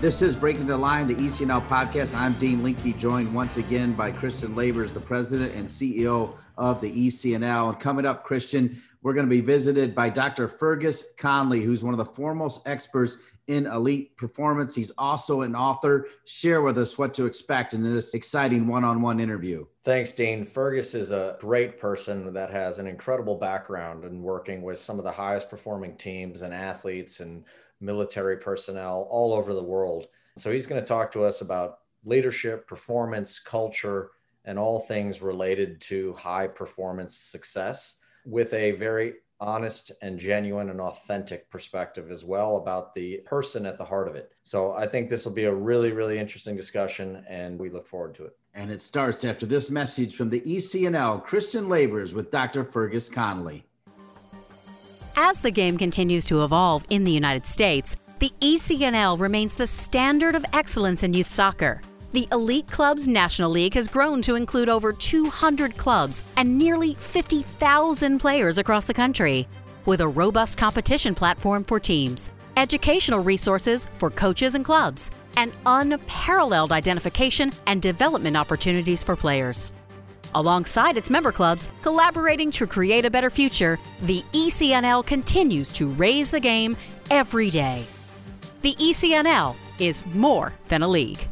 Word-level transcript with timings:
This 0.00 0.22
is 0.22 0.34
Breaking 0.34 0.66
the 0.66 0.78
Line, 0.78 1.08
the 1.08 1.14
ECNL 1.14 1.66
podcast. 1.68 2.14
I'm 2.14 2.32
Dean 2.38 2.62
Linke, 2.62 2.96
joined 2.96 3.34
once 3.34 3.58
again 3.58 3.92
by 3.92 4.10
Christian 4.10 4.54
Lavers, 4.54 4.92
the 4.92 5.00
president 5.00 5.54
and 5.54 5.68
CEO 5.68 6.38
of 6.56 6.80
the 6.80 6.90
ECNL. 6.90 7.68
And 7.68 7.78
coming 7.78 8.06
up, 8.06 8.24
Christian, 8.24 8.80
we're 9.02 9.12
going 9.12 9.26
to 9.26 9.30
be 9.30 9.42
visited 9.42 9.94
by 9.94 10.08
Dr. 10.08 10.48
Fergus 10.48 11.12
Connolly, 11.18 11.62
who's 11.62 11.84
one 11.84 11.92
of 11.92 11.98
the 11.98 12.06
foremost 12.06 12.66
experts 12.66 13.18
in 13.48 13.66
elite 13.66 14.16
performance. 14.16 14.74
He's 14.74 14.90
also 14.92 15.42
an 15.42 15.54
author. 15.54 16.06
Share 16.24 16.62
with 16.62 16.78
us 16.78 16.96
what 16.96 17.12
to 17.14 17.26
expect 17.26 17.74
in 17.74 17.82
this 17.82 18.14
exciting 18.14 18.66
one 18.66 18.84
on 18.84 19.02
one 19.02 19.20
interview. 19.20 19.66
Thanks, 19.84 20.12
Dean. 20.12 20.46
Fergus 20.46 20.94
is 20.94 21.10
a 21.10 21.36
great 21.40 21.78
person 21.78 22.32
that 22.32 22.50
has 22.50 22.78
an 22.78 22.86
incredible 22.86 23.34
background 23.34 24.04
in 24.04 24.22
working 24.22 24.62
with 24.62 24.78
some 24.78 24.98
of 24.98 25.04
the 25.04 25.12
highest 25.12 25.50
performing 25.50 25.94
teams 25.96 26.40
and 26.40 26.54
athletes 26.54 27.20
and 27.20 27.44
military 27.80 28.36
personnel 28.36 29.06
all 29.10 29.32
over 29.32 29.54
the 29.54 29.62
world. 29.62 30.06
So 30.36 30.52
he's 30.52 30.66
going 30.66 30.80
to 30.80 30.86
talk 30.86 31.12
to 31.12 31.24
us 31.24 31.40
about 31.40 31.78
leadership, 32.04 32.66
performance, 32.66 33.38
culture, 33.38 34.10
and 34.44 34.58
all 34.58 34.80
things 34.80 35.20
related 35.20 35.80
to 35.82 36.12
high 36.14 36.46
performance 36.46 37.14
success 37.14 37.96
with 38.24 38.52
a 38.54 38.72
very 38.72 39.14
honest 39.40 39.92
and 40.02 40.18
genuine 40.18 40.68
and 40.70 40.80
authentic 40.80 41.48
perspective 41.50 42.10
as 42.10 42.24
well 42.24 42.58
about 42.58 42.94
the 42.94 43.18
person 43.24 43.64
at 43.64 43.78
the 43.78 43.84
heart 43.84 44.06
of 44.06 44.14
it. 44.14 44.32
So 44.42 44.72
I 44.72 44.86
think 44.86 45.08
this 45.08 45.24
will 45.24 45.32
be 45.32 45.44
a 45.44 45.54
really, 45.54 45.92
really 45.92 46.18
interesting 46.18 46.56
discussion 46.56 47.24
and 47.28 47.58
we 47.58 47.70
look 47.70 47.86
forward 47.86 48.14
to 48.16 48.26
it. 48.26 48.36
And 48.54 48.70
it 48.70 48.80
starts 48.80 49.24
after 49.24 49.46
this 49.46 49.70
message 49.70 50.14
from 50.14 50.28
the 50.28 50.40
ECNL 50.42 51.24
Christian 51.24 51.68
Lavers 51.68 52.12
with 52.12 52.30
Dr. 52.30 52.64
Fergus 52.64 53.08
Connolly. 53.08 53.64
As 55.22 55.38
the 55.38 55.50
game 55.50 55.76
continues 55.76 56.24
to 56.28 56.44
evolve 56.44 56.86
in 56.88 57.04
the 57.04 57.12
United 57.12 57.44
States, 57.44 57.94
the 58.20 58.32
ECNL 58.40 59.20
remains 59.20 59.54
the 59.54 59.66
standard 59.66 60.34
of 60.34 60.46
excellence 60.54 61.02
in 61.02 61.12
youth 61.12 61.28
soccer. 61.28 61.82
The 62.12 62.26
Elite 62.32 62.70
Clubs 62.70 63.06
National 63.06 63.50
League 63.50 63.74
has 63.74 63.86
grown 63.86 64.22
to 64.22 64.34
include 64.34 64.70
over 64.70 64.94
200 64.94 65.76
clubs 65.76 66.24
and 66.38 66.58
nearly 66.58 66.94
50,000 66.94 68.18
players 68.18 68.56
across 68.56 68.86
the 68.86 68.94
country. 68.94 69.46
With 69.84 70.00
a 70.00 70.08
robust 70.08 70.56
competition 70.56 71.14
platform 71.14 71.64
for 71.64 71.78
teams, 71.78 72.30
educational 72.56 73.20
resources 73.20 73.88
for 73.92 74.08
coaches 74.08 74.54
and 74.54 74.64
clubs, 74.64 75.10
and 75.36 75.52
unparalleled 75.66 76.72
identification 76.72 77.52
and 77.66 77.82
development 77.82 78.38
opportunities 78.38 79.04
for 79.04 79.16
players. 79.16 79.74
Alongside 80.34 80.96
its 80.96 81.10
member 81.10 81.32
clubs, 81.32 81.70
collaborating 81.82 82.50
to 82.52 82.66
create 82.66 83.04
a 83.04 83.10
better 83.10 83.30
future, 83.30 83.78
the 84.02 84.22
ECNL 84.32 85.04
continues 85.04 85.72
to 85.72 85.88
raise 85.88 86.30
the 86.30 86.40
game 86.40 86.76
every 87.10 87.50
day. 87.50 87.84
The 88.62 88.74
ECNL 88.74 89.56
is 89.78 90.04
more 90.06 90.54
than 90.68 90.82
a 90.82 90.88
league. 90.88 91.26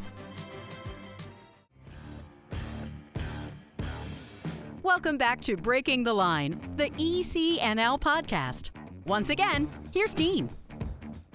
Welcome 4.83 5.19
back 5.19 5.41
to 5.43 5.57
Breaking 5.57 6.03
the 6.03 6.15
Line, 6.15 6.59
the 6.77 6.91
ECNL 6.91 8.01
podcast. 8.01 8.71
Once 9.05 9.31
again, 9.31 9.71
here's 9.93 10.15
Dean. 10.15 10.49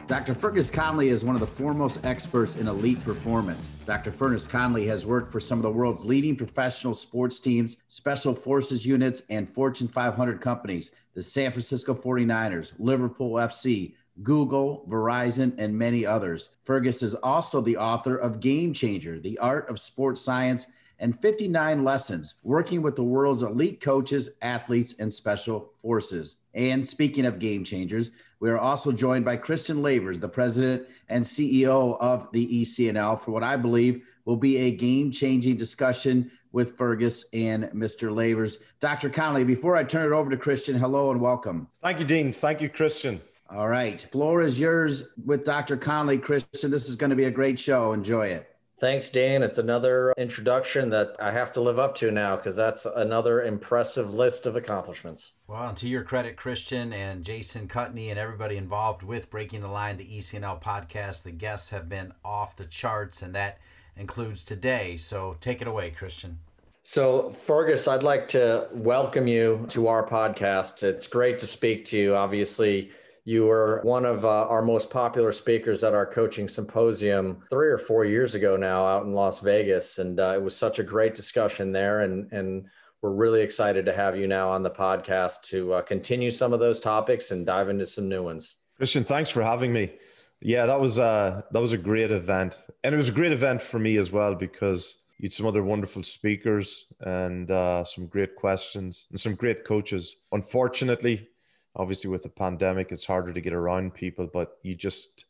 Dr. 0.06 0.36
Fergus 0.36 0.69
Connolly 0.69 1.08
is 1.08 1.24
one 1.24 1.34
of 1.34 1.40
the 1.40 1.47
foremost 1.47 2.06
experts 2.06 2.58
in 2.58 2.68
elite 2.68 3.02
performance. 3.06 3.72
Dr. 3.86 4.12
Fergus 4.12 4.46
Connolly 4.46 4.86
has 4.86 5.06
worked 5.06 5.31
for 5.31 5.40
some 5.40 5.58
of 5.58 5.64
the 5.64 5.72
world's 5.72 6.03
leading 6.03 6.36
professional 6.36 6.94
sports 6.94 7.40
teams, 7.40 7.78
special 7.88 8.36
forces 8.36 8.86
units, 8.86 9.24
and 9.30 9.50
Fortune 9.50 9.88
500 9.88 10.42
companies 10.42 10.92
the 11.13 11.22
San 11.22 11.52
Francisco 11.52 11.94
49ers, 11.94 12.74
Liverpool 12.80 13.34
FC, 13.36 13.94
Google, 14.24 14.86
Verizon, 14.90 15.53
and 15.58 15.78
many 15.78 16.06
others. 16.06 16.50
Fergus 16.63 17.02
is 17.02 17.16
also 17.16 17.62
the 17.62 17.78
author 17.78 18.18
of 18.18 18.42
Game 18.42 18.74
Changer 18.74 19.19
The 19.19 19.38
Art 19.38 19.69
of 19.69 19.80
Sports 19.80 20.22
Science 20.22 20.68
and 21.00 21.18
59 21.22 21.84
lessons 21.84 22.36
working 22.44 22.81
with 22.81 22.97
the 22.97 23.03
world's 23.03 23.44
elite 23.44 23.80
coaches, 23.80 24.31
athletes, 24.42 24.96
and 25.00 25.13
special 25.13 25.72
forces. 25.81 26.38
And 26.53 26.86
speaking 26.86 27.25
of 27.25 27.40
game 27.40 27.64
changers, 27.64 28.12
we 28.40 28.50
are 28.50 28.59
also 28.59 28.91
joined 28.91 29.25
by 29.25 29.38
Christian 29.38 29.81
Lavers, 29.81 30.19
the 30.19 30.30
president 30.30 30.88
and 31.09 31.24
CEO 31.24 31.97
of 32.00 32.31
the 32.31 32.62
ECNL, 32.62 33.19
for 33.19 33.31
what 33.31 33.44
I 33.44 33.56
believe 33.56 34.06
will 34.25 34.38
be 34.38 34.58
a 34.58 34.72
game 34.72 35.12
changing 35.12 35.58
discussion 35.58 36.31
with 36.52 36.78
Fergus 36.78 37.25
and 37.34 37.66
Mr. 37.74 38.13
Lavers. 38.13 38.59
Dr. 38.80 39.09
Connolly, 39.09 39.44
before 39.44 39.75
I 39.75 39.84
turn 39.84 40.12
it 40.12 40.16
over 40.16 40.30
to 40.30 40.38
Christian, 40.38 40.78
hello 40.78 41.12
and 41.12 41.19
welcome. 41.19 41.68
Thank 41.81 42.00
you, 42.00 42.06
Dean. 42.06 42.31
Thank 42.31 42.62
you, 42.62 42.69
Christian. 42.69 43.19
All 43.50 43.68
right. 43.68 44.02
Floor 44.12 44.42
is 44.42 44.59
yours 44.59 45.09
with 45.25 45.44
Dr. 45.44 45.75
Connolly. 45.78 46.18
Christian, 46.18 46.72
this 46.72 46.88
is 46.88 46.96
going 46.96 47.09
to 47.09 47.16
be 47.16 47.25
a 47.25 47.31
great 47.31 47.59
show. 47.59 47.94
Enjoy 47.94 48.28
it. 48.28 48.53
Thanks, 48.84 49.10
Dan. 49.10 49.44
It's 49.44 49.60
another 49.60 50.14
introduction 50.18 50.90
that 50.90 51.16
I 51.18 51.32
have 51.32 51.54
to 51.54 51.62
live 51.62 51.80
up 51.80 51.96
to 51.96 52.12
now 52.12 52.36
because 52.36 52.58
that's 52.58 52.86
another 52.86 53.42
impressive 53.44 54.14
list 54.14 54.46
of 54.46 54.58
accomplishments. 54.58 55.32
Well, 55.48 55.70
and 55.70 55.78
to 55.78 55.88
your 55.88 56.04
credit, 56.04 56.36
Christian 56.36 56.92
and 56.92 57.24
Jason 57.24 57.70
Cutney 57.70 58.10
and 58.10 58.20
everybody 58.20 58.58
involved 58.58 59.02
with 59.02 59.30
Breaking 59.30 59.62
the 59.62 59.70
Line, 59.70 59.96
the 59.96 60.04
ECNL 60.04 60.62
podcast, 60.62 61.24
the 61.24 61.32
guests 61.32 61.70
have 61.70 61.88
been 61.88 62.12
off 62.26 62.58
the 62.58 62.66
charts, 62.66 63.22
and 63.22 63.34
that 63.36 63.60
includes 63.96 64.44
today. 64.44 64.98
So 64.98 65.38
take 65.40 65.62
it 65.62 65.68
away, 65.70 65.92
Christian. 65.92 66.40
So, 66.82 67.30
Fergus, 67.30 67.88
I'd 67.88 68.04
like 68.04 68.28
to 68.30 68.68
welcome 68.74 69.28
you 69.28 69.66
to 69.70 69.88
our 69.88 70.06
podcast. 70.06 70.84
It's 70.84 71.08
great 71.08 71.40
to 71.40 71.48
speak 71.48 71.86
to 71.86 71.98
you. 71.98 72.16
Obviously, 72.16 72.92
you 73.26 73.46
were 73.46 73.80
one 73.84 74.06
of 74.06 74.26
uh, 74.26 74.48
our 74.48 74.62
most 74.62 74.90
popular 74.90 75.32
speakers 75.32 75.84
at 75.84 75.94
our 75.94 76.06
coaching 76.06 76.48
symposium 76.48 77.42
three 77.50 77.70
or 77.70 77.78
four 77.78 78.04
years 78.04 78.36
ago 78.36 78.58
now 78.58 78.86
out 78.86 79.06
in 79.06 79.14
Las 79.14 79.40
Vegas. 79.40 79.98
And 80.00 80.20
uh, 80.20 80.34
it 80.36 80.42
was 80.42 80.56
such 80.56 80.80
a 80.80 80.84
great 80.84 81.16
discussion 81.16 81.72
there. 81.72 82.02
And, 82.02 82.32
and 82.34 82.66
we're 83.02 83.12
really 83.12 83.42
excited 83.42 83.86
to 83.86 83.94
have 83.94 84.18
you 84.18 84.28
now 84.28 84.50
on 84.50 84.62
the 84.62 84.70
podcast 84.70 85.44
to 85.44 85.74
uh, 85.74 85.82
continue 85.82 86.32
some 86.32 86.52
of 86.52 86.60
those 86.60 86.82
topics 86.82 87.32
and 87.32 87.46
dive 87.46 87.70
into 87.70 87.86
some 87.86 88.10
new 88.10 88.24
ones. 88.24 88.56
Christian, 88.76 89.06
thanks 89.06 89.30
for 89.30 89.42
having 89.42 89.72
me. 89.72 89.94
Yeah, 90.42 90.66
that 90.66 90.80
was 90.80 91.00
uh, 91.00 91.42
that 91.52 91.62
was 91.62 91.72
a 91.72 91.78
great 91.78 92.12
event, 92.12 92.58
and 92.84 92.94
it 92.94 92.98
was 92.98 93.08
a 93.08 93.14
great 93.14 93.32
event 93.32 93.62
for 93.62 93.80
me 93.80 93.96
as 93.96 94.12
well 94.12 94.36
because 94.36 95.04
you 95.18 95.28
had 95.28 95.32
some 95.32 95.46
other 95.46 95.64
wonderful 95.64 96.04
speakers 96.04 96.92
and 97.00 97.50
uh, 97.50 97.86
some 97.86 98.08
great 98.08 98.36
questions 98.36 99.06
and 99.10 99.18
some 99.18 99.36
great 99.36 99.64
coaches. 99.64 100.18
Unfortunately, 100.34 101.30
obviously 101.76 102.10
with 102.10 102.24
the 102.24 102.30
pandemic 102.30 102.92
it's 102.92 103.06
harder 103.06 103.34
to 103.34 103.42
get 103.42 103.54
around 103.54 103.94
people 103.94 104.28
but 104.32 104.58
you 104.64 104.76
just 104.76 105.26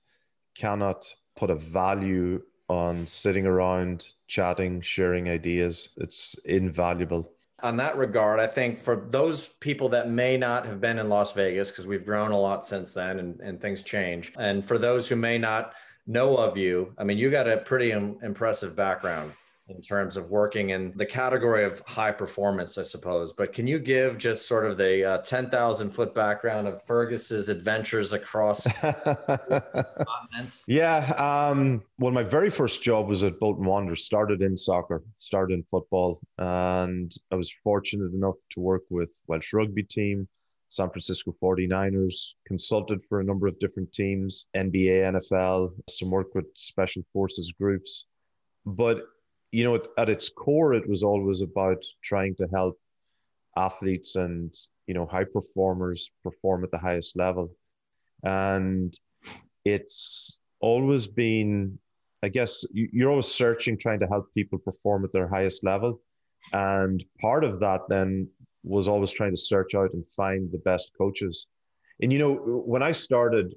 cannot 0.55 1.13
put 1.35 1.49
a 1.49 1.55
value 1.55 2.41
on 2.69 3.05
sitting 3.05 3.45
around 3.45 4.07
chatting 4.27 4.81
sharing 4.81 5.29
ideas. 5.29 5.89
It's 5.97 6.35
invaluable. 6.45 7.31
On 7.61 7.77
that 7.77 7.97
regard 7.97 8.41
i 8.41 8.47
think 8.47 8.77
for 8.77 9.07
those 9.09 9.47
people 9.61 9.87
that 9.89 10.09
may 10.09 10.35
not 10.35 10.65
have 10.65 10.81
been 10.81 10.99
in 10.99 11.07
las 11.07 11.31
vegas 11.31 11.71
because 11.71 11.87
we've 11.87 12.03
grown 12.03 12.31
a 12.31 12.37
lot 12.37 12.65
since 12.65 12.93
then 12.93 13.19
and, 13.19 13.39
and 13.39 13.61
things 13.61 13.81
change 13.81 14.33
and 14.37 14.65
for 14.65 14.77
those 14.77 15.07
who 15.07 15.15
may 15.15 15.37
not 15.37 15.73
know 16.05 16.35
of 16.35 16.57
you 16.57 16.93
i 16.97 17.05
mean 17.05 17.17
you 17.17 17.31
got 17.31 17.47
a 17.47 17.59
pretty 17.59 17.93
Im- 17.93 18.17
impressive 18.21 18.75
background 18.75 19.31
in 19.69 19.81
terms 19.81 20.17
of 20.17 20.29
working 20.29 20.71
in 20.71 20.91
the 20.97 21.05
category 21.05 21.63
of 21.63 21.81
high 21.87 22.11
performance, 22.11 22.77
I 22.77 22.83
suppose. 22.83 23.31
But 23.31 23.53
can 23.53 23.65
you 23.65 23.79
give 23.79 24.17
just 24.17 24.45
sort 24.45 24.65
of 24.65 24.77
the 24.77 25.05
uh, 25.05 25.17
10,000 25.19 25.89
foot 25.89 26.13
background 26.13 26.67
of 26.67 26.85
Fergus's 26.85 27.47
adventures 27.47 28.11
across 28.11 28.67
continents? 28.81 30.65
Yeah. 30.67 31.13
Um, 31.13 31.81
well, 31.97 32.11
my 32.11 32.23
very 32.23 32.49
first 32.49 32.83
job 32.83 33.07
was 33.07 33.23
at 33.23 33.39
Bolton 33.39 33.65
Wanderers, 33.65 34.03
started 34.03 34.41
in 34.41 34.57
soccer, 34.57 35.01
started 35.17 35.53
in 35.53 35.63
football. 35.71 36.19
And 36.37 37.13
I 37.31 37.35
was 37.35 37.53
fortunate 37.63 38.13
enough 38.13 38.35
to 38.51 38.59
work 38.59 38.83
with 38.89 39.13
Welsh 39.27 39.53
rugby 39.53 39.83
team, 39.83 40.27
San 40.67 40.89
Francisco 40.89 41.33
49ers, 41.41 42.33
consulted 42.45 42.99
for 43.07 43.21
a 43.21 43.23
number 43.23 43.47
of 43.47 43.57
different 43.59 43.93
teams, 43.93 44.47
NBA, 44.57 45.13
NFL, 45.13 45.71
some 45.89 46.11
work 46.11 46.35
with 46.35 46.45
special 46.55 47.03
forces 47.13 47.53
groups. 47.57 48.07
But 48.65 49.05
you 49.53 49.63
know, 49.63 49.79
at 49.99 50.09
its 50.09 50.29
core, 50.29 50.73
it 50.73 50.89
was 50.89 51.03
always 51.03 51.41
about 51.41 51.83
trying 52.01 52.35
to 52.37 52.47
help 52.51 52.79
athletes 53.55 54.15
and 54.15 54.53
you 54.87 54.95
know 54.95 55.05
high 55.05 55.25
performers 55.25 56.11
perform 56.23 56.63
at 56.63 56.71
the 56.71 56.79
highest 56.79 57.15
level, 57.15 57.55
and 58.23 58.97
it's 59.63 60.39
always 60.59 61.05
been 61.07 61.77
I 62.23 62.29
guess 62.29 62.65
you're 62.73 63.11
always 63.11 63.27
searching, 63.27 63.77
trying 63.77 63.99
to 63.99 64.07
help 64.07 64.33
people 64.33 64.57
perform 64.57 65.03
at 65.03 65.11
their 65.11 65.27
highest 65.27 65.63
level. 65.63 66.01
And 66.53 67.03
part 67.19 67.43
of 67.43 67.59
that 67.59 67.81
then 67.89 68.29
was 68.63 68.87
always 68.87 69.11
trying 69.11 69.33
to 69.33 69.37
search 69.51 69.75
out 69.75 69.93
and 69.93 70.07
find 70.07 70.49
the 70.51 70.59
best 70.59 70.91
coaches. 70.97 71.47
And 72.01 72.13
you 72.13 72.19
know, 72.19 72.33
when 72.65 72.81
I 72.81 72.93
started, 72.93 73.53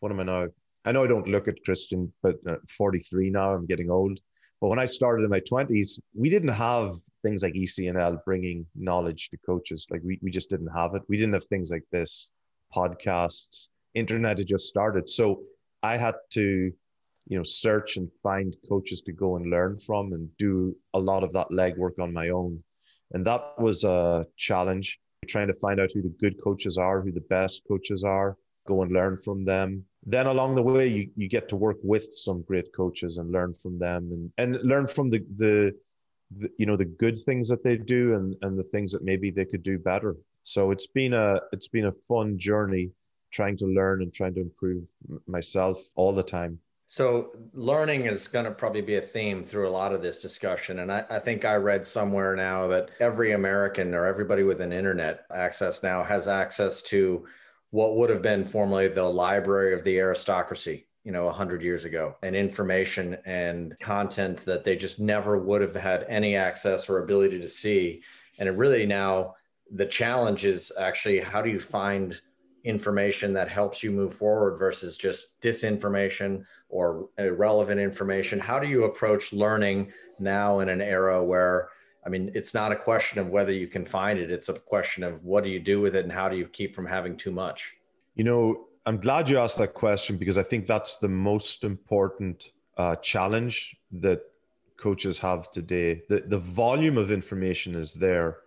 what 0.00 0.10
am 0.10 0.20
I 0.20 0.24
now? 0.24 0.48
I 0.84 0.92
know 0.92 1.04
I 1.04 1.06
don't 1.06 1.28
look 1.28 1.46
at 1.46 1.64
Christian, 1.64 2.12
but 2.22 2.36
uh, 2.48 2.56
43 2.76 3.30
now, 3.30 3.54
I'm 3.54 3.66
getting 3.66 3.90
old. 3.90 4.18
But 4.60 4.68
when 4.68 4.78
I 4.78 4.84
started 4.84 5.24
in 5.24 5.30
my 5.30 5.40
20s, 5.40 6.00
we 6.14 6.28
didn't 6.28 6.50
have 6.50 6.94
things 7.22 7.42
like 7.42 7.54
ECNL 7.54 8.22
bringing 8.24 8.66
knowledge 8.74 9.30
to 9.30 9.38
coaches. 9.38 9.86
Like 9.90 10.02
we, 10.04 10.18
we 10.22 10.30
just 10.30 10.50
didn't 10.50 10.68
have 10.74 10.94
it. 10.94 11.02
We 11.08 11.16
didn't 11.16 11.32
have 11.32 11.46
things 11.46 11.70
like 11.70 11.84
this, 11.90 12.30
podcasts, 12.74 13.68
internet 13.94 14.38
had 14.38 14.46
just 14.46 14.66
started. 14.66 15.08
So 15.08 15.42
I 15.82 15.96
had 15.96 16.14
to, 16.32 16.72
you 17.26 17.36
know, 17.36 17.42
search 17.42 17.96
and 17.96 18.10
find 18.22 18.54
coaches 18.68 19.00
to 19.02 19.12
go 19.12 19.36
and 19.36 19.50
learn 19.50 19.78
from 19.78 20.12
and 20.12 20.28
do 20.36 20.76
a 20.94 21.00
lot 21.00 21.24
of 21.24 21.32
that 21.32 21.48
legwork 21.50 21.98
on 21.98 22.12
my 22.12 22.28
own. 22.28 22.62
And 23.12 23.26
that 23.26 23.54
was 23.58 23.84
a 23.84 24.26
challenge, 24.36 25.00
trying 25.26 25.48
to 25.48 25.54
find 25.54 25.80
out 25.80 25.90
who 25.92 26.02
the 26.02 26.14
good 26.20 26.36
coaches 26.42 26.76
are, 26.78 27.00
who 27.00 27.12
the 27.12 27.20
best 27.22 27.62
coaches 27.66 28.04
are, 28.04 28.36
go 28.66 28.82
and 28.82 28.92
learn 28.92 29.16
from 29.16 29.44
them. 29.44 29.84
Then 30.04 30.26
along 30.26 30.54
the 30.54 30.62
way, 30.62 30.88
you, 30.88 31.10
you 31.16 31.28
get 31.28 31.48
to 31.50 31.56
work 31.56 31.76
with 31.82 32.12
some 32.12 32.42
great 32.42 32.72
coaches 32.72 33.18
and 33.18 33.30
learn 33.30 33.54
from 33.54 33.78
them 33.78 34.10
and, 34.12 34.32
and 34.38 34.62
learn 34.66 34.86
from 34.86 35.10
the, 35.10 35.24
the, 35.36 35.74
the 36.38 36.50
you 36.58 36.66
know 36.66 36.76
the 36.76 36.84
good 36.84 37.18
things 37.18 37.48
that 37.48 37.62
they 37.62 37.76
do 37.76 38.14
and, 38.14 38.36
and 38.42 38.58
the 38.58 38.62
things 38.62 38.92
that 38.92 39.02
maybe 39.02 39.30
they 39.30 39.44
could 39.44 39.62
do 39.62 39.78
better. 39.78 40.16
So 40.42 40.70
it's 40.70 40.86
been 40.86 41.12
a 41.12 41.40
it's 41.52 41.68
been 41.68 41.86
a 41.86 41.92
fun 42.08 42.38
journey 42.38 42.90
trying 43.30 43.56
to 43.58 43.66
learn 43.66 44.02
and 44.02 44.12
trying 44.12 44.34
to 44.34 44.40
improve 44.40 44.84
myself 45.26 45.80
all 45.94 46.12
the 46.12 46.22
time. 46.22 46.58
So 46.86 47.30
learning 47.54 48.06
is 48.06 48.26
going 48.26 48.46
to 48.46 48.50
probably 48.50 48.80
be 48.80 48.96
a 48.96 49.00
theme 49.00 49.44
through 49.44 49.68
a 49.68 49.70
lot 49.70 49.92
of 49.92 50.02
this 50.02 50.20
discussion. 50.20 50.80
And 50.80 50.90
I, 50.90 51.04
I, 51.08 51.20
think 51.20 51.44
I 51.44 51.54
read 51.54 51.86
somewhere 51.86 52.34
now 52.34 52.66
that 52.66 52.90
every 52.98 53.30
American 53.30 53.94
or 53.94 54.06
everybody 54.06 54.42
with 54.42 54.60
an 54.60 54.72
internet 54.72 55.24
access 55.32 55.84
now 55.84 56.02
has 56.02 56.26
access 56.26 56.82
to 56.82 57.24
what 57.70 57.96
would 57.96 58.10
have 58.10 58.22
been 58.22 58.44
formerly 58.44 58.88
the 58.88 59.02
library 59.02 59.74
of 59.74 59.84
the 59.84 59.98
aristocracy, 59.98 60.86
you 61.04 61.12
know, 61.12 61.26
100 61.26 61.62
years 61.62 61.84
ago, 61.84 62.16
and 62.22 62.34
information 62.34 63.16
and 63.24 63.78
content 63.78 64.44
that 64.44 64.64
they 64.64 64.76
just 64.76 65.00
never 65.00 65.38
would 65.38 65.60
have 65.60 65.74
had 65.74 66.04
any 66.08 66.36
access 66.36 66.88
or 66.88 67.02
ability 67.02 67.40
to 67.40 67.48
see. 67.48 68.02
And 68.38 68.48
it 68.48 68.52
really 68.52 68.86
now, 68.86 69.34
the 69.72 69.86
challenge 69.86 70.44
is 70.44 70.72
actually 70.78 71.20
how 71.20 71.42
do 71.42 71.50
you 71.50 71.60
find 71.60 72.20
information 72.64 73.32
that 73.32 73.48
helps 73.48 73.82
you 73.82 73.90
move 73.90 74.12
forward 74.12 74.58
versus 74.58 74.98
just 74.98 75.40
disinformation 75.40 76.44
or 76.68 77.08
irrelevant 77.18 77.80
information? 77.80 78.38
How 78.38 78.58
do 78.58 78.66
you 78.66 78.84
approach 78.84 79.32
learning 79.32 79.92
now 80.18 80.58
in 80.58 80.68
an 80.68 80.82
era 80.82 81.24
where, 81.24 81.68
I 82.04 82.08
mean, 82.08 82.30
it's 82.34 82.54
not 82.54 82.72
a 82.72 82.76
question 82.76 83.18
of 83.18 83.28
whether 83.28 83.52
you 83.52 83.66
can 83.66 83.84
find 83.84 84.18
it, 84.18 84.30
it's 84.30 84.48
a 84.48 84.54
question 84.54 85.04
of 85.04 85.24
what 85.24 85.44
do 85.44 85.50
you 85.50 85.60
do 85.60 85.80
with 85.80 85.94
it 85.94 86.04
and 86.04 86.12
how 86.12 86.28
do 86.28 86.36
you 86.36 86.46
keep 86.46 86.74
from 86.74 86.86
having 86.86 87.16
too 87.16 87.30
much? 87.30 87.76
You 88.14 88.24
know, 88.24 88.66
I'm 88.86 88.98
glad 88.98 89.28
you 89.28 89.38
asked 89.38 89.58
that 89.58 89.74
question 89.74 90.16
because 90.16 90.38
I 90.38 90.42
think 90.42 90.66
that's 90.66 90.96
the 90.96 91.08
most 91.08 91.64
important 91.64 92.52
uh, 92.78 92.96
challenge 92.96 93.76
that 93.92 94.22
coaches 94.78 95.18
have 95.18 95.50
today. 95.50 96.02
The, 96.08 96.20
the 96.26 96.38
volume 96.38 96.96
of 96.96 97.10
information 97.10 97.74
is 97.74 97.92
there, 97.92 98.38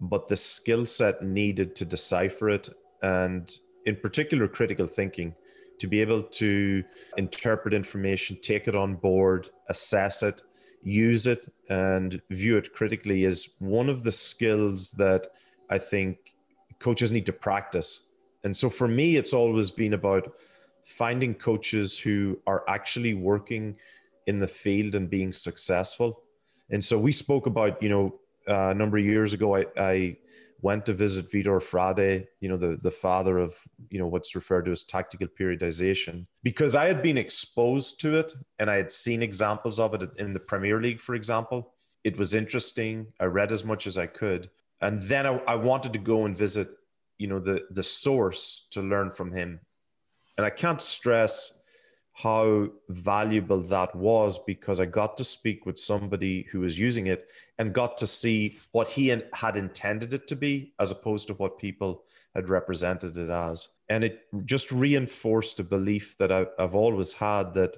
but 0.00 0.26
the 0.26 0.36
skill 0.36 0.84
set 0.84 1.22
needed 1.22 1.76
to 1.76 1.84
decipher 1.84 2.50
it 2.50 2.68
and 3.02 3.58
in 3.84 3.96
particular 3.96 4.48
critical 4.48 4.86
thinking 4.86 5.34
to 5.78 5.86
be 5.86 6.00
able 6.00 6.22
to 6.22 6.82
interpret 7.16 7.74
information 7.74 8.36
take 8.42 8.66
it 8.66 8.74
on 8.74 8.94
board 8.94 9.50
assess 9.68 10.22
it 10.22 10.42
use 10.86 11.26
it 11.26 11.52
and 11.68 12.22
view 12.30 12.56
it 12.56 12.72
critically 12.72 13.24
is 13.24 13.50
one 13.58 13.88
of 13.88 14.04
the 14.04 14.12
skills 14.12 14.92
that 14.92 15.26
i 15.68 15.78
think 15.78 16.36
coaches 16.78 17.10
need 17.10 17.26
to 17.26 17.32
practice. 17.32 18.06
And 18.44 18.56
so 18.56 18.70
for 18.70 18.88
me 18.88 19.16
it's 19.16 19.32
always 19.32 19.70
been 19.70 19.94
about 19.94 20.32
finding 20.84 21.34
coaches 21.34 21.98
who 21.98 22.38
are 22.46 22.64
actually 22.68 23.14
working 23.14 23.76
in 24.26 24.38
the 24.38 24.46
field 24.46 24.94
and 24.94 25.10
being 25.10 25.32
successful. 25.32 26.22
And 26.70 26.84
so 26.84 26.98
we 26.98 27.12
spoke 27.12 27.46
about 27.46 27.82
you 27.82 27.88
know 27.88 28.20
uh, 28.48 28.70
a 28.70 28.74
number 28.74 28.98
of 28.98 29.04
years 29.04 29.32
ago 29.32 29.56
I, 29.56 29.66
I 29.76 30.16
went 30.62 30.86
to 30.86 30.92
visit 30.92 31.30
Vitor 31.30 31.60
Frade, 31.62 32.26
you 32.40 32.48
know, 32.48 32.56
the, 32.56 32.78
the 32.82 32.90
father 32.90 33.38
of, 33.38 33.54
you 33.90 33.98
know, 33.98 34.06
what's 34.06 34.34
referred 34.34 34.64
to 34.64 34.70
as 34.70 34.82
tactical 34.82 35.28
periodization, 35.28 36.26
because 36.42 36.74
I 36.74 36.86
had 36.86 37.02
been 37.02 37.18
exposed 37.18 38.00
to 38.00 38.16
it 38.18 38.32
and 38.58 38.70
I 38.70 38.76
had 38.76 38.90
seen 38.90 39.22
examples 39.22 39.78
of 39.78 39.94
it 39.94 40.02
in 40.18 40.32
the 40.32 40.40
Premier 40.40 40.80
League, 40.80 41.00
for 41.00 41.14
example. 41.14 41.72
It 42.04 42.16
was 42.16 42.34
interesting. 42.34 43.06
I 43.20 43.24
read 43.24 43.52
as 43.52 43.64
much 43.64 43.86
as 43.86 43.98
I 43.98 44.06
could. 44.06 44.50
And 44.80 45.02
then 45.02 45.26
I, 45.26 45.36
I 45.46 45.54
wanted 45.56 45.92
to 45.94 45.98
go 45.98 46.24
and 46.26 46.36
visit, 46.36 46.68
you 47.18 47.26
know, 47.26 47.38
the, 47.38 47.66
the 47.70 47.82
source 47.82 48.66
to 48.70 48.80
learn 48.80 49.10
from 49.10 49.32
him. 49.32 49.60
And 50.36 50.46
I 50.46 50.50
can't 50.50 50.82
stress 50.82 51.52
how 52.18 52.66
valuable 52.88 53.60
that 53.60 53.94
was 53.94 54.38
because 54.38 54.80
I 54.80 54.86
got 54.86 55.18
to 55.18 55.24
speak 55.24 55.66
with 55.66 55.78
somebody 55.78 56.46
who 56.50 56.60
was 56.60 56.78
using 56.78 57.08
it 57.08 57.28
and 57.58 57.74
got 57.74 57.98
to 57.98 58.06
see 58.06 58.58
what 58.72 58.88
he 58.88 59.08
had 59.08 59.56
intended 59.56 60.14
it 60.14 60.26
to 60.28 60.36
be 60.36 60.72
as 60.80 60.90
opposed 60.90 61.26
to 61.26 61.34
what 61.34 61.58
people 61.58 62.04
had 62.34 62.48
represented 62.48 63.18
it 63.18 63.28
as. 63.28 63.68
And 63.90 64.02
it 64.02 64.22
just 64.46 64.72
reinforced 64.72 65.60
a 65.60 65.64
belief 65.64 66.16
that 66.16 66.32
I've 66.32 66.74
always 66.74 67.12
had 67.12 67.52
that 67.52 67.76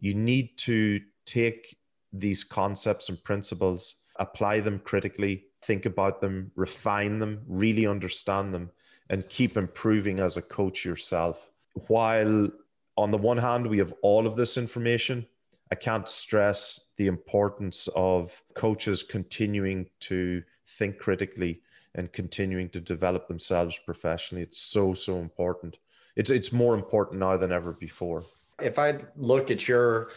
you 0.00 0.14
need 0.14 0.58
to 0.58 1.00
take 1.24 1.78
these 2.12 2.42
concepts 2.42 3.08
and 3.08 3.22
principles, 3.22 4.02
apply 4.16 4.60
them 4.60 4.80
critically, 4.80 5.44
think 5.62 5.86
about 5.86 6.20
them, 6.20 6.50
refine 6.56 7.20
them, 7.20 7.42
really 7.46 7.86
understand 7.86 8.52
them, 8.52 8.72
and 9.10 9.28
keep 9.28 9.56
improving 9.56 10.18
as 10.18 10.36
a 10.36 10.42
coach 10.42 10.84
yourself 10.84 11.50
while 11.86 12.48
on 12.96 13.10
the 13.10 13.18
one 13.18 13.38
hand, 13.38 13.66
we 13.66 13.78
have 13.78 13.92
all 14.02 14.26
of 14.26 14.36
this 14.36 14.56
information. 14.56 15.26
I 15.70 15.74
can't 15.74 16.08
stress 16.08 16.88
the 16.96 17.08
importance 17.08 17.88
of 17.94 18.40
coaches 18.54 19.02
continuing 19.02 19.88
to 20.00 20.42
think 20.66 20.98
critically 20.98 21.60
and 21.94 22.12
continuing 22.12 22.68
to 22.70 22.80
develop 22.80 23.26
themselves 23.26 23.78
professionally. 23.84 24.42
It's 24.42 24.60
so, 24.60 24.94
so 24.94 25.18
important. 25.18 25.78
It's, 26.14 26.30
it's 26.30 26.52
more 26.52 26.74
important 26.74 27.20
now 27.20 27.36
than 27.36 27.52
ever 27.52 27.72
before. 27.72 28.24
If 28.60 28.78
I 28.78 28.98
look 29.16 29.50
at 29.50 29.68
your 29.68 30.10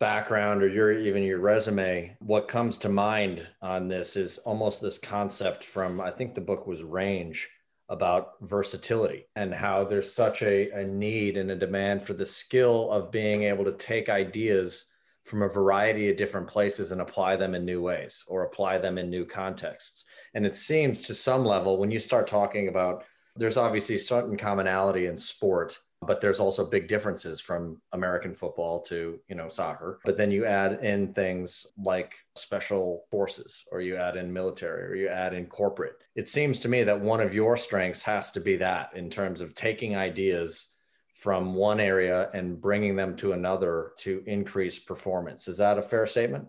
background 0.00 0.64
or 0.64 0.68
your 0.68 0.92
even 0.92 1.22
your 1.22 1.38
resume, 1.38 2.16
what 2.18 2.48
comes 2.48 2.76
to 2.78 2.88
mind 2.88 3.46
on 3.60 3.86
this 3.86 4.16
is 4.16 4.38
almost 4.38 4.82
this 4.82 4.98
concept 4.98 5.64
from 5.64 6.00
I 6.00 6.10
think 6.10 6.34
the 6.34 6.40
book 6.40 6.66
was 6.66 6.82
Range 6.82 7.48
about 7.88 8.32
versatility 8.40 9.26
and 9.36 9.52
how 9.52 9.84
there's 9.84 10.12
such 10.12 10.42
a, 10.42 10.70
a 10.70 10.84
need 10.84 11.36
and 11.36 11.50
a 11.50 11.56
demand 11.56 12.02
for 12.02 12.14
the 12.14 12.24
skill 12.24 12.90
of 12.90 13.10
being 13.10 13.42
able 13.42 13.64
to 13.64 13.72
take 13.72 14.08
ideas 14.08 14.86
from 15.24 15.42
a 15.42 15.48
variety 15.48 16.10
of 16.10 16.16
different 16.16 16.48
places 16.48 16.90
and 16.90 17.00
apply 17.00 17.36
them 17.36 17.54
in 17.54 17.64
new 17.64 17.80
ways 17.80 18.24
or 18.28 18.44
apply 18.44 18.78
them 18.78 18.98
in 18.98 19.08
new 19.08 19.24
contexts. 19.24 20.04
And 20.34 20.44
it 20.44 20.54
seems 20.54 21.00
to 21.02 21.14
some 21.14 21.44
level, 21.44 21.78
when 21.78 21.90
you 21.90 22.00
start 22.00 22.26
talking 22.26 22.68
about, 22.68 23.04
there's 23.36 23.56
obviously 23.56 23.98
certain 23.98 24.36
commonality 24.36 25.06
in 25.06 25.16
sport 25.16 25.78
but 26.06 26.20
there's 26.20 26.40
also 26.40 26.68
big 26.68 26.88
differences 26.88 27.40
from 27.40 27.80
American 27.92 28.34
football 28.34 28.80
to, 28.82 29.18
you 29.28 29.34
know, 29.34 29.48
soccer. 29.48 30.00
But 30.04 30.16
then 30.16 30.30
you 30.30 30.44
add 30.44 30.84
in 30.84 31.12
things 31.14 31.66
like 31.76 32.14
special 32.34 33.04
forces 33.10 33.64
or 33.70 33.80
you 33.80 33.96
add 33.96 34.16
in 34.16 34.32
military 34.32 34.84
or 34.84 34.94
you 34.94 35.08
add 35.08 35.34
in 35.34 35.46
corporate. 35.46 36.02
It 36.14 36.28
seems 36.28 36.58
to 36.60 36.68
me 36.68 36.82
that 36.84 37.00
one 37.00 37.20
of 37.20 37.34
your 37.34 37.56
strengths 37.56 38.02
has 38.02 38.32
to 38.32 38.40
be 38.40 38.56
that 38.56 38.90
in 38.94 39.10
terms 39.10 39.40
of 39.40 39.54
taking 39.54 39.96
ideas 39.96 40.68
from 41.14 41.54
one 41.54 41.78
area 41.78 42.30
and 42.34 42.60
bringing 42.60 42.96
them 42.96 43.14
to 43.14 43.32
another 43.32 43.92
to 43.98 44.24
increase 44.26 44.78
performance. 44.78 45.46
Is 45.46 45.58
that 45.58 45.78
a 45.78 45.82
fair 45.82 46.06
statement? 46.06 46.48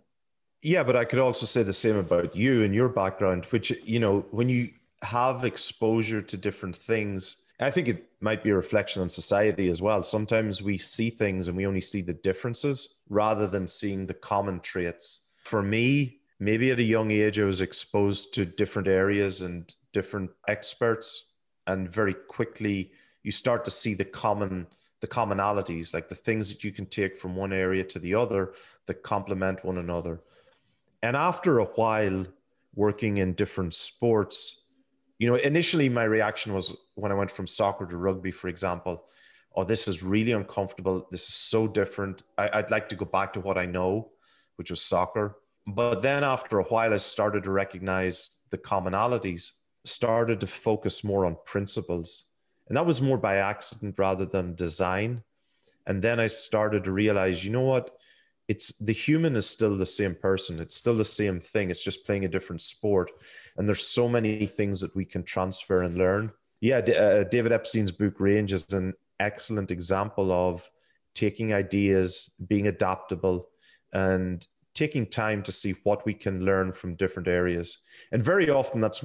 Yeah, 0.64 0.84
but 0.84 0.96
I 0.96 1.06
could 1.06 1.20
also 1.20 1.46
say 1.46 1.62
the 1.62 1.74
same 1.74 1.98
about 1.98 2.36
you 2.36 2.64
and 2.64 2.74
your 2.74 2.90
background, 2.90 3.46
which, 3.46 3.70
you 3.84 4.00
know, 4.00 4.26
when 4.32 4.50
you 4.50 4.72
have 5.04 5.44
exposure 5.44 6.22
to 6.22 6.38
different 6.38 6.76
things, 6.76 7.38
I 7.63 7.72
think 7.72 7.88
it 7.88 8.10
might 8.20 8.43
be 8.43 8.50
a 8.50 8.55
reflection 8.55 9.01
on 9.01 9.10
society 9.10 9.70
as 9.70 9.82
well. 9.82 10.03
Sometimes 10.03 10.62
we 10.62 10.77
see 10.77 11.10
things 11.10 11.48
and 11.48 11.58
we 11.58 11.65
only 11.65 11.82
see 11.82 12.01
the 12.01 12.13
differences 12.13 12.96
rather 13.10 13.48
than 13.48 13.67
seeing 13.67 14.05
the 14.05 14.13
common 14.13 14.60
traits. 14.60 15.22
For 15.43 15.62
me, 15.62 16.20
maybe 16.39 16.72
at 16.72 16.79
a 16.79 16.84
young 16.84 17.12
age, 17.12 17.39
I 17.39 17.46
was 17.46 17.62
exposed 17.62 18.34
to 18.36 18.46
different 18.46 18.88
areas 18.88 19.41
and 19.41 19.74
different 19.93 20.32
experts, 20.48 21.32
and 21.67 21.89
very 21.89 22.13
quickly 22.13 22.91
you 23.24 23.32
start 23.32 23.63
to 23.65 23.72
see 23.72 23.93
the 23.93 24.05
common 24.05 24.67
the 25.00 25.08
commonalities, 25.08 25.93
like 25.93 26.08
the 26.08 26.15
things 26.15 26.48
that 26.48 26.63
you 26.63 26.72
can 26.72 26.86
take 26.86 27.17
from 27.17 27.36
one 27.36 27.51
area 27.51 27.84
to 27.84 28.00
the 28.00 28.15
other 28.15 28.53
that 28.86 29.03
complement 29.03 29.65
one 29.65 29.77
another. 29.77 30.22
And 31.01 31.17
after 31.17 31.60
a 31.60 31.65
while 31.65 32.25
working 32.74 33.17
in 33.17 33.34
different 33.34 33.74
sports, 33.74 34.62
you 35.20 35.29
know, 35.29 35.36
initially 35.36 35.89
my 35.89 36.03
reaction 36.03 36.53
was 36.53 36.75
when 36.96 37.12
I 37.12 37.15
went 37.15 37.32
from 37.32 37.48
soccer 37.48 37.86
to 37.86 37.98
rugby, 37.98 38.32
for 38.32 38.48
example, 38.48 39.05
oh, 39.55 39.63
this 39.63 39.88
is 39.88 40.03
really 40.03 40.32
uncomfortable. 40.32 41.08
This 41.12 41.27
is 41.27 41.34
so 41.34 41.67
different. 41.67 42.24
I, 42.38 42.50
I'd 42.53 42.72
like 42.72 42.89
to 42.89 42.96
go 42.96 43.05
back 43.05 43.34
to 43.34 43.39
what 43.39 43.58
I 43.58 43.65
know, 43.65 44.12
which 44.55 44.72
was 44.72 44.82
soccer. 44.82 45.38
But 45.67 46.01
then 46.01 46.24
after 46.24 46.60
a 46.60 46.63
while, 46.63 46.93
I 46.93 46.98
started 46.98 47.43
to 47.43 47.51
recognize 47.51 48.39
the 48.50 48.58
commonalities, 48.58 49.51
started 49.86 50.39
to 50.41 50.48
focus 50.48 51.03
more 51.03 51.25
on 51.25 51.38
principles. 51.46 52.25
And 52.67 52.77
that 52.77 52.86
was 52.86 53.01
more 53.01 53.17
by 53.17 53.38
accident 53.38 53.96
rather 53.98 54.25
than 54.25 54.55
design. 54.55 55.24
And 55.86 56.01
then 56.01 56.20
I 56.20 56.27
started 56.27 56.84
to 56.86 56.91
realize, 56.91 57.43
you 57.43 57.51
know 57.51 57.62
what? 57.62 57.91
It's 58.48 58.78
the 58.78 58.94
human 58.94 59.36
is 59.36 59.50
still 59.50 59.78
the 59.78 59.86
same 59.86 60.16
person. 60.16 60.60
It's 60.60 60.76
still 60.76 60.96
the 60.96 61.06
same 61.06 61.40
thing. 61.40 61.70
It's 61.70 61.84
just 61.84 62.06
playing 62.06 62.26
a 62.26 62.30
different 62.30 62.62
sport. 62.62 63.12
And 63.58 63.68
there's 63.68 63.88
so 63.88 64.10
many 64.10 64.46
things 64.46 64.82
that 64.82 64.96
we 64.96 65.06
can 65.06 65.24
transfer 65.24 65.84
and 65.84 65.98
learn. 65.98 66.32
Yeah, 66.60 66.78
uh, 66.78 67.24
David 67.24 67.52
Epstein's 67.52 67.92
book 67.92 68.20
Range 68.20 68.52
is 68.52 68.72
an 68.74 68.94
excellent 69.20 69.72
example 69.72 70.32
of 70.32 70.70
taking 71.14 71.54
ideas, 71.54 72.30
being 72.48 72.68
adaptable, 72.68 73.50
and 73.94 74.46
taking 74.74 75.06
time 75.06 75.44
to 75.44 75.52
see 75.52 75.76
what 75.84 76.06
we 76.06 76.14
can 76.14 76.44
learn 76.44 76.74
from 76.74 76.96
different 76.96 77.28
areas. 77.28 77.78
And 78.12 78.24
very 78.24 78.50
often 78.50 78.82
that's 78.82 79.04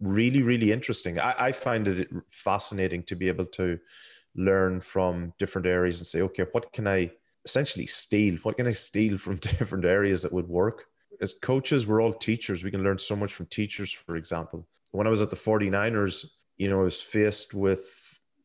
really, 0.00 0.42
really 0.42 0.72
interesting. 0.72 1.18
I, 1.18 1.34
I 1.38 1.52
find 1.52 1.86
it 1.88 2.08
fascinating 2.30 3.02
to 3.04 3.14
be 3.14 3.28
able 3.28 3.46
to 3.46 3.78
learn 4.34 4.80
from 4.80 5.32
different 5.38 5.66
areas 5.66 5.98
and 5.98 6.06
say, 6.06 6.22
okay, 6.22 6.44
what 6.52 6.72
can 6.72 6.86
I 6.86 7.10
essentially 7.44 7.86
steal? 7.86 8.36
What 8.42 8.56
can 8.56 8.66
I 8.66 8.72
steal 8.72 9.18
from 9.18 9.36
different 9.40 9.84
areas 9.84 10.22
that 10.22 10.32
would 10.32 10.48
work? 10.48 10.86
As 11.20 11.34
coaches, 11.42 11.86
we're 11.86 12.02
all 12.02 12.14
teachers. 12.14 12.64
We 12.64 12.70
can 12.70 12.82
learn 12.82 12.98
so 12.98 13.14
much 13.14 13.34
from 13.34 13.46
teachers, 13.46 13.92
for 13.92 14.16
example. 14.16 14.66
When 14.92 15.06
I 15.06 15.10
was 15.10 15.20
at 15.20 15.30
the 15.30 15.36
49ers, 15.36 16.26
you 16.56 16.68
know, 16.70 16.80
I 16.80 16.84
was 16.84 17.00
faced 17.00 17.54
with 17.54 18.00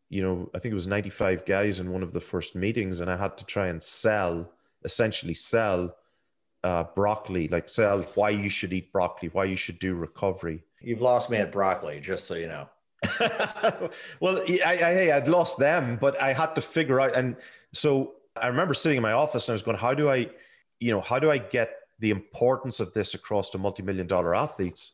you 0.10 0.22
know, 0.22 0.50
I 0.54 0.60
think 0.60 0.72
it 0.72 0.76
was 0.76 0.88
95 0.88 1.46
guys 1.46 1.80
in 1.80 1.92
one 1.92 2.04
of 2.04 2.14
the 2.14 2.22
first 2.22 2.56
meetings, 2.56 3.00
and 3.00 3.10
I 3.10 3.18
had 3.18 3.38
to 3.38 3.46
try 3.46 3.68
and 3.68 3.82
sell, 3.82 4.50
essentially 4.84 5.34
sell 5.34 5.96
uh, 6.64 6.84
broccoli, 6.96 7.48
like 7.48 7.68
sell 7.68 8.02
why 8.16 8.30
you 8.30 8.50
should 8.50 8.74
eat 8.74 8.92
broccoli, 8.92 9.30
why 9.30 9.46
you 9.46 9.56
should 9.56 9.80
do 9.80 9.96
recovery. 9.96 10.64
You've 10.82 11.02
lost 11.02 11.30
me 11.30 11.38
at 11.38 11.52
broccoli, 11.52 12.00
just 12.00 12.26
so 12.26 12.36
you 12.36 12.48
know. 12.48 12.70
well, 14.20 14.42
I, 14.66 14.78
I, 14.78 15.16
I'd 15.18 15.28
lost 15.28 15.58
them, 15.58 15.98
but 16.00 16.22
I 16.22 16.34
had 16.34 16.56
to 16.56 16.62
figure 16.62 17.02
out. 17.02 17.16
And 17.16 17.36
so 17.74 18.14
I 18.38 18.48
remember 18.48 18.74
sitting 18.74 18.98
in 18.98 19.04
my 19.04 19.14
office 19.14 19.48
and 19.48 19.54
I 19.54 19.56
was 19.56 19.64
going, 19.64 19.78
how 19.78 19.94
do 19.94 20.10
I, 20.10 20.30
you 20.80 20.92
know, 20.92 21.02
how 21.02 21.20
do 21.20 21.32
I 21.32 21.38
get 21.38 21.72
the 22.00 22.12
importance 22.12 22.80
of 22.80 22.94
this 22.94 23.14
across 23.14 23.50
to 23.52 23.58
multi-million 23.58 24.08
dollar 24.08 24.36
athletes? 24.36 24.94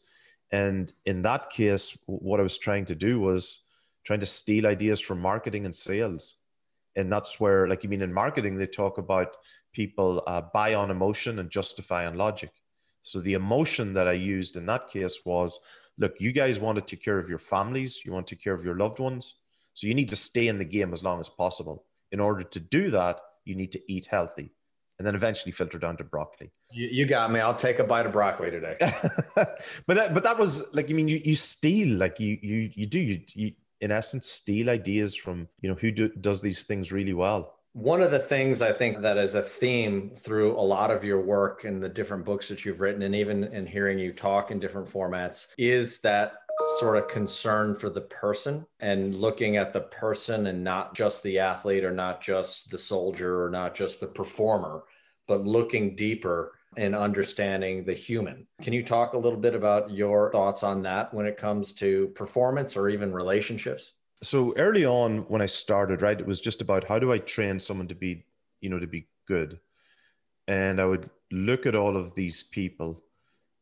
And 0.51 0.91
in 1.05 1.21
that 1.23 1.49
case, 1.49 1.97
what 2.05 2.39
I 2.39 2.43
was 2.43 2.57
trying 2.57 2.85
to 2.85 2.95
do 2.95 3.19
was 3.19 3.61
trying 4.05 4.19
to 4.19 4.25
steal 4.25 4.67
ideas 4.67 4.99
from 4.99 5.19
marketing 5.19 5.65
and 5.65 5.73
sales. 5.73 6.35
And 6.95 7.11
that's 7.11 7.39
where, 7.39 7.67
like, 7.67 7.83
you 7.83 7.89
mean 7.89 8.01
in 8.01 8.13
marketing, 8.13 8.57
they 8.57 8.67
talk 8.67 8.97
about 8.97 9.37
people 9.73 10.21
uh, 10.27 10.41
buy 10.53 10.73
on 10.73 10.91
emotion 10.91 11.39
and 11.39 11.49
justify 11.49 12.05
on 12.05 12.15
logic. 12.15 12.51
So 13.03 13.19
the 13.19 13.33
emotion 13.33 13.93
that 13.93 14.07
I 14.07 14.13
used 14.13 14.57
in 14.57 14.65
that 14.67 14.89
case 14.89 15.19
was 15.25 15.59
look, 15.97 16.19
you 16.19 16.31
guys 16.31 16.59
want 16.59 16.75
to 16.75 16.81
take 16.81 17.03
care 17.03 17.19
of 17.19 17.29
your 17.29 17.39
families, 17.39 18.03
you 18.05 18.11
want 18.11 18.27
to 18.27 18.35
take 18.35 18.43
care 18.43 18.53
of 18.53 18.65
your 18.65 18.77
loved 18.77 18.99
ones. 18.99 19.35
So 19.73 19.87
you 19.87 19.93
need 19.93 20.09
to 20.09 20.15
stay 20.15 20.47
in 20.47 20.57
the 20.57 20.65
game 20.65 20.91
as 20.91 21.03
long 21.03 21.19
as 21.19 21.29
possible. 21.29 21.85
In 22.11 22.19
order 22.19 22.43
to 22.43 22.59
do 22.59 22.91
that, 22.91 23.21
you 23.45 23.55
need 23.55 23.71
to 23.71 23.91
eat 23.91 24.05
healthy 24.05 24.51
and 24.99 25.07
then 25.07 25.15
eventually 25.15 25.51
filter 25.51 25.79
down 25.79 25.97
to 25.97 26.03
broccoli. 26.03 26.51
You, 26.71 26.87
you 26.87 27.05
got 27.07 27.31
me. 27.31 27.39
I'll 27.39 27.55
take 27.55 27.79
a 27.79 27.83
bite 27.83 28.05
of 28.05 28.11
broccoli 28.11 28.51
today. 28.51 28.77
but 29.35 29.57
that, 29.87 30.13
but 30.13 30.23
that 30.23 30.37
was 30.37 30.71
like, 30.73 30.89
I 30.91 30.93
mean, 30.93 31.07
you, 31.07 31.19
you 31.23 31.33
steal, 31.35 31.97
like 31.97 32.19
you, 32.19 32.37
you, 32.41 32.69
you 32.73 32.85
do, 32.85 32.99
you, 32.99 33.21
you, 33.33 33.51
in 33.81 33.91
essence 33.91 34.27
steal 34.27 34.69
ideas 34.69 35.15
from 35.15 35.47
you 35.61 35.69
know 35.69 35.75
who 35.75 35.91
do, 35.91 36.09
does 36.09 36.41
these 36.41 36.63
things 36.63 36.91
really 36.91 37.13
well 37.13 37.55
one 37.73 38.01
of 38.01 38.11
the 38.11 38.19
things 38.19 38.61
i 38.61 38.71
think 38.71 39.01
that 39.01 39.17
is 39.17 39.35
a 39.35 39.41
theme 39.41 40.11
through 40.17 40.57
a 40.57 40.61
lot 40.61 40.91
of 40.91 41.03
your 41.03 41.21
work 41.21 41.63
and 41.63 41.81
the 41.83 41.89
different 41.89 42.23
books 42.23 42.47
that 42.47 42.63
you've 42.63 42.79
written 42.79 43.01
and 43.01 43.15
even 43.15 43.43
in 43.45 43.65
hearing 43.65 43.97
you 43.97 44.13
talk 44.13 44.51
in 44.51 44.59
different 44.59 44.87
formats 44.87 45.47
is 45.57 45.99
that 46.01 46.40
sort 46.81 46.97
of 46.97 47.07
concern 47.07 47.75
for 47.75 47.91
the 47.91 48.01
person 48.01 48.65
and 48.79 49.15
looking 49.15 49.55
at 49.55 49.71
the 49.71 49.81
person 49.81 50.47
and 50.47 50.63
not 50.63 50.95
just 50.95 51.21
the 51.21 51.37
athlete 51.37 51.83
or 51.83 51.91
not 51.91 52.21
just 52.21 52.71
the 52.71 52.77
soldier 52.77 53.45
or 53.45 53.51
not 53.51 53.75
just 53.75 53.99
the 53.99 54.07
performer 54.07 54.83
but 55.27 55.41
looking 55.41 55.95
deeper 55.95 56.53
and 56.77 56.95
understanding 56.95 57.85
the 57.85 57.93
human. 57.93 58.47
Can 58.63 58.73
you 58.73 58.83
talk 58.83 59.13
a 59.13 59.17
little 59.17 59.37
bit 59.37 59.53
about 59.53 59.91
your 59.91 60.31
thoughts 60.31 60.63
on 60.63 60.81
that 60.81 61.13
when 61.13 61.27
it 61.27 61.37
comes 61.37 61.73
to 61.73 62.07
performance 62.15 62.75
or 62.75 62.89
even 62.89 63.13
relationships? 63.13 63.91
So 64.23 64.51
early 64.57 64.83
on 64.83 65.19
when 65.27 65.43
I 65.43 65.45
started, 65.45 66.01
right, 66.01 66.19
it 66.19 66.25
was 66.25 66.41
just 66.41 66.61
about 66.61 66.83
how 66.83 66.97
do 66.97 67.13
I 67.13 67.19
train 67.19 67.59
someone 67.59 67.89
to 67.89 67.95
be, 67.95 68.25
you 68.59 68.71
know, 68.71 68.79
to 68.79 68.87
be 68.87 69.07
good. 69.27 69.59
And 70.47 70.81
I 70.81 70.85
would 70.85 71.11
look 71.31 71.67
at 71.67 71.75
all 71.75 71.95
of 71.95 72.15
these 72.15 72.41
people 72.41 73.03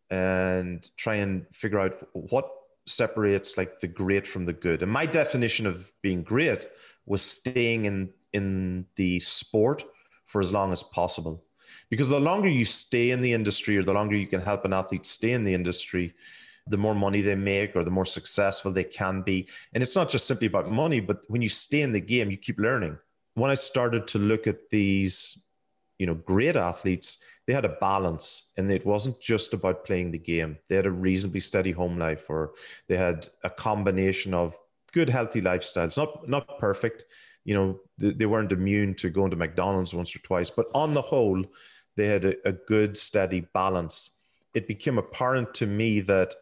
and 0.10 0.90
try 0.96 1.16
and 1.16 1.46
figure 1.52 1.80
out 1.80 2.08
what 2.14 2.50
separates 2.90 3.58
like 3.58 3.80
the 3.80 3.88
great 3.88 4.28
from 4.28 4.46
the 4.46 4.54
good. 4.54 4.82
And 4.82 4.92
my 4.92 5.06
definition 5.06 5.66
of 5.66 5.92
being 6.02 6.24
great 6.24 6.68
was 7.06 7.22
staying 7.22 7.86
in 7.86 8.10
in 8.34 8.86
the 8.96 9.20
sport 9.20 9.84
for 10.26 10.40
as 10.42 10.52
long 10.52 10.72
as 10.72 10.84
possible. 10.84 11.44
Because 11.90 12.10
the 12.10 12.20
longer 12.20 12.48
you 12.48 12.66
stay 12.66 13.10
in 13.12 13.22
the 13.22 13.34
industry 13.34 13.78
or 13.78 13.84
the 13.84 13.94
longer 13.94 14.16
you 14.16 14.28
can 14.28 14.42
help 14.42 14.66
an 14.66 14.74
athlete 14.74 15.06
stay 15.06 15.32
in 15.32 15.44
the 15.44 15.54
industry 15.54 16.14
the 16.68 16.78
more 16.78 16.94
money 16.94 17.22
they 17.22 17.34
make 17.34 17.76
or 17.76 17.84
the 17.84 17.90
more 17.90 18.06
successful 18.06 18.72
they 18.72 18.84
can 18.84 19.24
be. 19.24 19.48
And 19.74 19.82
it's 19.82 19.96
not 19.96 20.10
just 20.10 20.28
simply 20.28 20.48
about 20.48 20.72
money 20.72 21.00
but 21.00 21.26
when 21.28 21.42
you 21.42 21.50
stay 21.50 21.82
in 21.82 21.92
the 21.92 22.00
game 22.00 22.30
you 22.30 22.38
keep 22.38 22.60
learning. 22.60 22.98
When 23.34 23.52
i 23.52 23.56
started 23.56 24.08
to 24.10 24.20
look 24.20 24.48
at 24.48 24.70
these 24.70 25.38
you 26.00 26.06
know 26.06 26.16
great 26.16 26.56
athletes 26.56 27.20
they 27.46 27.54
had 27.54 27.66
a 27.66 27.78
balance 27.82 28.52
and 28.58 28.72
it 28.72 28.86
wasn't 28.86 29.20
just 29.22 29.54
about 29.54 29.86
playing 29.86 30.12
the 30.12 30.20
game 30.20 30.58
they 30.68 30.76
had 30.76 30.86
a 30.86 30.92
reasonably 30.92 31.40
steady 31.40 31.72
home 31.72 31.98
life 32.00 32.26
or 32.30 32.54
they 32.88 32.98
had 32.98 33.28
a 33.44 33.50
combination 33.50 34.34
of 34.34 34.58
good 34.92 35.10
healthy 35.10 35.42
lifestyles 35.42 35.98
not 35.98 36.28
not 36.28 36.60
perfect 36.60 37.04
you 37.46 37.54
know 37.54 37.80
they, 37.98 38.12
they 38.12 38.26
weren't 38.26 38.52
immune 38.52 38.96
to 38.96 39.10
going 39.10 39.30
to 39.30 39.38
mcdonald's 39.38 39.94
once 39.94 40.16
or 40.16 40.20
twice 40.20 40.50
but 40.50 40.68
on 40.74 40.94
the 40.94 41.02
whole 41.02 41.44
they 42.00 42.08
had 42.08 42.26
a, 42.26 42.36
a 42.48 42.54
good, 42.54 42.98
steady 42.98 43.42
balance. 43.54 44.20
It 44.56 44.68
became 44.68 44.98
apparent 44.98 45.54
to 45.56 45.68
me 45.68 46.00
that 46.02 46.34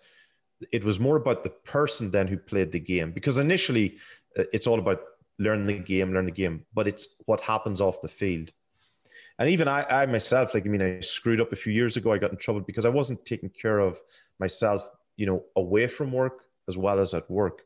it 0.72 0.84
was 0.84 1.00
more 1.00 1.16
about 1.16 1.44
the 1.44 1.50
person 1.50 2.12
then 2.12 2.28
who 2.28 2.38
played 2.38 2.72
the 2.72 2.80
game 2.80 3.12
because 3.12 3.40
initially 3.40 3.98
uh, 4.38 4.44
it's 4.54 4.68
all 4.68 4.80
about 4.80 5.02
learn 5.40 5.64
the 5.64 5.74
game, 5.74 6.14
learn 6.14 6.26
the 6.26 6.32
game, 6.32 6.66
but 6.74 6.88
it's 6.88 7.22
what 7.26 7.42
happens 7.42 7.82
off 7.82 8.02
the 8.02 8.08
field. 8.08 8.52
And 9.40 9.50
even 9.50 9.68
I, 9.68 9.86
I 9.90 10.06
myself, 10.08 10.54
like, 10.54 10.66
I 10.66 10.70
mean, 10.70 10.82
I 10.82 11.00
screwed 11.00 11.40
up 11.40 11.54
a 11.54 11.56
few 11.56 11.72
years 11.72 11.96
ago. 11.96 12.12
I 12.12 12.18
got 12.18 12.32
in 12.32 12.38
trouble 12.38 12.62
because 12.62 12.86
I 12.86 12.90
wasn't 12.90 13.26
taking 13.26 13.50
care 13.50 13.80
of 13.80 14.02
myself, 14.40 14.88
you 15.16 15.26
know, 15.26 15.44
away 15.56 15.88
from 15.88 16.12
work 16.12 16.46
as 16.68 16.78
well 16.78 17.00
as 17.00 17.14
at 17.14 17.30
work. 17.30 17.62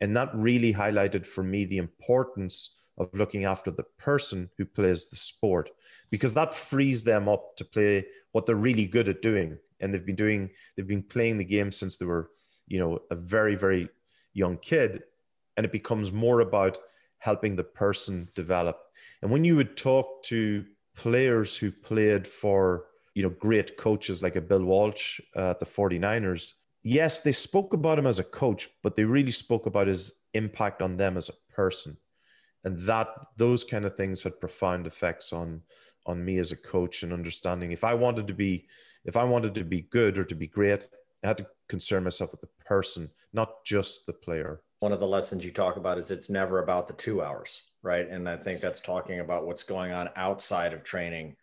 And 0.00 0.16
that 0.16 0.34
really 0.34 0.72
highlighted 0.72 1.26
for 1.26 1.44
me 1.44 1.66
the 1.66 1.78
importance 1.78 2.74
of 3.00 3.08
looking 3.14 3.44
after 3.44 3.70
the 3.70 3.84
person 3.98 4.50
who 4.58 4.64
plays 4.64 5.08
the 5.08 5.16
sport 5.16 5.70
because 6.10 6.34
that 6.34 6.54
frees 6.54 7.02
them 7.02 7.28
up 7.28 7.56
to 7.56 7.64
play 7.64 8.04
what 8.32 8.46
they're 8.46 8.56
really 8.56 8.86
good 8.86 9.08
at 9.08 9.22
doing 9.22 9.58
and 9.80 9.92
they've 9.92 10.04
been 10.04 10.16
doing 10.16 10.50
they've 10.76 10.86
been 10.86 11.02
playing 11.02 11.38
the 11.38 11.44
game 11.44 11.72
since 11.72 11.96
they 11.96 12.04
were 12.04 12.30
you 12.68 12.78
know 12.78 12.98
a 13.10 13.14
very 13.14 13.54
very 13.54 13.88
young 14.34 14.58
kid 14.58 15.02
and 15.56 15.64
it 15.64 15.72
becomes 15.72 16.12
more 16.12 16.40
about 16.40 16.76
helping 17.18 17.56
the 17.56 17.64
person 17.64 18.28
develop 18.34 18.78
and 19.22 19.30
when 19.30 19.44
you 19.44 19.56
would 19.56 19.76
talk 19.76 20.22
to 20.22 20.64
players 20.96 21.56
who 21.56 21.70
played 21.70 22.26
for 22.26 22.86
you 23.14 23.22
know 23.22 23.30
great 23.30 23.76
coaches 23.76 24.22
like 24.22 24.36
a 24.36 24.40
bill 24.40 24.64
walsh 24.64 25.20
uh, 25.36 25.50
at 25.50 25.58
the 25.58 25.66
49ers 25.66 26.52
yes 26.82 27.20
they 27.20 27.32
spoke 27.32 27.72
about 27.72 27.98
him 27.98 28.06
as 28.06 28.18
a 28.18 28.24
coach 28.24 28.68
but 28.82 28.96
they 28.96 29.04
really 29.04 29.30
spoke 29.30 29.66
about 29.66 29.86
his 29.86 30.12
impact 30.34 30.82
on 30.82 30.96
them 30.96 31.16
as 31.16 31.28
a 31.28 31.52
person 31.54 31.96
and 32.64 32.78
that 32.80 33.08
those 33.36 33.64
kind 33.64 33.84
of 33.84 33.96
things 33.96 34.22
had 34.22 34.40
profound 34.40 34.86
effects 34.86 35.32
on 35.32 35.62
on 36.06 36.24
me 36.24 36.38
as 36.38 36.52
a 36.52 36.56
coach 36.56 37.02
and 37.02 37.12
understanding 37.12 37.72
if 37.72 37.84
I 37.84 37.94
wanted 37.94 38.26
to 38.26 38.34
be 38.34 38.66
if 39.04 39.16
I 39.16 39.24
wanted 39.24 39.54
to 39.54 39.64
be 39.64 39.82
good 39.82 40.18
or 40.18 40.24
to 40.24 40.34
be 40.34 40.46
great, 40.46 40.86
I 41.24 41.28
had 41.28 41.38
to 41.38 41.46
concern 41.68 42.04
myself 42.04 42.32
with 42.32 42.40
the 42.40 42.48
person, 42.64 43.10
not 43.32 43.64
just 43.64 44.06
the 44.06 44.12
player. 44.12 44.62
One 44.80 44.92
of 44.92 45.00
the 45.00 45.06
lessons 45.06 45.44
you 45.44 45.52
talk 45.52 45.76
about 45.76 45.98
is 45.98 46.10
it's 46.10 46.30
never 46.30 46.62
about 46.62 46.88
the 46.88 46.94
two 46.94 47.22
hours, 47.22 47.62
right? 47.82 48.08
And 48.08 48.28
I 48.28 48.36
think 48.36 48.60
that's 48.60 48.80
talking 48.80 49.20
about 49.20 49.46
what's 49.46 49.62
going 49.62 49.92
on 49.92 50.10
outside 50.16 50.72
of 50.72 50.82
training 50.82 51.36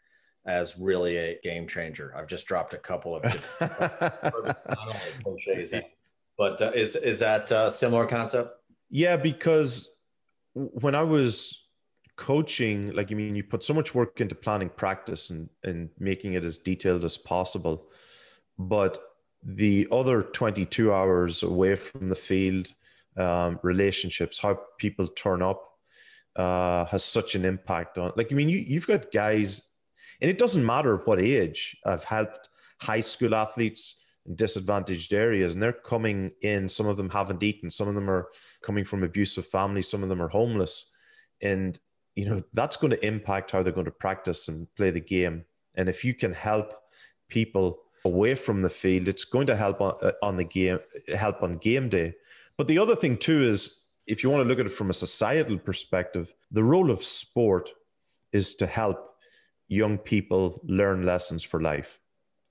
as 0.46 0.78
really 0.78 1.18
a 1.18 1.40
game 1.44 1.68
changer. 1.68 2.14
I've 2.16 2.28
just 2.28 2.46
dropped 2.46 2.74
a 2.74 2.78
couple 2.78 3.16
of 3.16 3.24
not 3.62 4.88
only 4.88 5.00
cliches, 5.24 5.74
but 6.38 6.62
uh, 6.62 6.72
is 6.74 6.96
is 6.96 7.20
that 7.20 7.52
a 7.52 7.70
similar 7.70 8.06
concept? 8.06 8.52
Yeah, 8.90 9.18
because 9.18 9.98
when 10.54 10.96
I 10.96 11.04
was 11.04 11.68
coaching, 12.16 12.92
like, 12.94 13.12
I 13.12 13.16
mean, 13.16 13.36
you 13.36 13.44
put 13.44 13.64
so 13.64 13.74
much 13.74 13.94
work 13.94 14.20
into 14.22 14.36
planning 14.36 14.70
practice 14.70 15.30
and, 15.30 15.50
and 15.64 15.90
making 16.00 16.34
it 16.34 16.44
as 16.44 16.58
detailed 16.58 17.06
as 17.06 17.18
possible. 17.18 17.90
But 18.58 18.98
the 19.44 19.88
other 19.92 20.24
22 20.24 20.92
hours 20.92 21.44
away 21.44 21.76
from 21.76 22.10
the 22.10 22.16
field, 22.16 22.74
um, 23.18 23.60
relationships, 23.62 24.40
how 24.40 24.60
people 24.78 25.08
turn 25.08 25.42
up, 25.42 25.77
uh, 26.38 26.86
has 26.86 27.04
such 27.04 27.36
an 27.36 27.44
impact 27.44 27.98
on. 27.98 28.14
Like, 28.16 28.32
I 28.32 28.36
mean, 28.36 28.50
you 28.50 28.60
you've 28.60 28.88
got 28.88 29.12
guys, 29.12 29.62
and 30.22 30.30
it 30.30 30.38
doesn't 30.38 30.66
matter 30.66 30.98
what 30.98 31.20
age. 31.20 31.76
I've 31.86 32.04
helped 32.04 32.50
high 32.80 33.00
school 33.00 33.36
athletes 33.36 34.00
in 34.26 34.36
disadvantaged 34.36 35.14
areas, 35.14 35.54
and 35.54 35.62
they're 35.62 35.74
coming 35.74 36.32
in. 36.42 36.70
Some 36.70 36.88
of 36.88 36.98
them 36.98 37.10
haven't 37.10 37.44
eaten. 37.44 37.72
Some 37.72 37.88
of 37.88 37.96
them 37.96 38.10
are 38.10 38.28
coming 38.62 38.86
from 38.86 39.04
abusive 39.04 39.48
families. 39.48 39.90
Some 39.90 40.04
of 40.04 40.10
them 40.10 40.22
are 40.22 40.28
homeless, 40.30 40.92
and 41.42 41.80
you 42.16 42.26
know 42.30 42.42
that's 42.54 42.78
going 42.78 42.92
to 42.92 43.06
impact 43.06 43.52
how 43.52 43.64
they're 43.64 43.74
going 43.74 43.86
to 43.86 43.92
practice 43.92 44.48
and 44.48 44.68
play 44.76 44.92
the 44.92 45.02
game. 45.02 45.46
And 45.76 45.90
if 45.90 46.04
you 46.06 46.14
can 46.14 46.34
help 46.34 46.74
people 47.30 47.80
away 48.06 48.36
from 48.36 48.62
the 48.62 48.70
field, 48.70 49.08
it's 49.08 49.26
going 49.26 49.48
to 49.48 49.56
help 49.56 49.82
on, 49.82 49.96
uh, 50.02 50.12
on 50.22 50.38
the 50.38 50.44
game, 50.44 50.80
help 51.16 51.44
on 51.44 51.58
game 51.58 51.90
day. 51.90 52.14
But 52.58 52.68
the 52.68 52.80
other 52.80 52.96
thing 52.96 53.18
too 53.18 53.48
is, 53.48 53.87
if 54.08 54.24
you 54.24 54.30
want 54.30 54.44
to 54.44 54.48
look 54.48 54.60
at 54.60 54.66
it 54.66 54.72
from 54.72 54.90
a 54.90 54.94
societal 54.94 55.58
perspective, 55.58 56.34
the 56.52 56.64
role 56.64 56.90
of 56.90 57.04
sport 57.04 57.70
is 58.32 58.56
to 58.56 58.66
help 58.66 59.16
young 59.68 59.98
people 59.98 60.62
learn 60.64 61.06
lessons 61.06 61.44
for 61.44 61.62
life. 61.62 62.00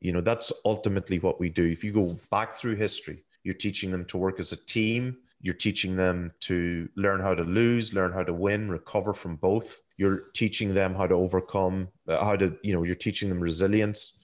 You 0.01 0.13
know, 0.13 0.21
that's 0.21 0.53
ultimately 0.65 1.19
what 1.19 1.41
we 1.41 1.49
do. 1.49 1.65
If 1.65 1.83
you 1.83 1.93
go 1.93 2.19
back 2.31 2.55
through 2.55 2.77
history, 2.77 3.25
you're 3.43 3.55
teaching 3.55 3.91
them 3.91 4.05
to 4.07 4.19
work 4.19 4.39
as 4.39 4.53
a 4.53 4.65
team. 4.67 5.17
You're 5.41 5.55
teaching 5.55 5.97
them 5.97 6.33
to 6.41 6.89
learn 6.97 7.21
how 7.21 7.35
to 7.35 7.43
lose, 7.43 7.95
learn 7.95 8.13
how 8.13 8.23
to 8.23 8.35
win, 8.35 8.71
recover 8.71 9.15
from 9.15 9.37
both. 9.37 9.81
You're 9.97 10.25
teaching 10.35 10.75
them 10.75 10.95
how 10.95 11.07
to 11.07 11.15
overcome, 11.15 11.89
uh, 12.07 12.23
how 12.23 12.37
to, 12.37 12.57
you 12.63 12.75
know, 12.75 12.83
you're 12.83 12.95
teaching 12.95 13.29
them 13.31 13.41
resilience. 13.41 14.19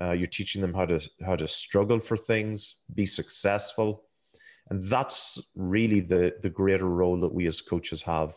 Uh, 0.00 0.12
you're 0.12 0.26
teaching 0.26 0.60
them 0.60 0.74
how 0.74 0.84
to 0.84 1.00
how 1.24 1.34
to 1.34 1.48
struggle 1.48 1.98
for 1.98 2.18
things, 2.18 2.76
be 2.94 3.06
successful, 3.06 4.04
and 4.70 4.82
that's 4.84 5.40
really 5.54 6.00
the 6.00 6.34
the 6.42 6.50
greater 6.50 6.86
role 6.86 7.20
that 7.20 7.32
we 7.32 7.46
as 7.46 7.60
coaches 7.60 8.02
have 8.02 8.34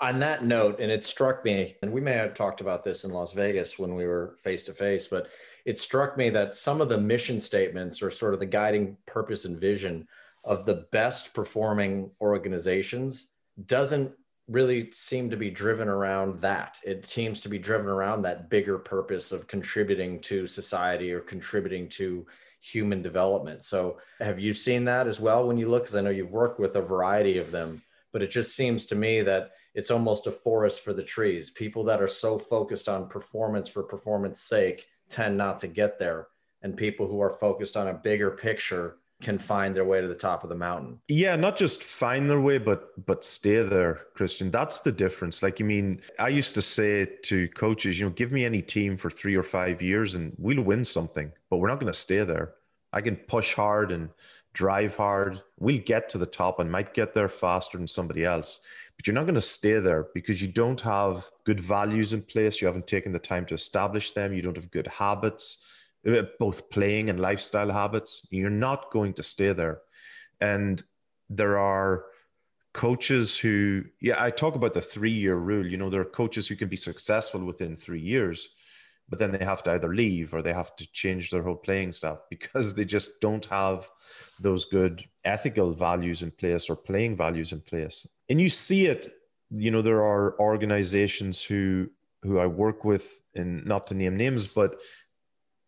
on 0.00 0.18
that 0.18 0.44
note, 0.44 0.78
and 0.80 0.90
it 0.90 1.02
struck 1.02 1.44
me, 1.44 1.76
and 1.82 1.90
we 1.90 2.00
may 2.00 2.12
have 2.12 2.34
talked 2.34 2.60
about 2.60 2.84
this 2.84 3.04
in 3.04 3.12
Las 3.12 3.32
Vegas 3.32 3.78
when 3.78 3.94
we 3.94 4.06
were 4.06 4.36
face 4.42 4.62
to 4.64 4.74
face, 4.74 5.06
but 5.06 5.28
it 5.64 5.78
struck 5.78 6.16
me 6.16 6.28
that 6.30 6.54
some 6.54 6.80
of 6.80 6.88
the 6.88 6.98
mission 6.98 7.40
statements 7.40 8.02
or 8.02 8.10
sort 8.10 8.34
of 8.34 8.40
the 8.40 8.46
guiding 8.46 8.96
purpose 9.06 9.46
and 9.46 9.58
vision 9.58 10.06
of 10.44 10.66
the 10.66 10.86
best 10.92 11.32
performing 11.34 12.10
organizations 12.20 13.28
doesn't 13.64 14.12
really 14.48 14.92
seem 14.92 15.30
to 15.30 15.36
be 15.36 15.50
driven 15.50 15.88
around 15.88 16.40
that. 16.40 16.78
It 16.84 17.06
seems 17.06 17.40
to 17.40 17.48
be 17.48 17.58
driven 17.58 17.88
around 17.88 18.22
that 18.22 18.48
bigger 18.48 18.78
purpose 18.78 19.32
of 19.32 19.48
contributing 19.48 20.20
to 20.22 20.46
society 20.46 21.10
or 21.10 21.20
contributing 21.20 21.88
to 21.90 22.26
human 22.66 23.02
development. 23.02 23.62
So, 23.62 23.98
have 24.20 24.40
you 24.40 24.52
seen 24.52 24.84
that 24.84 25.06
as 25.06 25.20
well 25.20 25.46
when 25.46 25.56
you 25.56 25.68
look? 25.68 25.84
Because 25.84 25.96
I 25.96 26.00
know 26.00 26.10
you've 26.10 26.32
worked 26.32 26.58
with 26.58 26.76
a 26.76 26.82
variety 26.82 27.38
of 27.38 27.52
them, 27.52 27.82
but 28.12 28.22
it 28.22 28.30
just 28.30 28.56
seems 28.56 28.84
to 28.86 28.94
me 28.94 29.22
that 29.22 29.52
it's 29.74 29.90
almost 29.90 30.26
a 30.26 30.32
forest 30.32 30.80
for 30.80 30.92
the 30.92 31.02
trees. 31.02 31.50
People 31.50 31.84
that 31.84 32.02
are 32.02 32.08
so 32.08 32.38
focused 32.38 32.88
on 32.88 33.08
performance 33.08 33.68
for 33.68 33.82
performance 33.82 34.40
sake 34.40 34.86
tend 35.08 35.36
not 35.36 35.58
to 35.58 35.68
get 35.68 35.98
there. 35.98 36.28
And 36.62 36.76
people 36.76 37.06
who 37.06 37.20
are 37.20 37.30
focused 37.30 37.76
on 37.76 37.88
a 37.88 37.94
bigger 37.94 38.30
picture 38.30 38.96
can 39.22 39.38
find 39.38 39.74
their 39.74 39.84
way 39.84 40.00
to 40.00 40.08
the 40.08 40.14
top 40.14 40.42
of 40.42 40.50
the 40.50 40.54
mountain. 40.54 41.00
Yeah, 41.08 41.36
not 41.36 41.56
just 41.56 41.82
find 41.82 42.28
their 42.28 42.40
way, 42.40 42.58
but 42.58 43.06
but 43.06 43.24
stay 43.24 43.62
there, 43.62 44.02
Christian. 44.14 44.50
That's 44.50 44.80
the 44.80 44.92
difference. 44.92 45.42
Like, 45.42 45.60
I 45.60 45.64
mean, 45.64 46.02
I 46.18 46.28
used 46.28 46.54
to 46.54 46.62
say 46.62 47.06
to 47.24 47.48
coaches, 47.48 47.98
you 47.98 48.06
know, 48.06 48.12
give 48.12 48.32
me 48.32 48.44
any 48.44 48.62
team 48.62 48.96
for 48.96 49.10
three 49.10 49.34
or 49.34 49.42
five 49.42 49.80
years 49.80 50.14
and 50.14 50.34
we'll 50.38 50.62
win 50.62 50.84
something, 50.84 51.32
but 51.50 51.58
we're 51.58 51.68
not 51.68 51.80
going 51.80 51.92
to 51.92 51.98
stay 51.98 52.24
there. 52.24 52.54
I 52.92 53.00
can 53.00 53.16
push 53.16 53.54
hard 53.54 53.90
and 53.90 54.10
drive 54.52 54.96
hard. 54.96 55.42
We'll 55.58 55.82
get 55.82 56.08
to 56.10 56.18
the 56.18 56.26
top 56.26 56.60
and 56.60 56.70
might 56.70 56.94
get 56.94 57.14
there 57.14 57.28
faster 57.28 57.78
than 57.78 57.88
somebody 57.88 58.24
else 58.24 58.60
but 58.96 59.06
you're 59.06 59.14
not 59.14 59.24
going 59.24 59.34
to 59.34 59.40
stay 59.40 59.78
there 59.78 60.08
because 60.14 60.40
you 60.40 60.48
don't 60.48 60.80
have 60.80 61.28
good 61.44 61.60
values 61.60 62.12
in 62.12 62.22
place. 62.22 62.60
You 62.60 62.66
haven't 62.66 62.86
taken 62.86 63.12
the 63.12 63.18
time 63.18 63.44
to 63.46 63.54
establish 63.54 64.12
them. 64.12 64.32
You 64.32 64.42
don't 64.42 64.56
have 64.56 64.70
good 64.70 64.86
habits, 64.86 65.64
both 66.38 66.70
playing 66.70 67.10
and 67.10 67.20
lifestyle 67.20 67.70
habits. 67.70 68.26
You're 68.30 68.50
not 68.50 68.90
going 68.92 69.12
to 69.14 69.22
stay 69.22 69.52
there. 69.52 69.80
And 70.40 70.82
there 71.28 71.58
are 71.58 72.04
coaches 72.72 73.38
who, 73.38 73.84
yeah, 74.00 74.22
I 74.22 74.30
talk 74.30 74.54
about 74.54 74.74
the 74.74 74.82
three 74.82 75.12
year 75.12 75.36
rule. 75.36 75.66
You 75.66 75.76
know, 75.76 75.90
there 75.90 76.02
are 76.02 76.04
coaches 76.04 76.46
who 76.46 76.56
can 76.56 76.68
be 76.68 76.76
successful 76.76 77.44
within 77.44 77.76
three 77.76 78.00
years, 78.00 78.50
but 79.08 79.18
then 79.18 79.32
they 79.32 79.44
have 79.44 79.62
to 79.64 79.72
either 79.72 79.94
leave 79.94 80.34
or 80.34 80.42
they 80.42 80.52
have 80.52 80.74
to 80.76 80.92
change 80.92 81.30
their 81.30 81.42
whole 81.42 81.56
playing 81.56 81.92
staff 81.92 82.18
because 82.30 82.74
they 82.74 82.84
just 82.84 83.20
don't 83.20 83.44
have 83.46 83.88
those 84.40 84.64
good 84.64 85.04
ethical 85.24 85.72
values 85.72 86.22
in 86.22 86.30
place 86.30 86.68
or 86.68 86.76
playing 86.76 87.16
values 87.16 87.52
in 87.52 87.60
place 87.60 88.06
and 88.28 88.40
you 88.40 88.48
see 88.48 88.86
it 88.86 89.08
you 89.50 89.70
know 89.70 89.82
there 89.82 90.04
are 90.04 90.38
organizations 90.40 91.42
who 91.42 91.88
who 92.22 92.38
i 92.38 92.46
work 92.46 92.84
with 92.84 93.22
and 93.34 93.64
not 93.64 93.86
to 93.86 93.94
name 93.94 94.16
names 94.16 94.46
but 94.46 94.76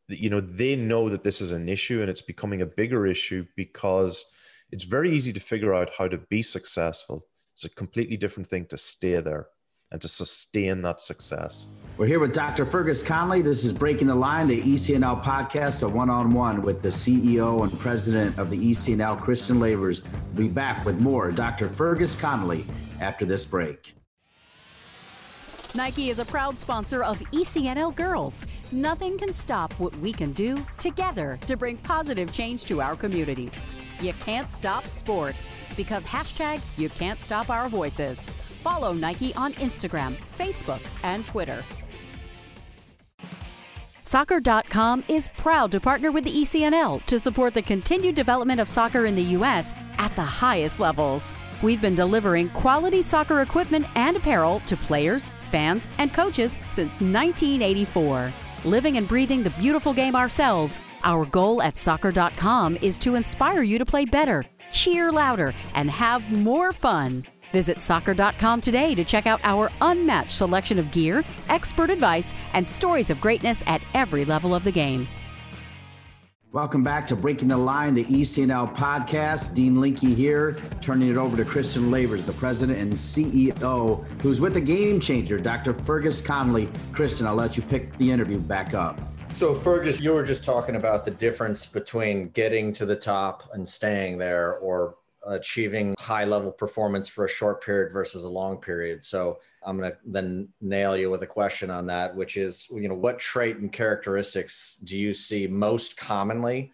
you 0.09 0.31
know 0.31 0.41
they 0.41 0.75
know 0.75 1.09
that 1.09 1.25
this 1.25 1.41
is 1.41 1.53
an 1.53 1.69
issue 1.69 2.01
and 2.01 2.11
it's 2.11 2.23
becoming 2.23 2.63
a 2.63 2.67
bigger 2.67 3.07
issue 3.07 3.47
because 3.57 4.25
it's 4.71 4.85
very 4.85 5.11
easy 5.11 5.33
to 5.33 5.41
figure 5.41 5.75
out 5.75 5.91
how 5.97 6.09
to 6.09 6.19
be 6.31 6.43
successful 6.43 7.27
it's 7.55 7.65
a 7.65 7.71
completely 7.71 8.17
different 8.17 8.49
thing 8.49 8.65
to 8.67 8.79
stay 8.79 9.21
there 9.21 9.49
and 9.91 10.01
to 10.01 10.09
sustain 10.09 10.83
that 10.83 11.01
success. 11.01 11.67
We're 11.97 12.07
here 12.07 12.21
with 12.21 12.33
Dr. 12.33 12.67
Fergus 12.67 13.03
Connolly. 13.03 13.43
This 13.43 13.65
is 13.65 13.73
Breaking 13.73 14.07
the 14.07 14.15
Line, 14.15 14.47
the 14.47 14.61
ECNL 14.61 15.23
podcast, 15.23 15.83
a 15.83 15.89
one 15.89 16.11
on 16.11 16.31
one 16.31 16.63
with 16.63 16.83
the 16.83 16.89
CEO 16.89 17.63
and 17.63 17.81
president 17.81 18.39
of 18.39 18.51
the 18.51 18.57
ECNL, 18.57 19.19
Christian 19.19 19.59
Lavers. 19.59 20.03
We'll 20.35 20.47
be 20.47 20.53
back 20.53 20.85
with 20.85 21.01
more 21.01 21.33
Dr. 21.33 21.69
Fergus 21.69 22.15
Connolly 22.15 22.67
after 23.01 23.25
this 23.25 23.47
break. 23.47 23.98
Nike 25.75 26.09
is 26.09 26.19
a 26.19 26.25
proud 26.25 26.57
sponsor 26.57 27.05
of 27.05 27.19
ECNL 27.31 27.95
Girls. 27.95 28.47
Nothing 28.73 29.19
can 29.19 29.33
stop 29.33 29.73
what 29.75 29.95
we 29.99 30.13
can 30.13 30.33
do 30.33 30.57
together 30.79 31.39
to 31.47 31.57
bring 31.57 31.77
positive 31.79 32.33
change 32.33 32.65
to 32.65 32.81
our 32.81 32.97
communities. 32.97 33.55
You 34.01 34.15
can't 34.15 34.51
stop 34.51 34.87
sport 34.87 35.37
because 35.77 36.07
hashtag 36.07 36.61
you 36.79 36.89
can't 36.89 37.21
stop 37.21 37.51
our 37.51 37.69
voices. 37.69 38.31
Follow 38.65 38.95
Nike 38.95 39.35
on 39.35 39.53
Instagram, 39.55 40.17
Facebook, 40.39 40.81
and 41.03 41.27
Twitter. 41.27 41.63
Soccer.com 44.05 45.05
is 45.07 45.29
proud 45.37 45.71
to 45.71 45.81
partner 45.81 46.11
with 46.11 46.25
the 46.25 46.33
ECNL 46.33 47.05
to 47.05 47.19
support 47.19 47.53
the 47.53 47.61
continued 47.61 48.15
development 48.15 48.59
of 48.59 48.67
soccer 48.67 49.05
in 49.05 49.15
the 49.15 49.23
U.S. 49.23 49.75
at 49.99 50.15
the 50.17 50.23
highest 50.23 50.81
levels. 50.81 51.35
We've 51.63 51.83
been 51.83 51.95
delivering 51.95 52.49
quality 52.51 53.03
soccer 53.03 53.43
equipment 53.43 53.85
and 53.97 54.17
apparel 54.17 54.61
to 54.67 54.77
players, 54.79 55.31
fans, 55.49 55.89
and 55.99 56.15
coaches 56.15 56.53
since 56.69 57.01
1984. 57.01 58.33
Living 58.65 58.97
and 58.97 59.09
breathing 59.09 59.43
the 59.43 59.51
beautiful 59.51 59.93
game 59.93 60.15
ourselves, 60.15 60.81
our 61.05 61.25
goal 61.25 61.63
at 61.63 61.77
soccer.com 61.77 62.77
is 62.83 62.99
to 62.99 63.15
inspire 63.15 63.63
you 63.63 63.79
to 63.79 63.85
play 63.87 64.05
better, 64.05 64.45
cheer 64.73 65.11
louder, 65.11 65.55
and 65.75 65.91
have 65.91 66.31
more 66.31 66.73
fun. 66.73 67.25
Visit 67.53 67.81
soccer.com 67.81 68.61
today 68.61 68.95
to 68.95 69.05
check 69.05 69.27
out 69.27 69.41
our 69.43 69.71
unmatched 69.81 70.33
selection 70.33 70.79
of 70.79 70.91
gear, 70.91 71.25
expert 71.49 71.91
advice, 71.91 72.35
and 72.53 72.69
stories 72.69 73.11
of 73.11 73.21
greatness 73.21 73.63
at 73.67 73.81
every 73.95 74.25
level 74.25 74.55
of 74.55 74.65
the 74.65 74.73
game. 74.73 75.09
Welcome 76.51 76.83
back 76.83 77.07
to 77.09 77.15
Breaking 77.15 77.49
the 77.49 77.59
Line, 77.59 77.93
the 77.93 78.07
ECNL 78.07 78.75
podcast. 78.75 79.53
Dean 79.53 79.79
Linke 79.83 79.99
here, 79.99 80.57
turning 80.81 81.11
it 81.11 81.19
over 81.19 81.37
to 81.37 81.45
Christian 81.45 81.91
Lavers, 81.91 82.25
the 82.25 82.33
president 82.33 82.79
and 82.79 82.91
CEO, 82.91 84.03
who's 84.23 84.41
with 84.41 84.57
a 84.57 84.61
game 84.61 84.99
changer, 84.99 85.39
Dr. 85.39 85.75
Fergus 85.75 86.23
Connolly. 86.23 86.71
Christian, 86.95 87.27
I'll 87.27 87.35
let 87.35 87.59
you 87.59 87.63
pick 87.63 87.95
the 87.99 88.11
interview 88.11 88.39
back 88.39 88.73
up. 88.73 88.99
So, 89.31 89.53
Fergus, 89.53 90.01
you 90.01 90.15
were 90.15 90.23
just 90.23 90.43
talking 90.43 90.77
about 90.77 91.05
the 91.05 91.11
difference 91.11 91.67
between 91.67 92.31
getting 92.31 92.73
to 92.73 92.87
the 92.87 92.97
top 92.97 93.51
and 93.53 93.69
staying 93.69 94.17
there 94.17 94.57
or 94.57 94.97
achieving 95.27 95.95
high 95.99 96.25
level 96.25 96.51
performance 96.51 97.09
for 97.09 97.27
a 97.27 97.29
short 97.29 97.63
period 97.63 97.93
versus 97.93 98.25
a 98.25 98.29
long 98.29 98.57
period. 98.57 99.05
So 99.05 99.39
I'm 99.69 99.79
going 99.79 99.93
to 99.93 99.99
then 100.07 100.49
nail 100.63 100.97
you 100.97 101.11
with 101.11 101.23
a 101.23 101.27
question 101.27 101.71
on 101.71 101.85
that, 101.87 102.17
which 102.17 102.39
is, 102.39 102.67
you 102.71 102.89
know, 102.89 102.95
what 102.95 103.19
trait 103.19 103.59
and 103.59 103.71
characteristics 103.71 104.79
do 104.83 104.97
you 104.97 105.13
see 105.13 105.47
most 105.47 105.99
commonly 105.99 106.73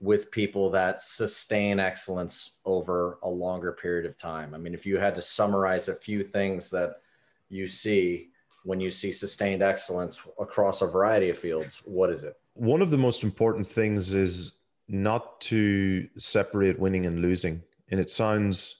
with 0.00 0.30
people 0.30 0.70
that 0.70 0.98
sustain 0.98 1.78
excellence 1.78 2.52
over 2.64 3.18
a 3.22 3.28
longer 3.28 3.72
period 3.72 4.06
of 4.06 4.16
time? 4.16 4.54
I 4.54 4.58
mean, 4.58 4.72
if 4.72 4.86
you 4.86 4.96
had 4.96 5.14
to 5.16 5.22
summarize 5.22 5.88
a 5.88 5.94
few 5.94 6.24
things 6.24 6.70
that 6.70 7.02
you 7.50 7.66
see 7.66 8.30
when 8.64 8.80
you 8.80 8.90
see 8.90 9.12
sustained 9.12 9.62
excellence 9.62 10.26
across 10.38 10.80
a 10.80 10.86
variety 10.86 11.28
of 11.28 11.36
fields, 11.36 11.82
what 11.84 12.08
is 12.08 12.24
it? 12.24 12.38
One 12.54 12.80
of 12.80 12.90
the 12.90 12.98
most 12.98 13.22
important 13.22 13.66
things 13.66 14.14
is 14.14 14.60
not 14.88 15.40
to 15.42 16.08
separate 16.16 16.78
winning 16.78 17.04
and 17.04 17.20
losing 17.20 17.62
and 17.90 18.00
it 18.00 18.10
sounds 18.10 18.76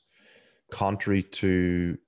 contrary 0.70 1.22
to 1.22 1.98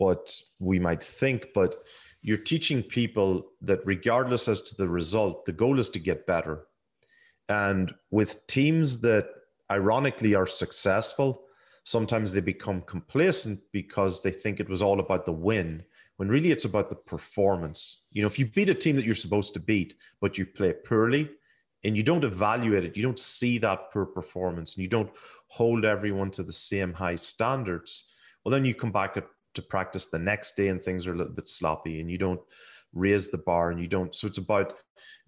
what 0.00 0.34
we 0.58 0.78
might 0.78 1.04
think, 1.04 1.48
but 1.54 1.84
you're 2.22 2.36
teaching 2.36 2.82
people 2.82 3.46
that 3.60 3.80
regardless 3.84 4.48
as 4.48 4.62
to 4.62 4.76
the 4.76 4.88
result, 4.88 5.44
the 5.44 5.52
goal 5.52 5.78
is 5.78 5.88
to 5.90 5.98
get 5.98 6.26
better. 6.26 6.66
And 7.48 7.92
with 8.10 8.46
teams 8.46 9.00
that 9.02 9.28
ironically 9.70 10.34
are 10.34 10.46
successful, 10.46 11.42
sometimes 11.84 12.32
they 12.32 12.40
become 12.40 12.80
complacent 12.82 13.60
because 13.72 14.22
they 14.22 14.30
think 14.30 14.58
it 14.58 14.68
was 14.68 14.82
all 14.82 15.00
about 15.00 15.26
the 15.26 15.32
win 15.32 15.84
when 16.16 16.28
really 16.28 16.50
it's 16.50 16.66
about 16.66 16.88
the 16.88 16.96
performance. 16.96 18.02
You 18.10 18.22
know, 18.22 18.28
if 18.28 18.38
you 18.38 18.46
beat 18.46 18.68
a 18.68 18.74
team 18.74 18.96
that 18.96 19.04
you're 19.04 19.14
supposed 19.14 19.54
to 19.54 19.60
beat, 19.60 19.94
but 20.20 20.36
you 20.36 20.46
play 20.46 20.72
poorly 20.72 21.30
and 21.84 21.96
you 21.96 22.02
don't 22.02 22.24
evaluate 22.24 22.84
it, 22.84 22.96
you 22.96 23.02
don't 23.02 23.18
see 23.18 23.58
that 23.58 23.90
poor 23.90 24.04
performance, 24.04 24.74
and 24.74 24.82
you 24.82 24.88
don't 24.88 25.10
hold 25.48 25.84
everyone 25.84 26.30
to 26.30 26.42
the 26.42 26.52
same 26.52 26.92
high 26.92 27.16
standards, 27.16 28.12
well, 28.44 28.52
then 28.52 28.64
you 28.64 28.74
come 28.74 28.92
back 28.92 29.16
to 29.54 29.62
practice 29.62 30.08
the 30.08 30.18
next 30.18 30.56
day 30.56 30.68
and 30.68 30.82
things 30.82 31.06
are 31.06 31.12
a 31.12 31.16
little 31.16 31.32
bit 31.32 31.48
sloppy 31.48 32.00
and 32.00 32.10
you 32.10 32.18
don't 32.18 32.40
raise 32.92 33.30
the 33.30 33.38
bar 33.38 33.70
and 33.70 33.80
you 33.80 33.86
don't. 33.86 34.14
So 34.14 34.26
it's 34.26 34.38
about 34.38 34.74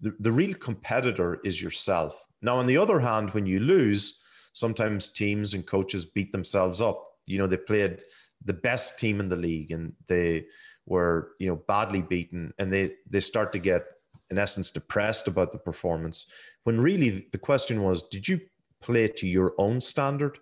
the, 0.01 0.15
the 0.19 0.31
real 0.31 0.53
competitor 0.53 1.39
is 1.43 1.61
yourself. 1.61 2.25
Now, 2.41 2.57
on 2.57 2.65
the 2.65 2.77
other 2.77 2.99
hand, 2.99 3.31
when 3.31 3.45
you 3.45 3.59
lose, 3.59 4.21
sometimes 4.53 5.09
teams 5.09 5.53
and 5.53 5.65
coaches 5.65 6.05
beat 6.05 6.31
themselves 6.31 6.81
up. 6.81 7.03
You 7.25 7.37
know, 7.37 7.47
they 7.47 7.57
played 7.57 8.03
the 8.45 8.53
best 8.53 8.99
team 8.99 9.19
in 9.19 9.29
the 9.29 9.35
league 9.35 9.71
and 9.71 9.93
they 10.07 10.45
were, 10.85 11.31
you 11.39 11.47
know, 11.47 11.55
badly 11.67 12.01
beaten 12.01 12.53
and 12.59 12.71
they 12.71 12.95
they 13.09 13.21
start 13.21 13.53
to 13.53 13.59
get 13.59 13.85
in 14.29 14.37
essence 14.37 14.71
depressed 14.71 15.27
about 15.27 15.51
the 15.51 15.57
performance. 15.57 16.25
When 16.63 16.79
really 16.81 17.27
the 17.31 17.37
question 17.37 17.83
was, 17.83 18.03
did 18.03 18.27
you 18.27 18.41
play 18.81 19.07
to 19.07 19.27
your 19.27 19.53
own 19.57 19.79
standard? 19.79 20.37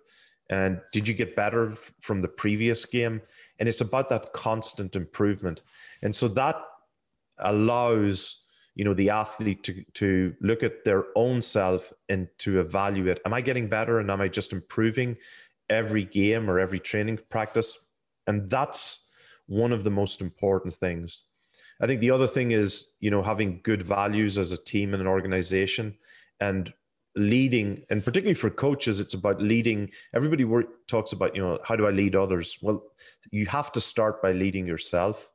And 0.52 0.82
did 0.92 1.08
you 1.08 1.14
get 1.14 1.34
better 1.34 1.74
from 2.02 2.20
the 2.20 2.28
previous 2.28 2.84
game? 2.84 3.22
And 3.58 3.66
it's 3.70 3.80
about 3.80 4.10
that 4.10 4.34
constant 4.34 4.94
improvement. 4.94 5.62
And 6.02 6.14
so 6.14 6.28
that 6.28 6.56
allows 7.38 8.44
you 8.74 8.84
know 8.84 8.92
the 8.92 9.08
athlete 9.08 9.62
to 9.64 9.82
to 9.94 10.34
look 10.42 10.62
at 10.62 10.84
their 10.84 11.04
own 11.16 11.40
self 11.40 11.92
and 12.08 12.28
to 12.38 12.60
evaluate 12.60 13.20
am 13.26 13.34
i 13.34 13.40
getting 13.40 13.68
better 13.68 13.98
and 13.98 14.10
am 14.10 14.20
i 14.22 14.28
just 14.28 14.52
improving 14.52 15.14
every 15.68 16.04
game 16.04 16.48
or 16.48 16.58
every 16.58 16.80
training 16.80 17.18
practice 17.28 17.86
and 18.26 18.48
that's 18.48 19.10
one 19.46 19.72
of 19.72 19.84
the 19.84 19.90
most 19.90 20.22
important 20.22 20.72
things 20.72 21.24
i 21.82 21.86
think 21.86 22.00
the 22.00 22.10
other 22.10 22.26
thing 22.26 22.52
is 22.52 22.96
you 23.00 23.10
know 23.10 23.22
having 23.22 23.60
good 23.62 23.82
values 23.82 24.38
as 24.38 24.52
a 24.52 24.64
team 24.64 24.94
and 24.94 25.02
an 25.02 25.08
organization 25.08 25.94
and 26.40 26.72
leading 27.14 27.82
and 27.90 28.02
particularly 28.02 28.34
for 28.34 28.48
coaches 28.48 28.98
it's 28.98 29.12
about 29.12 29.40
leading 29.40 29.90
everybody 30.14 30.44
work, 30.44 30.66
talks 30.88 31.12
about 31.12 31.36
you 31.36 31.42
know 31.42 31.58
how 31.62 31.76
do 31.76 31.86
i 31.86 31.90
lead 31.90 32.16
others 32.16 32.56
well 32.62 32.82
you 33.30 33.44
have 33.44 33.70
to 33.70 33.82
start 33.82 34.22
by 34.22 34.32
leading 34.32 34.66
yourself 34.66 35.30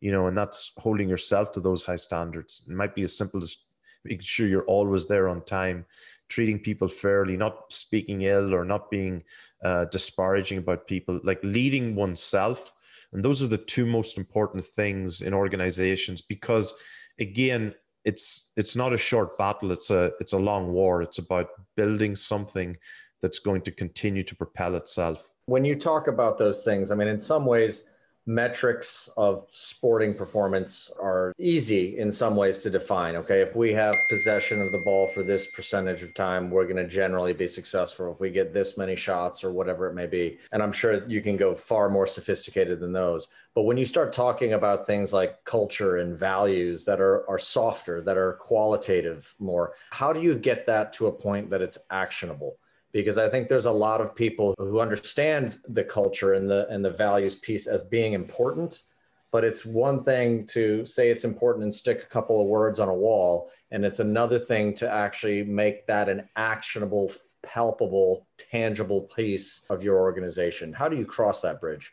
you 0.00 0.12
know, 0.12 0.26
and 0.26 0.36
that's 0.36 0.72
holding 0.78 1.08
yourself 1.08 1.52
to 1.52 1.60
those 1.60 1.82
high 1.82 1.96
standards. 1.96 2.64
It 2.68 2.74
might 2.74 2.94
be 2.94 3.02
as 3.02 3.16
simple 3.16 3.42
as 3.42 3.56
making 4.04 4.20
sure 4.20 4.46
you're 4.46 4.64
always 4.64 5.06
there 5.06 5.28
on 5.28 5.44
time, 5.44 5.84
treating 6.28 6.58
people 6.58 6.88
fairly, 6.88 7.36
not 7.36 7.72
speaking 7.72 8.22
ill 8.22 8.54
or 8.54 8.64
not 8.64 8.90
being 8.90 9.24
uh, 9.64 9.86
disparaging 9.86 10.58
about 10.58 10.86
people, 10.86 11.20
like 11.24 11.40
leading 11.42 11.94
oneself. 11.94 12.72
And 13.12 13.24
those 13.24 13.42
are 13.42 13.46
the 13.48 13.56
two 13.56 13.86
most 13.86 14.18
important 14.18 14.64
things 14.64 15.22
in 15.22 15.32
organizations 15.32 16.20
because, 16.22 16.74
again, 17.18 17.74
it's 18.06 18.52
it's 18.56 18.76
not 18.76 18.92
a 18.94 18.96
short 18.96 19.36
battle. 19.36 19.72
It's 19.72 19.90
a 19.90 20.12
it's 20.20 20.32
a 20.32 20.38
long 20.38 20.72
war. 20.72 21.02
It's 21.02 21.18
about 21.18 21.48
building 21.76 22.14
something 22.14 22.76
that's 23.20 23.40
going 23.40 23.62
to 23.62 23.72
continue 23.72 24.22
to 24.22 24.34
propel 24.36 24.76
itself. 24.76 25.28
When 25.46 25.64
you 25.64 25.74
talk 25.74 26.06
about 26.06 26.38
those 26.38 26.64
things, 26.64 26.90
I 26.90 26.94
mean, 26.94 27.08
in 27.08 27.18
some 27.18 27.44
ways 27.44 27.84
metrics 28.26 29.08
of 29.16 29.46
sporting 29.50 30.12
performance 30.12 30.90
are 31.00 31.32
easy 31.38 31.96
in 31.98 32.10
some 32.10 32.34
ways 32.34 32.58
to 32.58 32.70
define. 32.70 33.14
Okay, 33.14 33.40
if 33.40 33.54
we 33.54 33.72
have 33.72 33.94
possession 34.08 34.60
of 34.60 34.72
the 34.72 34.82
ball 34.84 35.06
for 35.06 35.22
this 35.22 35.46
percentage 35.52 36.02
of 36.02 36.12
time, 36.12 36.50
we're 36.50 36.64
going 36.64 36.76
to 36.76 36.88
generally 36.88 37.32
be 37.32 37.46
successful. 37.46 38.12
If 38.12 38.20
we 38.20 38.30
get 38.30 38.52
this 38.52 38.76
many 38.76 38.96
shots 38.96 39.44
or 39.44 39.52
whatever 39.52 39.86
it 39.86 39.94
may 39.94 40.06
be, 40.06 40.38
and 40.50 40.62
I'm 40.62 40.72
sure 40.72 41.06
you 41.08 41.20
can 41.20 41.36
go 41.36 41.54
far 41.54 41.88
more 41.88 42.06
sophisticated 42.06 42.80
than 42.80 42.92
those. 42.92 43.28
But 43.54 43.62
when 43.62 43.76
you 43.76 43.84
start 43.84 44.12
talking 44.12 44.54
about 44.54 44.86
things 44.86 45.12
like 45.12 45.44
culture 45.44 45.98
and 45.98 46.18
values 46.18 46.84
that 46.84 47.00
are 47.00 47.28
are 47.30 47.38
softer, 47.38 48.02
that 48.02 48.18
are 48.18 48.34
qualitative 48.34 49.34
more, 49.38 49.74
how 49.90 50.12
do 50.12 50.20
you 50.20 50.34
get 50.34 50.66
that 50.66 50.92
to 50.94 51.06
a 51.06 51.12
point 51.12 51.48
that 51.50 51.62
it's 51.62 51.78
actionable? 51.90 52.58
Because 52.96 53.18
I 53.18 53.28
think 53.28 53.48
there's 53.48 53.66
a 53.66 53.70
lot 53.70 54.00
of 54.00 54.14
people 54.14 54.54
who 54.56 54.80
understand 54.80 55.58
the 55.68 55.84
culture 55.84 56.32
and 56.32 56.48
the 56.48 56.66
and 56.68 56.82
the 56.82 56.90
values 56.90 57.36
piece 57.36 57.66
as 57.66 57.82
being 57.82 58.14
important, 58.14 58.84
but 59.30 59.44
it's 59.44 59.66
one 59.66 60.02
thing 60.02 60.46
to 60.46 60.86
say 60.86 61.10
it's 61.10 61.24
important 61.24 61.64
and 61.64 61.74
stick 61.74 62.02
a 62.02 62.06
couple 62.06 62.40
of 62.40 62.48
words 62.48 62.80
on 62.80 62.88
a 62.88 62.94
wall, 62.94 63.50
and 63.70 63.84
it's 63.84 64.00
another 64.00 64.38
thing 64.38 64.72
to 64.76 64.90
actually 64.90 65.44
make 65.44 65.86
that 65.86 66.08
an 66.08 66.26
actionable, 66.36 67.12
palpable, 67.42 68.26
tangible 68.50 69.02
piece 69.02 69.66
of 69.68 69.84
your 69.84 69.98
organization. 69.98 70.72
How 70.72 70.88
do 70.88 70.96
you 70.96 71.04
cross 71.04 71.42
that 71.42 71.60
bridge? 71.60 71.92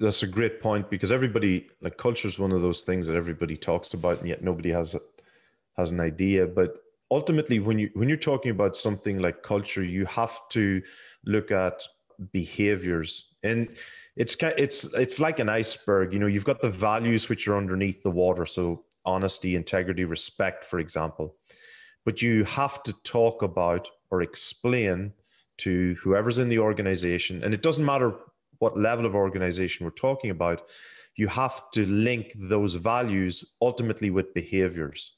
That's 0.00 0.22
a 0.22 0.26
great 0.26 0.60
point 0.60 0.90
because 0.90 1.12
everybody 1.12 1.70
like 1.80 1.96
culture 1.96 2.28
is 2.28 2.38
one 2.38 2.52
of 2.52 2.60
those 2.60 2.82
things 2.82 3.06
that 3.06 3.16
everybody 3.16 3.56
talks 3.56 3.94
about, 3.94 4.18
and 4.18 4.28
yet 4.28 4.44
nobody 4.44 4.70
has 4.70 4.94
has 5.78 5.90
an 5.90 6.00
idea. 6.00 6.46
But 6.46 6.76
ultimately 7.12 7.58
when 7.60 7.78
you 7.78 7.90
when 7.94 8.08
you're 8.08 8.16
talking 8.30 8.50
about 8.50 8.76
something 8.76 9.18
like 9.18 9.42
culture 9.42 9.84
you 9.84 10.06
have 10.06 10.40
to 10.50 10.82
look 11.24 11.50
at 11.50 11.82
behaviors. 12.32 13.28
And 13.42 13.68
it's 14.16 14.36
it's 14.40 14.84
it's 14.94 15.20
like 15.20 15.38
an 15.38 15.48
iceberg. 15.48 16.12
You 16.12 16.18
know 16.20 16.26
you've 16.26 16.44
got 16.44 16.60
the 16.60 16.70
values 16.70 17.28
which 17.28 17.46
are 17.48 17.56
underneath 17.56 18.02
the 18.02 18.10
water. 18.10 18.46
So 18.46 18.84
honesty 19.04 19.56
integrity 19.56 20.04
respect 20.04 20.64
for 20.64 20.78
example. 20.78 21.36
But 22.04 22.22
you 22.22 22.44
have 22.44 22.82
to 22.84 22.92
talk 23.04 23.42
about 23.42 23.88
or 24.10 24.22
explain 24.22 25.12
to 25.58 25.94
whoever's 26.02 26.38
in 26.38 26.48
the 26.48 26.58
organization 26.58 27.44
and 27.44 27.52
it 27.52 27.62
doesn't 27.62 27.84
matter 27.84 28.14
what 28.58 28.78
level 28.78 29.06
of 29.06 29.14
organization 29.14 29.84
we're 29.84 29.90
talking 29.90 30.30
about 30.30 30.62
you 31.16 31.28
have 31.28 31.70
to 31.72 31.84
link 31.86 32.32
those 32.36 32.74
values 32.74 33.44
ultimately 33.60 34.10
with 34.10 34.32
behaviors 34.32 35.16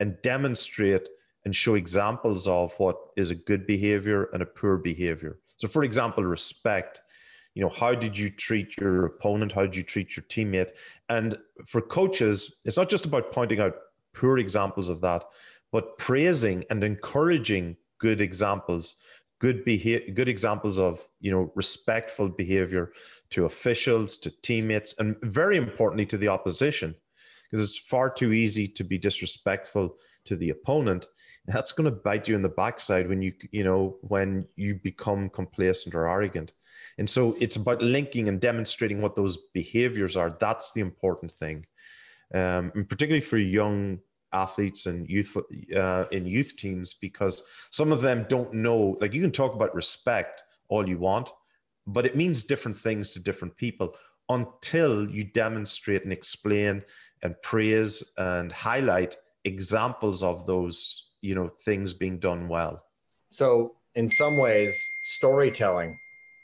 and 0.00 0.20
demonstrate 0.22 1.08
and 1.46 1.54
show 1.54 1.76
examples 1.76 2.48
of 2.48 2.74
what 2.76 2.96
is 3.16 3.30
a 3.30 3.34
good 3.34 3.66
behavior 3.66 4.24
and 4.32 4.42
a 4.42 4.46
poor 4.46 4.76
behavior. 4.76 5.38
So, 5.56 5.68
for 5.68 5.84
example, 5.84 6.24
respect. 6.24 7.00
You 7.54 7.62
know, 7.62 7.70
how 7.70 7.94
did 7.94 8.18
you 8.18 8.28
treat 8.28 8.76
your 8.76 9.06
opponent? 9.06 9.52
How 9.52 9.62
did 9.62 9.76
you 9.76 9.84
treat 9.84 10.16
your 10.16 10.24
teammate? 10.24 10.72
And 11.08 11.38
for 11.64 11.80
coaches, 11.80 12.60
it's 12.64 12.76
not 12.76 12.90
just 12.90 13.06
about 13.06 13.32
pointing 13.32 13.60
out 13.60 13.76
poor 14.12 14.38
examples 14.38 14.88
of 14.88 15.00
that, 15.02 15.24
but 15.70 15.96
praising 15.98 16.64
and 16.68 16.82
encouraging 16.82 17.76
good 17.98 18.20
examples, 18.20 18.96
good 19.38 19.64
behavior, 19.64 20.12
good 20.14 20.28
examples 20.28 20.80
of 20.80 21.06
you 21.20 21.30
know 21.30 21.52
respectful 21.54 22.28
behavior 22.28 22.92
to 23.30 23.44
officials, 23.44 24.18
to 24.18 24.32
teammates, 24.42 24.96
and 24.98 25.16
very 25.22 25.56
importantly 25.56 26.06
to 26.06 26.18
the 26.18 26.28
opposition, 26.28 26.94
because 27.44 27.62
it's 27.62 27.78
far 27.78 28.10
too 28.10 28.32
easy 28.32 28.66
to 28.66 28.82
be 28.82 28.98
disrespectful 28.98 29.94
to 30.26 30.36
the 30.36 30.50
opponent, 30.50 31.06
that's 31.46 31.72
going 31.72 31.84
to 31.86 31.96
bite 31.96 32.28
you 32.28 32.34
in 32.34 32.42
the 32.42 32.48
backside 32.48 33.08
when 33.08 33.22
you 33.22 33.32
you 33.50 33.64
know 33.64 33.96
when 34.02 34.46
you 34.56 34.74
become 34.74 35.28
complacent 35.30 35.94
or 35.94 36.06
arrogant. 36.06 36.52
And 36.98 37.08
so 37.08 37.36
it's 37.40 37.56
about 37.56 37.82
linking 37.82 38.28
and 38.28 38.40
demonstrating 38.40 39.02
what 39.02 39.16
those 39.16 39.36
behaviors 39.52 40.16
are. 40.16 40.36
That's 40.38 40.72
the 40.72 40.80
important 40.80 41.32
thing, 41.32 41.66
um, 42.34 42.72
and 42.74 42.88
particularly 42.88 43.20
for 43.20 43.38
young 43.38 44.00
athletes 44.32 44.86
and 44.86 45.08
youth 45.08 45.36
uh, 45.74 46.04
in 46.10 46.26
youth 46.26 46.56
teams 46.56 46.94
because 46.94 47.42
some 47.70 47.92
of 47.92 48.00
them 48.00 48.26
don't 48.28 48.52
know. 48.52 48.96
Like 49.00 49.14
you 49.14 49.20
can 49.20 49.32
talk 49.32 49.54
about 49.54 49.74
respect 49.74 50.42
all 50.68 50.88
you 50.88 50.98
want, 50.98 51.30
but 51.86 52.06
it 52.06 52.16
means 52.16 52.44
different 52.44 52.76
things 52.76 53.12
to 53.12 53.20
different 53.20 53.56
people 53.56 53.94
until 54.28 55.08
you 55.08 55.24
demonstrate 55.24 56.02
and 56.02 56.12
explain 56.12 56.82
and 57.22 57.40
praise 57.42 58.12
and 58.18 58.50
highlight 58.52 59.16
examples 59.46 60.22
of 60.22 60.44
those 60.46 61.04
you 61.22 61.34
know 61.34 61.48
things 61.48 61.94
being 61.94 62.18
done 62.18 62.48
well. 62.48 62.82
So 63.30 63.76
in 63.94 64.06
some 64.06 64.36
ways 64.36 64.78
storytelling 65.02 65.98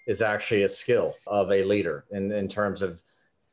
is 0.07 0.23
actually 0.23 0.63
a 0.63 0.69
skill 0.69 1.15
of 1.27 1.53
a 1.53 1.63
leader 1.65 2.05
in, 2.11 2.33
in 2.33 2.49
terms 2.49 2.83
of 2.83 3.03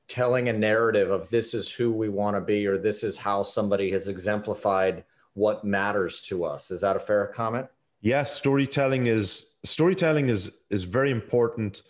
telling 0.07 0.49
a 0.49 0.53
narrative 0.53 1.11
of 1.11 1.29
this 1.29 1.53
is 1.53 1.69
who 1.69 1.91
we 1.91 2.09
want 2.09 2.35
to 2.35 2.41
be 2.41 2.65
or 2.65 2.77
this 2.77 3.03
is 3.03 3.17
how 3.17 3.43
somebody 3.43 3.91
has 3.91 4.07
exemplified 4.07 5.03
what 5.35 5.63
matters 5.63 6.21
to 6.21 6.43
us. 6.43 6.71
Is 6.71 6.81
that 6.81 6.95
a 6.95 6.99
fair 6.99 7.27
comment? 7.27 7.67
Yes 8.01 8.33
storytelling 8.33 9.07
is 9.07 9.55
storytelling 9.63 10.29
is 10.29 10.61
is 10.69 10.83
very 10.83 11.11
important 11.11 11.83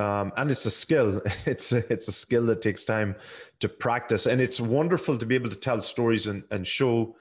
um, 0.00 0.32
and 0.36 0.50
it's 0.50 0.64
a 0.64 0.70
skill. 0.70 1.20
It's 1.46 1.72
a, 1.72 1.92
it's 1.92 2.08
a 2.08 2.12
skill 2.12 2.46
that 2.46 2.62
takes 2.62 2.84
time 2.84 3.16
to 3.60 3.68
practice, 3.68 4.26
and 4.26 4.40
it's 4.40 4.60
wonderful 4.60 5.18
to 5.18 5.26
be 5.26 5.34
able 5.34 5.50
to 5.50 5.56
tell 5.56 5.80
stories 5.80 6.26
and, 6.26 6.42
and 6.50 6.66
show 6.66 7.16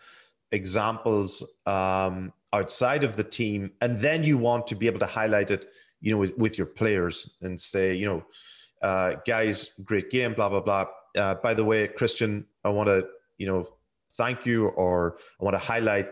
examples 0.51 1.57
um, 1.65 2.33
outside 2.53 3.03
of 3.03 3.15
the 3.15 3.23
team, 3.23 3.71
and 3.81 3.99
then 3.99 4.23
you 4.23 4.37
want 4.37 4.67
to 4.67 4.75
be 4.75 4.87
able 4.87 4.99
to 4.99 5.05
highlight 5.05 5.51
it, 5.51 5.69
you 6.01 6.11
know, 6.13 6.19
with, 6.19 6.37
with 6.37 6.57
your 6.57 6.67
players 6.67 7.29
and 7.41 7.59
say, 7.59 7.93
you 7.93 8.05
know, 8.05 8.23
uh, 8.81 9.15
guys, 9.27 9.73
great 9.83 10.09
game, 10.09 10.33
blah 10.33 10.49
blah 10.49 10.61
blah. 10.61 10.85
Uh, 11.17 11.35
by 11.35 11.53
the 11.53 11.63
way, 11.63 11.87
Christian, 11.87 12.45
I 12.63 12.69
want 12.69 12.87
to, 12.87 13.07
you 13.37 13.47
know, 13.47 13.67
thank 14.13 14.45
you, 14.45 14.67
or 14.67 15.17
I 15.39 15.43
want 15.43 15.55
to 15.55 15.59
highlight 15.73 16.09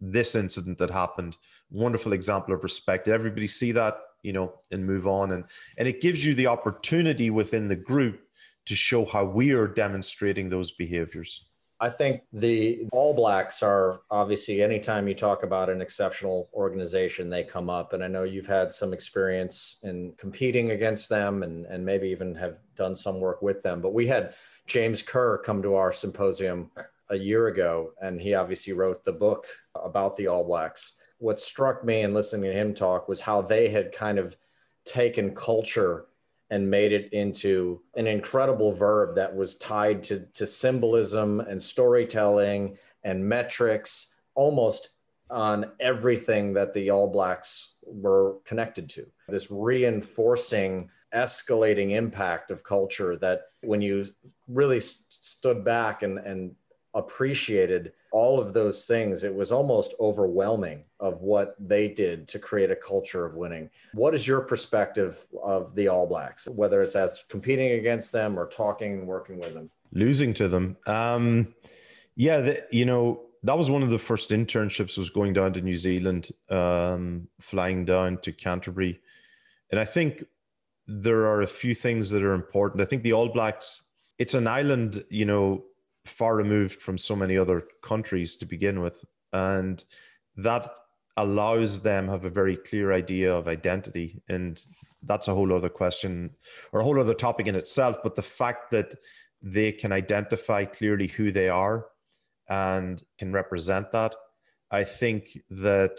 this 0.00 0.34
incident 0.34 0.78
that 0.78 0.90
happened. 0.90 1.36
Wonderful 1.70 2.12
example 2.12 2.54
of 2.54 2.62
respect. 2.62 3.04
Did 3.04 3.14
everybody 3.14 3.46
see 3.46 3.72
that? 3.72 4.00
you 4.22 4.32
know, 4.32 4.52
and 4.70 4.84
move 4.84 5.06
on. 5.06 5.32
And 5.32 5.44
and 5.78 5.88
it 5.88 6.00
gives 6.00 6.24
you 6.24 6.34
the 6.34 6.46
opportunity 6.46 7.30
within 7.30 7.68
the 7.68 7.76
group 7.76 8.20
to 8.66 8.74
show 8.74 9.04
how 9.04 9.24
we 9.24 9.52
are 9.52 9.66
demonstrating 9.66 10.48
those 10.48 10.72
behaviors. 10.72 11.46
I 11.82 11.88
think 11.88 12.20
the 12.34 12.86
All 12.92 13.14
Blacks 13.14 13.62
are 13.62 14.02
obviously 14.10 14.62
anytime 14.62 15.08
you 15.08 15.14
talk 15.14 15.44
about 15.44 15.70
an 15.70 15.80
exceptional 15.80 16.50
organization, 16.52 17.30
they 17.30 17.42
come 17.42 17.70
up. 17.70 17.94
And 17.94 18.04
I 18.04 18.06
know 18.06 18.24
you've 18.24 18.46
had 18.46 18.70
some 18.70 18.92
experience 18.92 19.78
in 19.82 20.12
competing 20.18 20.72
against 20.72 21.08
them 21.08 21.42
and, 21.42 21.64
and 21.64 21.82
maybe 21.82 22.08
even 22.08 22.34
have 22.34 22.58
done 22.76 22.94
some 22.94 23.18
work 23.18 23.40
with 23.40 23.62
them. 23.62 23.80
But 23.80 23.94
we 23.94 24.06
had 24.06 24.34
James 24.66 25.00
Kerr 25.00 25.38
come 25.38 25.62
to 25.62 25.74
our 25.74 25.90
symposium 25.90 26.70
a 27.10 27.16
year 27.16 27.48
ago, 27.48 27.92
and 28.00 28.20
he 28.20 28.34
obviously 28.34 28.72
wrote 28.72 29.04
the 29.04 29.12
book 29.12 29.46
about 29.74 30.16
the 30.16 30.28
All 30.28 30.44
Blacks. 30.44 30.94
What 31.18 31.38
struck 31.38 31.84
me 31.84 32.00
in 32.02 32.14
listening 32.14 32.50
to 32.50 32.56
him 32.56 32.74
talk 32.74 33.08
was 33.08 33.20
how 33.20 33.42
they 33.42 33.68
had 33.68 33.92
kind 33.92 34.18
of 34.18 34.36
taken 34.84 35.34
culture 35.34 36.06
and 36.50 36.68
made 36.68 36.92
it 36.92 37.12
into 37.12 37.80
an 37.94 38.06
incredible 38.06 38.72
verb 38.72 39.14
that 39.16 39.34
was 39.34 39.56
tied 39.56 40.02
to, 40.04 40.20
to 40.34 40.46
symbolism 40.46 41.40
and 41.40 41.62
storytelling 41.62 42.76
and 43.04 43.24
metrics 43.24 44.08
almost 44.34 44.90
on 45.30 45.70
everything 45.78 46.52
that 46.54 46.74
the 46.74 46.90
All 46.90 47.08
Blacks 47.08 47.74
were 47.82 48.38
connected 48.44 48.88
to. 48.90 49.06
This 49.28 49.50
reinforcing, 49.50 50.90
escalating 51.14 51.92
impact 51.92 52.50
of 52.50 52.64
culture 52.64 53.16
that 53.16 53.42
when 53.62 53.80
you 53.80 54.04
really 54.48 54.80
st- 54.80 55.06
stood 55.08 55.64
back 55.64 56.02
and, 56.02 56.18
and 56.18 56.54
appreciated 56.94 57.92
all 58.12 58.40
of 58.40 58.52
those 58.52 58.86
things, 58.86 59.22
it 59.24 59.34
was 59.34 59.52
almost 59.52 59.94
overwhelming 60.00 60.84
of 60.98 61.20
what 61.20 61.54
they 61.60 61.88
did 61.88 62.26
to 62.28 62.38
create 62.38 62.70
a 62.70 62.76
culture 62.76 63.24
of 63.24 63.34
winning. 63.34 63.70
What 63.94 64.14
is 64.14 64.26
your 64.26 64.40
perspective 64.40 65.24
of 65.42 65.74
the 65.74 65.88
All 65.88 66.06
Blacks, 66.06 66.48
whether 66.48 66.82
it's 66.82 66.96
as 66.96 67.24
competing 67.28 67.72
against 67.72 68.12
them 68.12 68.38
or 68.38 68.46
talking 68.46 68.94
and 68.94 69.06
working 69.06 69.38
with 69.38 69.54
them? 69.54 69.70
Losing 69.92 70.34
to 70.34 70.48
them. 70.48 70.76
Um, 70.86 71.54
yeah, 72.16 72.40
the, 72.40 72.66
you 72.70 72.84
know, 72.84 73.22
that 73.42 73.56
was 73.56 73.70
one 73.70 73.82
of 73.82 73.90
the 73.90 73.98
first 73.98 74.30
internships 74.30 74.98
was 74.98 75.10
going 75.10 75.32
down 75.32 75.52
to 75.54 75.60
New 75.60 75.76
Zealand, 75.76 76.30
um, 76.50 77.28
flying 77.40 77.84
down 77.84 78.18
to 78.18 78.32
Canterbury. 78.32 79.00
And 79.70 79.80
I 79.80 79.84
think 79.84 80.24
there 80.86 81.26
are 81.26 81.42
a 81.42 81.46
few 81.46 81.74
things 81.74 82.10
that 82.10 82.22
are 82.22 82.34
important. 82.34 82.82
I 82.82 82.84
think 82.84 83.02
the 83.02 83.12
All 83.12 83.28
Blacks, 83.28 83.84
it's 84.18 84.34
an 84.34 84.46
island, 84.46 85.04
you 85.08 85.24
know, 85.24 85.64
far 86.04 86.36
removed 86.36 86.80
from 86.80 86.98
so 86.98 87.14
many 87.14 87.36
other 87.36 87.64
countries 87.82 88.36
to 88.36 88.46
begin 88.46 88.80
with. 88.80 89.04
And 89.32 89.82
that 90.36 90.70
allows 91.16 91.82
them 91.82 92.08
have 92.08 92.24
a 92.24 92.30
very 92.30 92.56
clear 92.56 92.92
idea 92.92 93.34
of 93.34 93.48
identity. 93.48 94.22
And 94.28 94.62
that's 95.02 95.28
a 95.28 95.34
whole 95.34 95.52
other 95.52 95.68
question 95.68 96.30
or 96.72 96.80
a 96.80 96.84
whole 96.84 97.00
other 97.00 97.14
topic 97.14 97.46
in 97.46 97.54
itself 97.54 97.96
but 98.02 98.14
the 98.14 98.22
fact 98.22 98.70
that 98.70 98.94
they 99.42 99.72
can 99.72 99.92
identify 99.92 100.64
clearly 100.64 101.06
who 101.06 101.32
they 101.32 101.48
are 101.48 101.86
and 102.48 103.02
can 103.18 103.32
represent 103.32 103.90
that 103.92 104.14
i 104.70 104.84
think 104.84 105.38
that 105.50 105.98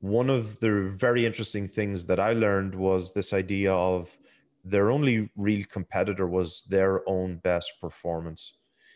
one 0.00 0.28
of 0.28 0.58
the 0.60 0.92
very 0.96 1.24
interesting 1.24 1.68
things 1.68 2.06
that 2.06 2.20
i 2.20 2.32
learned 2.32 2.74
was 2.74 3.12
this 3.12 3.32
idea 3.32 3.72
of 3.72 4.16
their 4.64 4.90
only 4.90 5.30
real 5.36 5.64
competitor 5.70 6.26
was 6.26 6.64
their 6.68 7.08
own 7.08 7.36
best 7.36 7.72
performance 7.80 8.54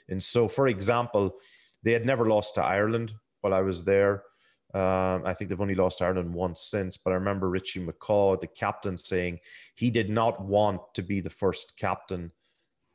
and 0.08 0.22
so, 0.22 0.48
for 0.48 0.68
example, 0.68 1.36
they 1.82 1.92
had 1.92 2.06
never 2.06 2.26
lost 2.26 2.54
to 2.54 2.62
Ireland 2.62 3.12
while 3.40 3.54
I 3.54 3.60
was 3.60 3.84
there. 3.84 4.24
Um, 4.74 5.22
I 5.24 5.32
think 5.32 5.48
they've 5.48 5.60
only 5.60 5.74
lost 5.74 6.02
Ireland 6.02 6.32
once 6.34 6.62
since, 6.62 6.96
but 6.96 7.12
I 7.12 7.14
remember 7.14 7.48
Richie 7.48 7.84
McCaw, 7.84 8.38
the 8.40 8.46
captain, 8.46 8.96
saying 8.96 9.38
he 9.74 9.90
did 9.90 10.10
not 10.10 10.44
want 10.44 10.82
to 10.94 11.02
be 11.02 11.20
the 11.20 11.30
first 11.30 11.74
captain 11.78 12.30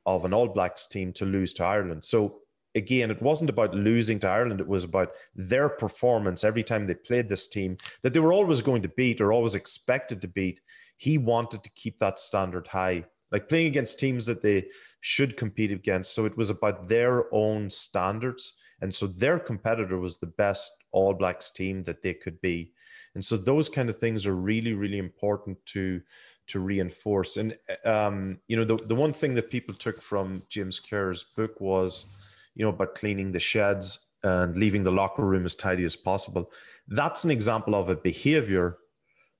of 0.05 0.25
an 0.25 0.33
All 0.33 0.47
Blacks 0.47 0.85
team 0.85 1.13
to 1.13 1.25
lose 1.25 1.53
to 1.53 1.63
Ireland. 1.63 2.03
So 2.03 2.41
again, 2.75 3.09
it 3.09 3.21
wasn't 3.21 3.49
about 3.49 3.73
losing 3.73 4.19
to 4.19 4.27
Ireland, 4.27 4.59
it 4.59 4.67
was 4.67 4.83
about 4.83 5.11
their 5.33 5.69
performance 5.69 6.43
every 6.43 6.63
time 6.63 6.85
they 6.85 6.93
played 6.93 7.29
this 7.29 7.47
team 7.47 7.77
that 8.03 8.13
they 8.13 8.19
were 8.19 8.33
always 8.33 8.61
going 8.61 8.81
to 8.83 8.89
beat 8.89 9.21
or 9.21 9.31
always 9.31 9.55
expected 9.55 10.21
to 10.21 10.27
beat. 10.27 10.59
He 10.97 11.17
wanted 11.17 11.63
to 11.63 11.71
keep 11.71 11.99
that 11.99 12.19
standard 12.19 12.67
high 12.67 13.05
like 13.33 13.49
playing 13.49 13.67
against 13.67 13.99
teams 13.99 14.27
that 14.27 14.43
they 14.43 14.67
should 15.01 15.35
compete 15.35 15.71
against. 15.71 16.13
So 16.13 16.25
it 16.25 16.37
was 16.37 16.51
about 16.51 16.87
their 16.87 17.33
own 17.33 17.69
standards. 17.69 18.53
And 18.81 18.93
so 18.93 19.07
their 19.07 19.39
competitor 19.39 19.97
was 19.97 20.17
the 20.17 20.27
best 20.27 20.71
All 20.91 21.13
Blacks 21.13 21.49
team 21.49 21.83
that 21.83 22.03
they 22.03 22.13
could 22.13 22.39
be. 22.41 22.71
And 23.15 23.25
so 23.25 23.35
those 23.35 23.69
kind 23.69 23.89
of 23.89 23.97
things 23.97 24.25
are 24.25 24.35
really, 24.35 24.73
really 24.73 24.99
important 24.99 25.57
to 25.67 26.01
to 26.45 26.59
reinforce. 26.59 27.37
And 27.37 27.57
um, 27.85 28.37
you 28.47 28.55
know, 28.57 28.65
the, 28.65 28.75
the 28.85 28.95
one 28.95 29.13
thing 29.13 29.33
that 29.35 29.49
people 29.49 29.73
took 29.73 30.01
from 30.01 30.43
James 30.49 30.79
Kerr's 30.79 31.23
book 31.35 31.59
was, 31.59 32.05
you 32.53 32.63
know, 32.63 32.69
about 32.69 32.95
cleaning 32.95 33.31
the 33.31 33.39
sheds 33.39 34.11
and 34.23 34.55
leaving 34.55 34.83
the 34.83 34.91
locker 34.91 35.25
room 35.25 35.45
as 35.45 35.55
tidy 35.55 35.83
as 35.85 35.95
possible. 35.95 36.51
That's 36.87 37.23
an 37.23 37.31
example 37.31 37.75
of 37.75 37.89
a 37.89 37.95
behavior 37.95 38.77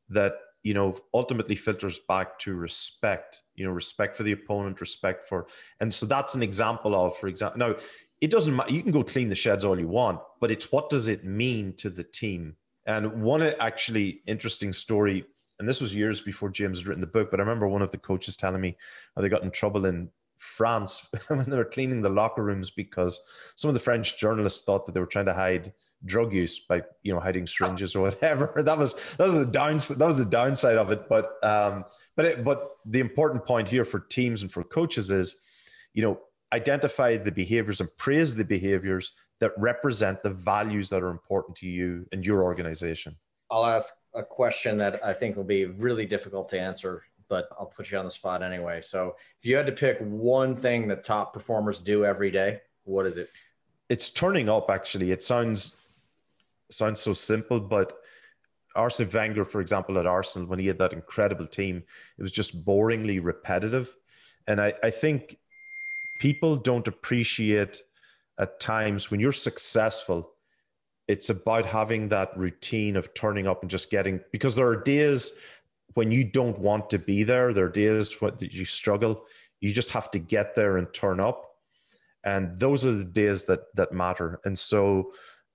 that 0.09 0.33
you 0.63 0.73
know 0.73 0.95
ultimately 1.13 1.55
filters 1.55 1.99
back 1.99 2.39
to 2.39 2.55
respect 2.55 3.43
you 3.55 3.65
know 3.65 3.71
respect 3.71 4.17
for 4.17 4.23
the 4.23 4.31
opponent 4.31 4.81
respect 4.81 5.27
for 5.27 5.45
and 5.79 5.93
so 5.93 6.05
that's 6.05 6.35
an 6.35 6.41
example 6.41 6.95
of 6.95 7.15
for 7.17 7.27
example 7.27 7.59
now 7.59 7.75
it 8.21 8.31
doesn't 8.31 8.55
matter 8.55 8.73
you 8.73 8.81
can 8.81 8.91
go 8.91 9.03
clean 9.03 9.29
the 9.29 9.35
sheds 9.35 9.65
all 9.65 9.79
you 9.79 9.87
want 9.87 10.19
but 10.39 10.49
it's 10.49 10.71
what 10.71 10.89
does 10.89 11.07
it 11.07 11.23
mean 11.23 11.73
to 11.73 11.89
the 11.89 12.03
team? 12.03 12.55
And 12.85 13.23
one 13.23 13.41
actually 13.41 14.21
interesting 14.27 14.73
story 14.73 15.25
and 15.59 15.67
this 15.67 15.79
was 15.79 15.93
years 15.93 16.19
before 16.19 16.49
james 16.49 16.79
had 16.79 16.87
written 16.87 17.01
the 17.01 17.07
book 17.07 17.29
but 17.29 17.39
i 17.39 17.43
remember 17.43 17.67
one 17.67 17.81
of 17.81 17.91
the 17.91 17.97
coaches 17.97 18.35
telling 18.35 18.61
me 18.61 18.75
how 19.15 19.21
they 19.21 19.29
got 19.29 19.43
in 19.43 19.51
trouble 19.51 19.85
in 19.85 20.09
france 20.37 21.07
when 21.27 21.49
they 21.49 21.55
were 21.55 21.63
cleaning 21.63 22.01
the 22.01 22.09
locker 22.09 22.43
rooms 22.43 22.71
because 22.71 23.21
some 23.55 23.69
of 23.69 23.73
the 23.73 23.79
french 23.79 24.19
journalists 24.19 24.65
thought 24.65 24.85
that 24.85 24.93
they 24.93 24.99
were 24.99 25.05
trying 25.05 25.25
to 25.25 25.33
hide 25.33 25.71
drug 26.05 26.33
use 26.33 26.59
by 26.59 26.81
you 27.01 27.13
know 27.13 27.19
hiding 27.19 27.47
syringes 27.47 27.95
or 27.95 28.01
whatever. 28.01 28.53
That 28.63 28.77
was 28.77 28.93
that 29.17 29.25
was 29.25 29.37
the 29.37 29.45
downside. 29.45 29.97
That 29.97 30.07
was 30.07 30.17
the 30.17 30.25
downside 30.25 30.77
of 30.77 30.91
it. 30.91 31.07
But 31.09 31.33
um, 31.43 31.85
but 32.15 32.25
it, 32.25 32.43
but 32.43 32.77
the 32.85 32.99
important 32.99 33.45
point 33.45 33.67
here 33.67 33.85
for 33.85 33.99
teams 33.99 34.41
and 34.41 34.51
for 34.51 34.63
coaches 34.63 35.11
is, 35.11 35.35
you 35.93 36.03
know, 36.03 36.19
identify 36.53 37.17
the 37.17 37.31
behaviors 37.31 37.81
and 37.81 37.89
praise 37.97 38.35
the 38.35 38.45
behaviors 38.45 39.13
that 39.39 39.51
represent 39.57 40.21
the 40.23 40.29
values 40.29 40.89
that 40.89 41.01
are 41.01 41.09
important 41.09 41.57
to 41.57 41.67
you 41.67 42.07
and 42.11 42.25
your 42.25 42.43
organization. 42.43 43.15
I'll 43.51 43.65
ask 43.65 43.93
a 44.15 44.23
question 44.23 44.77
that 44.77 45.03
I 45.03 45.13
think 45.13 45.35
will 45.35 45.43
be 45.43 45.65
really 45.65 46.05
difficult 46.05 46.47
to 46.49 46.59
answer, 46.59 47.03
but 47.27 47.47
I'll 47.59 47.65
put 47.65 47.91
you 47.91 47.97
on 47.97 48.05
the 48.05 48.11
spot 48.11 48.43
anyway. 48.43 48.81
So, 48.81 49.15
if 49.39 49.45
you 49.45 49.55
had 49.55 49.65
to 49.65 49.71
pick 49.71 49.97
one 49.99 50.55
thing 50.55 50.87
that 50.87 51.03
top 51.03 51.33
performers 51.33 51.79
do 51.79 52.05
every 52.05 52.31
day, 52.31 52.61
what 52.83 53.05
is 53.05 53.17
it? 53.17 53.29
It's 53.89 54.09
turning 54.09 54.49
up. 54.49 54.69
Actually, 54.69 55.11
it 55.11 55.23
sounds 55.23 55.82
sounds 56.73 57.01
so 57.01 57.13
simple, 57.13 57.59
but 57.59 57.93
Arsene 58.75 59.09
Wenger, 59.13 59.45
for 59.45 59.61
example, 59.61 59.99
at 59.99 60.07
Arsenal, 60.07 60.47
when 60.47 60.59
he 60.59 60.67
had 60.67 60.79
that 60.79 60.93
incredible 60.93 61.47
team, 61.47 61.83
it 62.17 62.21
was 62.21 62.31
just 62.31 62.65
boringly 62.65 63.23
repetitive. 63.23 63.95
And 64.47 64.59
I, 64.59 64.73
I 64.83 64.89
think 64.89 65.37
people 66.19 66.55
don't 66.55 66.87
appreciate 66.87 67.81
at 68.39 68.59
times 68.59 69.11
when 69.11 69.19
you're 69.19 69.31
successful, 69.31 70.31
it's 71.07 71.29
about 71.29 71.65
having 71.65 72.09
that 72.09 72.35
routine 72.35 72.95
of 72.95 73.13
turning 73.13 73.47
up 73.47 73.61
and 73.61 73.69
just 73.69 73.91
getting, 73.91 74.19
because 74.31 74.55
there 74.55 74.67
are 74.67 74.81
days 74.81 75.33
when 75.93 76.11
you 76.11 76.23
don't 76.23 76.57
want 76.57 76.89
to 76.89 76.97
be 76.97 77.23
there, 77.23 77.53
there 77.53 77.65
are 77.65 77.69
days 77.69 78.19
when 78.21 78.33
you 78.39 78.65
struggle. 78.65 79.25
You 79.59 79.71
just 79.71 79.91
have 79.91 80.09
to 80.11 80.19
get 80.19 80.55
there 80.55 80.77
and 80.77 80.91
turn 80.93 81.19
up. 81.19 81.51
And 82.23 82.55
those 82.55 82.85
are 82.85 82.93
the 82.93 83.03
days 83.03 83.45
that 83.45 83.75
that 83.75 83.91
matter. 83.91 84.39
And 84.45 84.57
so 84.57 85.11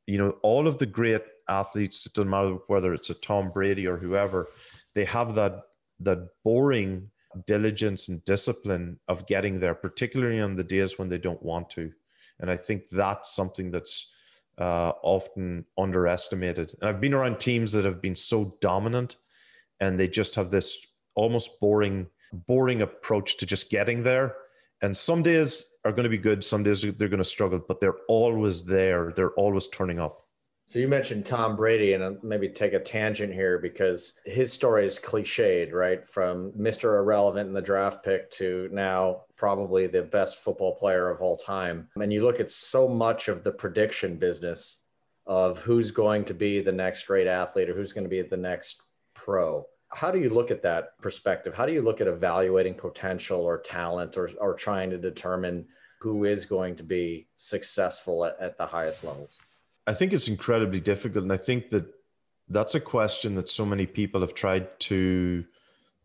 you 0.08 0.16
know, 0.16 0.30
all 0.42 0.66
of 0.66 0.78
the 0.78 0.86
great 0.86 1.20
athletes, 1.50 2.06
it 2.06 2.14
doesn't 2.14 2.30
matter 2.30 2.56
whether 2.66 2.94
it's 2.94 3.10
a 3.10 3.14
Tom 3.14 3.50
Brady 3.50 3.86
or 3.86 3.98
whoever, 3.98 4.48
they 4.94 5.04
have 5.04 5.34
that 5.34 5.60
that 6.00 6.28
boring 6.44 7.10
diligence 7.46 8.08
and 8.08 8.24
discipline 8.24 8.98
of 9.08 9.26
getting 9.26 9.60
there, 9.60 9.74
particularly 9.74 10.40
on 10.40 10.56
the 10.56 10.64
days 10.64 10.98
when 10.98 11.10
they 11.10 11.18
don't 11.18 11.42
want 11.42 11.68
to. 11.70 11.92
And 12.40 12.50
I 12.50 12.56
think 12.56 12.88
that's 12.88 13.34
something 13.34 13.70
that's 13.70 14.10
uh, 14.56 14.92
often 15.02 15.66
underestimated. 15.76 16.74
And 16.80 16.88
I've 16.88 17.00
been 17.00 17.14
around 17.14 17.38
teams 17.38 17.72
that 17.72 17.84
have 17.84 18.00
been 18.00 18.16
so 18.16 18.56
dominant 18.60 19.16
and 19.80 20.00
they 20.00 20.08
just 20.08 20.36
have 20.36 20.50
this 20.50 20.78
almost 21.16 21.60
boring, 21.60 22.06
boring 22.32 22.80
approach 22.80 23.36
to 23.38 23.46
just 23.46 23.70
getting 23.70 24.04
there 24.04 24.36
and 24.80 24.96
some 24.96 25.22
days 25.22 25.74
are 25.88 25.92
going 25.92 26.05
to 26.05 26.11
be 26.11 26.18
good, 26.18 26.44
some 26.44 26.62
days 26.62 26.83
they're 26.83 27.09
going 27.09 27.18
to 27.18 27.24
struggle, 27.24 27.61
but 27.66 27.81
they're 27.81 27.98
always 28.09 28.64
there. 28.64 29.12
They're 29.16 29.33
always 29.33 29.68
turning 29.68 29.98
up. 29.98 30.24
So 30.68 30.79
you 30.79 30.87
mentioned 30.87 31.24
Tom 31.24 31.57
Brady, 31.57 31.94
and 31.94 32.22
maybe 32.22 32.51
take 32.51 32.74
a 32.74 32.79
tangent 32.79 33.33
here 33.33 33.59
because 33.59 34.12
his 34.27 34.53
story 34.53 34.85
is 34.85 34.98
cliched, 34.98 35.72
right? 35.72 36.07
From 36.07 36.53
Mr. 36.53 36.98
Irrelevant 36.98 37.48
in 37.48 37.55
the 37.55 37.62
draft 37.62 38.05
pick 38.05 38.31
to 38.33 38.68
now 38.70 39.22
probably 39.35 39.87
the 39.87 40.03
best 40.03 40.40
football 40.40 40.74
player 40.74 41.09
of 41.09 41.22
all 41.22 41.38
time. 41.38 41.88
And 41.96 42.12
you 42.12 42.22
look 42.22 42.38
at 42.38 42.51
so 42.51 42.87
much 42.87 43.29
of 43.29 43.44
the 43.44 43.51
prediction 43.51 44.18
business 44.18 44.83
of 45.27 45.59
who's 45.59 45.90
going 45.90 46.27
to 46.27 46.35
be 46.35 46.61
the 46.61 46.72
next 46.72 47.07
great 47.07 47.27
athlete 47.27 47.70
or 47.70 47.74
who's 47.74 47.94
going 47.94 48.05
to 48.05 48.11
be 48.11 48.20
the 48.20 48.37
next 48.37 48.83
pro. 49.14 49.64
How 49.88 50.11
do 50.11 50.18
you 50.18 50.29
look 50.29 50.51
at 50.51 50.61
that 50.62 51.01
perspective? 51.01 51.55
How 51.55 51.64
do 51.64 51.72
you 51.72 51.81
look 51.81 52.03
at 52.03 52.09
evaluating 52.09 52.74
potential 52.74 53.40
or 53.40 53.59
talent 53.59 54.18
or, 54.18 54.29
or 54.38 54.53
trying 54.53 54.90
to 54.90 54.98
determine 54.98 55.66
who 56.00 56.24
is 56.24 56.44
going 56.44 56.76
to 56.76 56.82
be 56.82 57.26
successful 57.34 58.24
at, 58.24 58.37
at 58.40 58.56
the 58.58 58.66
highest 58.66 59.04
levels? 59.04 59.38
I 59.87 59.94
think 59.94 60.12
it's 60.12 60.28
incredibly 60.28 60.80
difficult. 60.80 61.24
And 61.24 61.32
I 61.32 61.38
think 61.38 61.70
that 61.70 61.87
that's 62.48 62.74
a 62.74 62.80
question 62.80 63.34
that 63.34 63.48
so 63.48 63.64
many 63.64 63.87
people 63.87 64.20
have 64.20 64.34
tried 64.34 64.78
to 64.80 65.44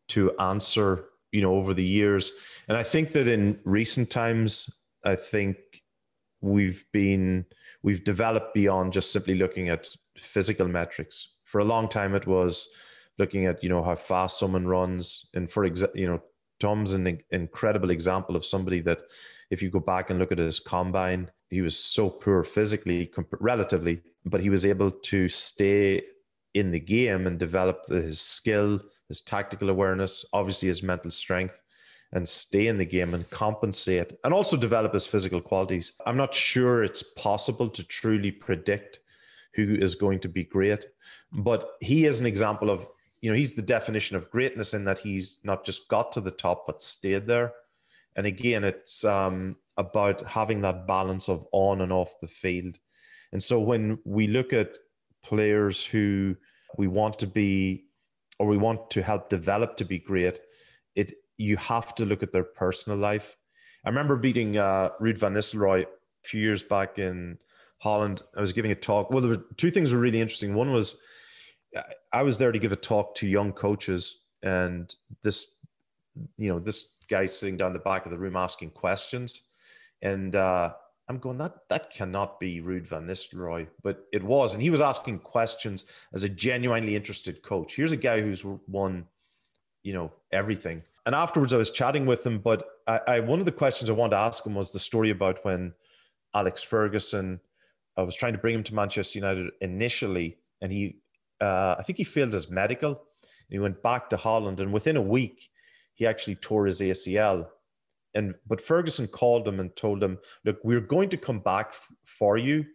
to 0.10 0.36
answer 0.38 1.06
you 1.32 1.42
know 1.42 1.56
over 1.56 1.74
the 1.74 1.86
years 1.86 2.32
and 2.68 2.78
i 2.78 2.84
think 2.84 3.12
that 3.12 3.28
in 3.28 3.60
recent 3.64 4.10
times 4.10 4.70
i 5.06 5.16
think 5.16 5.58
we've 6.42 6.84
been 6.92 7.46
we've 7.82 8.04
developed 8.04 8.54
beyond 8.54 8.92
just 8.92 9.12
simply 9.12 9.36
looking 9.36 9.70
at 9.70 9.90
physical 10.18 10.68
metrics 10.68 11.36
for 11.46 11.60
a 11.60 11.64
long 11.64 11.88
time 11.88 12.14
it 12.14 12.28
was 12.28 12.70
looking 13.18 13.46
at 13.46 13.64
you 13.64 13.70
know 13.70 13.84
how 13.84 13.96
fast 13.96 14.38
someone 14.38 14.68
runs 14.68 15.30
and 15.34 15.50
for 15.50 15.64
example 15.66 16.00
you 16.00 16.08
know 16.08 16.22
tom's 16.64 16.94
an 16.94 17.06
incredible 17.32 17.92
example 17.92 18.36
of 18.36 18.46
somebody 18.54 18.80
that 18.88 19.02
if 19.50 19.62
you 19.62 19.70
go 19.70 19.80
back 19.80 20.10
and 20.10 20.20
look 20.20 20.32
at 20.32 20.46
his 20.48 20.60
combine 20.60 21.30
he 21.50 21.62
was 21.62 21.78
so 21.78 22.10
poor 22.10 22.44
physically 22.44 23.12
relatively 23.52 23.96
but 24.26 24.42
he 24.42 24.50
was 24.56 24.66
able 24.66 24.92
to 25.12 25.28
stay 25.28 26.02
in 26.54 26.72
the 26.72 26.86
game 26.96 27.28
and 27.28 27.38
develop 27.40 27.78
his 27.88 28.22
skill 28.22 28.80
his 29.08 29.22
tactical 29.22 29.70
awareness, 29.70 30.26
obviously 30.34 30.68
his 30.68 30.84
mental 30.84 31.12
strength, 31.12 31.62
and 32.14 32.28
stay 32.28 32.68
in 32.68 32.78
the 32.78 32.86
game 32.86 33.14
and 33.14 33.30
compensate 33.30 34.12
and 34.24 34.34
also 34.34 34.56
develop 34.56 34.94
his 34.94 35.06
physical 35.06 35.42
qualities. 35.42 35.94
I'm 36.06 36.18
not 36.18 36.34
sure 36.34 36.84
it's 36.84 37.04
possible 37.04 37.70
to 37.70 37.84
truly 37.84 38.32
predict 38.32 39.00
who 39.56 39.76
is 39.76 39.96
going 39.96 40.20
to 40.22 40.30
be 40.30 40.44
great, 40.44 40.86
but 41.32 41.72
he 41.80 42.06
is 42.06 42.20
an 42.20 42.26
example 42.26 42.70
of, 42.70 42.88
you 43.24 43.30
know, 43.30 43.38
he's 43.38 43.54
the 43.54 43.62
definition 43.62 44.18
of 44.18 44.30
greatness 44.30 44.74
in 44.74 44.84
that 44.84 45.00
he's 45.00 45.40
not 45.46 45.66
just 45.66 45.88
got 45.88 46.12
to 46.12 46.20
the 46.20 46.30
top, 46.30 46.66
but 46.68 46.82
stayed 46.82 47.26
there. 47.26 47.54
And 48.18 48.28
again, 48.28 48.66
it's 48.66 49.06
um, 49.06 49.56
about 49.78 50.28
having 50.28 50.60
that 50.62 50.86
balance 50.86 51.30
of 51.30 51.48
on 51.54 51.80
and 51.80 51.94
off 51.94 52.20
the 52.20 52.28
field. 52.28 52.80
And 53.32 53.42
so 53.42 53.62
when 53.62 53.98
we 54.04 54.28
look 54.28 54.52
at 54.52 54.78
players 55.24 55.86
who 55.86 56.36
we 56.78 56.90
want 56.90 57.18
to 57.20 57.26
be 57.26 57.86
or 58.40 58.48
we 58.48 58.58
want 58.58 58.90
to 58.90 59.02
help 59.02 59.30
develop 59.30 59.78
to 59.78 59.86
be 59.86 60.00
great, 60.00 60.42
it 60.96 61.14
you 61.38 61.56
have 61.56 61.96
to 61.96 62.06
look 62.06 62.24
at 62.24 62.34
their 62.34 62.44
personal 62.44 63.00
life. 63.00 63.38
I 63.86 63.90
remember 63.90 64.18
beating 64.18 64.58
uh, 64.58 64.90
Ruud 65.00 65.18
van 65.18 65.34
Nistelrooy 65.34 65.84
a 65.84 65.88
few 66.28 66.42
years 66.42 66.62
back 66.62 67.00
in 67.00 67.38
Holland. 67.78 68.22
I 68.36 68.42
was 68.42 68.52
giving 68.52 68.72
a 68.72 68.76
talk. 68.76 69.12
Well, 69.12 69.22
there 69.22 69.30
were 69.30 69.46
two 69.56 69.72
things 69.72 69.94
were 69.94 70.00
really 70.00 70.20
interesting. 70.20 70.56
One 70.56 70.74
was 70.74 70.98
I 72.12 72.22
was 72.24 72.38
there 72.38 72.52
to 72.52 72.60
give 72.60 72.72
a 72.72 72.78
talk 72.78 73.16
to 73.16 73.28
young 73.28 73.52
coaches, 73.54 74.22
and 74.42 74.94
this, 75.22 75.56
you 76.38 76.50
know, 76.50 76.60
this 76.60 76.94
guy 77.10 77.26
sitting 77.26 77.58
down 77.58 77.74
the 77.74 77.80
back 77.80 78.06
of 78.06 78.12
the 78.12 78.18
room 78.18 78.36
asking 78.36 78.72
questions, 78.72 79.44
and 80.02 80.36
uh, 80.36 80.74
I'm 81.10 81.18
going 81.18 81.38
that 81.40 81.68
that 81.70 81.92
cannot 81.92 82.40
be 82.40 82.62
Ruud 82.62 82.88
van 82.88 83.08
Nistelrooy, 83.08 83.68
but 83.82 84.06
it 84.14 84.24
was, 84.24 84.54
and 84.54 84.62
he 84.62 84.70
was 84.70 84.82
asking 84.82 85.20
questions 85.20 85.86
as 86.14 86.24
a 86.24 86.30
genuinely 86.30 86.96
interested 86.96 87.42
coach. 87.42 87.76
Here's 87.76 87.92
a 87.92 87.98
guy 87.98 88.22
who's 88.22 88.46
won, 88.68 89.06
you 89.84 89.94
know, 89.94 90.12
everything. 90.32 90.84
And 91.06 91.14
afterwards, 91.14 91.54
I 91.54 91.58
was 91.58 91.72
chatting 91.72 92.06
with 92.06 92.26
him, 92.26 92.40
but 92.40 92.66
I, 92.88 93.02
I 93.08 93.20
one 93.20 93.40
of 93.40 93.46
the 93.46 93.52
questions 93.52 93.90
I 93.90 93.94
wanted 93.94 94.12
to 94.12 94.18
ask 94.18 94.46
him 94.46 94.56
was 94.56 94.72
the 94.72 94.80
story 94.80 95.10
about 95.10 95.44
when 95.44 95.74
Alex 96.34 96.64
Ferguson. 96.64 97.40
I 97.96 98.02
was 98.02 98.16
trying 98.16 98.34
to 98.34 98.40
bring 98.40 98.56
him 98.56 98.64
to 98.64 98.74
Manchester 98.74 99.20
United 99.20 99.52
initially, 99.62 100.38
and 100.62 100.72
he, 100.72 100.98
uh, 101.44 101.76
I 101.80 101.84
think 101.84 101.98
he 101.98 102.04
failed 102.04 102.34
his 102.34 102.50
medical. 102.50 103.02
He 103.50 103.60
went 103.60 103.82
back 103.84 104.10
to 104.10 104.18
Holland, 104.18 104.60
and 104.60 104.74
within 104.74 104.98
a 104.98 105.02
week, 105.02 105.50
he 105.94 106.08
actually 106.08 106.36
tore 106.36 106.66
his 106.66 106.80
ACL 106.80 107.48
and 108.16 108.36
but 108.48 108.62
Ferguson 108.62 109.08
called 109.08 109.48
him 109.48 109.60
and 109.60 109.76
told 109.76 110.04
him, 110.04 110.20
"Look, 110.46 110.60
we're 110.64 110.80
going 110.80 111.10
to 111.10 111.18
come 111.18 111.40
back 111.40 111.70
f- 111.70 111.92
for 112.04 112.38
you, 112.38 112.66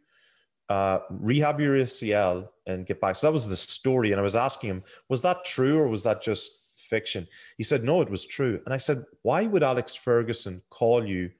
uh, 0.68 1.00
rehab 1.10 1.60
your 1.60 1.76
ACL, 1.76 2.48
and 2.66 2.86
get 2.86 3.00
back." 3.00 3.16
So 3.16 3.26
that 3.26 3.32
was 3.32 3.48
the 3.48 3.56
story. 3.56 4.12
And 4.12 4.20
I 4.20 4.22
was 4.22 4.36
asking 4.36 4.70
him, 4.70 4.84
"Was 5.08 5.22
that 5.22 5.44
true 5.44 5.78
or 5.78 5.88
was 5.88 6.02
that 6.02 6.22
just 6.22 6.64
fiction?" 6.76 7.26
He 7.56 7.62
said, 7.64 7.84
"No, 7.84 8.02
it 8.02 8.10
was 8.10 8.24
true." 8.24 8.60
And 8.64 8.74
I 8.74 8.78
said, 8.78 9.04
"Why 9.22 9.46
would 9.46 9.62
Alex 9.62 9.94
Ferguson 9.94 10.62
call 10.70 11.06
you 11.06 11.30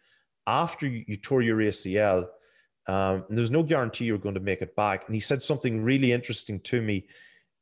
after 0.47 0.87
you 0.87 1.17
tore 1.17 1.43
your 1.43 1.59
ACL?" 1.59 2.29
Um, 2.89 3.25
there's 3.29 3.51
no 3.51 3.63
guarantee 3.63 4.07
you're 4.07 4.19
going 4.19 4.35
to 4.35 4.41
make 4.41 4.63
it 4.63 4.75
back. 4.75 5.07
And 5.07 5.15
he 5.15 5.21
said 5.21 5.43
something 5.43 5.85
really 5.85 6.13
interesting 6.13 6.59
to 6.61 6.81
me. 6.81 7.07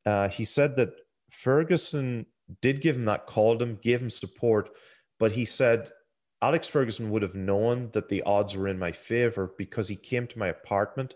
Uh, 0.05 0.29
he 0.29 0.45
said 0.45 0.75
that 0.77 0.93
Ferguson 1.29 2.25
did 2.61 2.81
give 2.81 2.95
him 2.95 3.05
that, 3.05 3.27
called 3.27 3.61
him, 3.61 3.77
gave 3.81 4.01
him 4.01 4.09
support, 4.09 4.69
but 5.19 5.33
he 5.33 5.43
said 5.43 5.91
Alex 6.41 6.67
Ferguson 6.67 7.09
would 7.09 7.23
have 7.23 7.35
known 7.35 7.89
that 7.91 8.09
the 8.09 8.23
odds 8.23 8.55
were 8.55 8.67
in 8.67 8.79
my 8.79 8.91
favor 8.91 9.53
because 9.57 9.87
he 9.87 9.95
came 9.95 10.27
to 10.27 10.39
my 10.39 10.47
apartment 10.47 11.15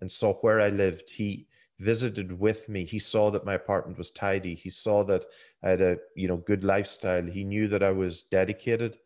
and 0.00 0.10
saw 0.10 0.34
where 0.34 0.60
I 0.60 0.70
lived. 0.70 1.10
He 1.10 1.46
visited 1.78 2.38
with 2.38 2.68
me. 2.68 2.84
He 2.84 2.98
saw 2.98 3.30
that 3.30 3.44
my 3.44 3.54
apartment 3.54 3.98
was 3.98 4.10
tidy. 4.10 4.54
He 4.54 4.70
saw 4.70 5.04
that 5.04 5.26
I 5.62 5.70
had 5.70 5.80
a 5.80 5.98
you 6.16 6.26
know 6.26 6.38
good 6.38 6.64
lifestyle. 6.64 7.24
He 7.24 7.44
knew 7.44 7.68
that 7.68 7.82
I 7.82 7.90
was 7.90 8.22
dedicated, 8.22 8.96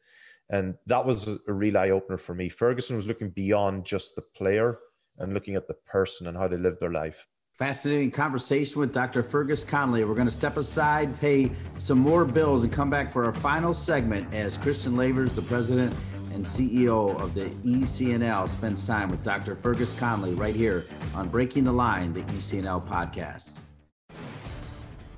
and 0.50 0.74
that 0.87 1.04
was 1.04 1.28
a 1.28 1.52
real 1.52 1.76
eye 1.76 1.90
opener 1.90 2.18
for 2.18 2.35
me. 2.35 2.48
Ferguson 2.48 2.96
was 2.96 3.06
looking 3.06 3.30
beyond 3.30 3.85
just 3.85 4.14
the 4.14 4.22
player 4.22 4.78
and 5.18 5.35
looking 5.35 5.54
at 5.54 5.66
the 5.66 5.74
person 5.87 6.26
and 6.26 6.37
how 6.37 6.46
they 6.46 6.56
live 6.56 6.78
their 6.78 6.92
life. 6.92 7.26
Fascinating 7.52 8.11
conversation 8.11 8.80
with 8.80 8.92
Dr. 8.92 9.22
Fergus 9.22 9.64
Connolly. 9.64 10.04
We're 10.04 10.14
going 10.14 10.26
to 10.26 10.32
step 10.32 10.59
aside, 10.59 11.18
pay 11.18 11.50
some 11.78 11.98
more 11.98 12.26
bills, 12.26 12.64
and 12.64 12.72
come 12.72 12.90
back 12.90 13.11
for 13.11 13.24
our 13.24 13.32
final 13.32 13.72
segment 13.72 14.32
as 14.35 14.59
Christian 14.59 14.94
Lavers, 14.94 15.35
the 15.35 15.40
president 15.40 15.94
and 16.35 16.44
CEO 16.44 17.18
of 17.18 17.32
the 17.32 17.46
ECNL, 17.64 18.46
spends 18.46 18.87
time 18.87 19.11
with 19.11 19.22
Dr. 19.22 19.56
Fergus 19.56 19.94
Connolly 19.94 20.35
right 20.35 20.54
here 20.54 20.85
on 21.14 21.30
Breaking 21.30 21.64
the 21.64 21.72
Line, 21.72 22.12
the 22.12 22.20
ECNL 22.24 22.87
podcast. 22.87 23.61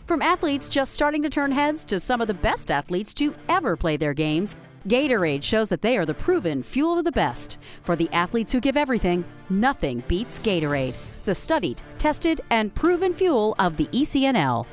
From 0.06 0.22
athletes 0.22 0.68
just 0.68 0.94
starting 0.94 1.22
to 1.24 1.28
turn 1.28 1.50
heads 1.50 1.84
to 1.86 1.98
some 1.98 2.20
of 2.20 2.28
the 2.28 2.34
best 2.34 2.70
athletes 2.70 3.12
to 3.14 3.34
ever 3.48 3.76
play 3.76 3.96
their 3.96 4.14
games, 4.14 4.54
Gatorade 4.86 5.42
shows 5.42 5.68
that 5.70 5.82
they 5.82 5.96
are 5.96 6.06
the 6.06 6.14
proven 6.14 6.62
fuel 6.62 6.98
of 6.98 7.04
the 7.04 7.12
best. 7.12 7.58
For 7.82 7.96
the 7.96 8.10
athletes 8.12 8.52
who 8.52 8.60
give 8.60 8.76
everything, 8.76 9.24
nothing 9.50 10.02
beats 10.06 10.38
Gatorade 10.38 10.94
the 11.28 11.34
studied, 11.34 11.82
tested, 11.98 12.40
and 12.48 12.74
proven 12.74 13.12
fuel 13.12 13.54
of 13.58 13.76
the 13.76 13.84
ECNL. 13.88 14.64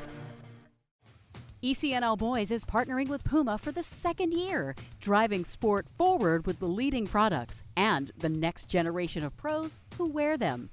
ECNL 1.62 2.18
Boys 2.18 2.50
is 2.50 2.63
partnering 2.63 3.10
with 3.10 3.26
Puma 3.26 3.58
for 3.58 3.74
the 3.74 3.84
second 3.84 4.32
year, 4.32 4.74
driving 5.02 5.44
sport 5.44 5.86
forward 5.98 6.46
with 6.48 6.60
the 6.60 6.68
leading 6.68 7.06
products 7.06 7.62
and 7.76 8.13
the 8.18 8.30
next 8.30 8.70
generation 8.70 9.26
of 9.26 9.36
pros 9.36 9.78
who 9.98 10.10
wear 10.10 10.38
them. 10.38 10.70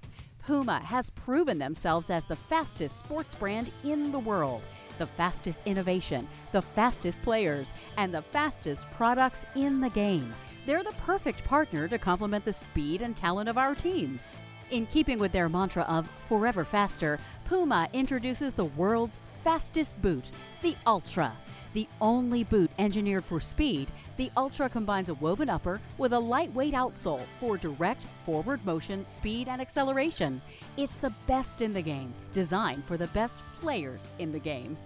Puma 0.47 0.79
has 0.85 1.11
proven 1.11 1.59
themselves 1.59 2.11
as 2.11 2.25
the 2.27 2.37
fastest 2.37 3.01
sports 3.01 3.35
brand 3.35 3.69
in 3.83 4.13
the 4.13 4.21
world, 4.21 4.63
the 5.03 5.07
fastest 5.09 5.67
innovation, 5.67 6.29
the 6.53 6.63
fastest 6.63 7.21
players, 7.23 7.75
and 7.99 8.15
the 8.15 8.23
fastest 8.23 8.89
products 8.93 9.45
in 9.57 9.81
the 9.81 9.91
game. 9.91 10.33
They're 10.65 10.85
the 10.85 10.95
perfect 11.05 11.43
partner 11.43 11.89
to 11.89 11.99
complement 11.99 12.45
the 12.45 12.53
speed 12.53 13.03
and 13.03 13.17
talent 13.17 13.49
of 13.49 13.59
our 13.59 13.75
teams. 13.75 14.31
In 14.71 14.87
keeping 14.87 15.19
with 15.19 15.33
their 15.33 15.49
mantra 15.49 15.83
of 15.89 16.09
forever 16.29 16.65
faster, 16.65 17.19
Puma 17.47 17.89
introduces 17.93 18.53
the 18.53 18.67
world's 18.67 19.19
fastest 19.43 20.01
boot, 20.01 20.25
the 20.63 20.77
Ultra. 20.87 21.33
The 21.75 21.89
only 22.01 22.45
boot 22.45 22.71
engineered 22.79 23.25
for 23.25 23.41
speed, 23.41 23.89
the 24.19 24.31
Ultra 24.37 24.69
combines 24.69 25.09
a 25.09 25.15
woven 25.15 25.51
upper 25.51 25.81
with 25.99 26.13
a 26.13 26.21
lightweight 26.21 26.75
outsole 26.75 27.25
for 27.41 27.57
direct 27.57 28.05
forward 28.25 28.65
motion, 28.65 29.05
speed, 29.05 29.49
and 29.49 29.61
acceleration. 29.61 30.41
It's 30.77 30.95
the 31.01 31.13
best 31.27 31.61
in 31.61 31.73
the 31.73 31.83
game, 31.83 32.15
designed 32.33 32.85
for 32.85 32.97
the 32.97 33.09
best 33.09 33.37
players 33.63 34.11
in 34.19 34.33
the 34.33 34.41
game. 34.41 34.77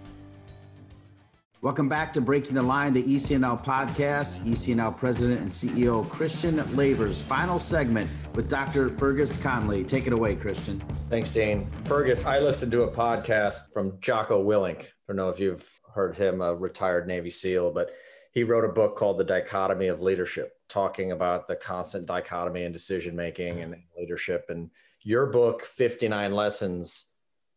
Welcome 1.63 1.89
back 1.89 2.13
to 2.13 2.21
Breaking 2.21 2.53
the 2.53 2.61
Line, 2.61 2.93
the 2.93 3.01
ECNL 3.01 3.65
podcast. 3.65 4.41
ECNL 4.45 4.95
President 4.95 5.41
and 5.41 5.49
CEO 5.49 6.07
Christian 6.07 6.57
Lavers. 6.75 7.23
Final 7.23 7.57
segment 7.57 8.07
with 8.35 8.47
Dr. 8.47 8.89
Fergus 8.89 9.35
Connolly. 9.35 9.83
Take 9.83 10.05
it 10.05 10.13
away, 10.13 10.35
Christian. 10.35 10.79
Thanks, 11.09 11.31
Dane. 11.31 11.65
Fergus, 11.85 12.27
I 12.27 12.37
listened 12.37 12.71
to 12.73 12.83
a 12.83 12.91
podcast 12.91 13.73
from 13.73 13.99
Jocko 13.99 14.45
Willink. 14.45 14.83
I 14.83 14.89
don't 15.07 15.15
know 15.15 15.29
if 15.29 15.39
you've 15.39 15.67
heard 15.91 16.15
him, 16.15 16.41
a 16.41 16.53
retired 16.53 17.07
Navy 17.07 17.31
SEAL, 17.31 17.71
but 17.71 17.89
he 18.31 18.43
wrote 18.43 18.63
a 18.63 18.71
book 18.71 18.95
called 18.95 19.17
The 19.17 19.23
Dichotomy 19.23 19.87
of 19.87 20.03
Leadership, 20.03 20.53
talking 20.69 21.13
about 21.13 21.47
the 21.47 21.55
constant 21.55 22.05
dichotomy 22.05 22.63
in 22.63 22.71
decision 22.71 23.15
making 23.15 23.59
and 23.61 23.75
leadership. 23.97 24.45
And 24.49 24.69
your 25.01 25.25
book, 25.25 25.65
59 25.65 26.31
Lessons, 26.31 27.06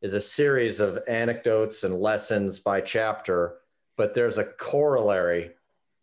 is 0.02 0.14
a 0.14 0.20
series 0.20 0.80
of 0.80 0.98
anecdotes 1.08 1.84
and 1.84 2.00
lessons 2.00 2.58
by 2.58 2.80
chapter 2.80 3.60
but 4.00 4.14
there's 4.14 4.38
a 4.38 4.44
corollary 4.44 5.50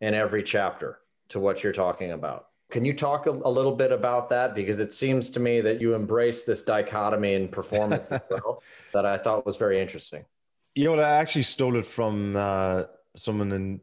in 0.00 0.14
every 0.14 0.44
chapter 0.44 1.00
to 1.30 1.40
what 1.40 1.64
you're 1.64 1.72
talking 1.72 2.12
about. 2.12 2.46
Can 2.70 2.84
you 2.84 2.92
talk 2.92 3.26
a, 3.26 3.30
a, 3.30 3.50
little 3.50 3.74
bit 3.74 3.90
about 3.90 4.28
that? 4.28 4.54
Because 4.54 4.78
it 4.78 4.92
seems 4.92 5.30
to 5.30 5.40
me 5.40 5.60
that 5.62 5.80
you 5.80 5.94
embrace 5.94 6.44
this 6.44 6.62
dichotomy 6.62 7.34
in 7.34 7.48
performance 7.48 8.12
as 8.12 8.20
well, 8.30 8.62
that 8.92 9.04
I 9.04 9.18
thought 9.18 9.44
was 9.44 9.56
very 9.56 9.80
interesting. 9.80 10.24
You 10.76 10.84
know, 10.84 11.02
I 11.02 11.16
actually 11.16 11.42
stole 11.42 11.74
it 11.74 11.88
from 11.88 12.36
uh, 12.36 12.84
someone 13.16 13.50
in 13.50 13.80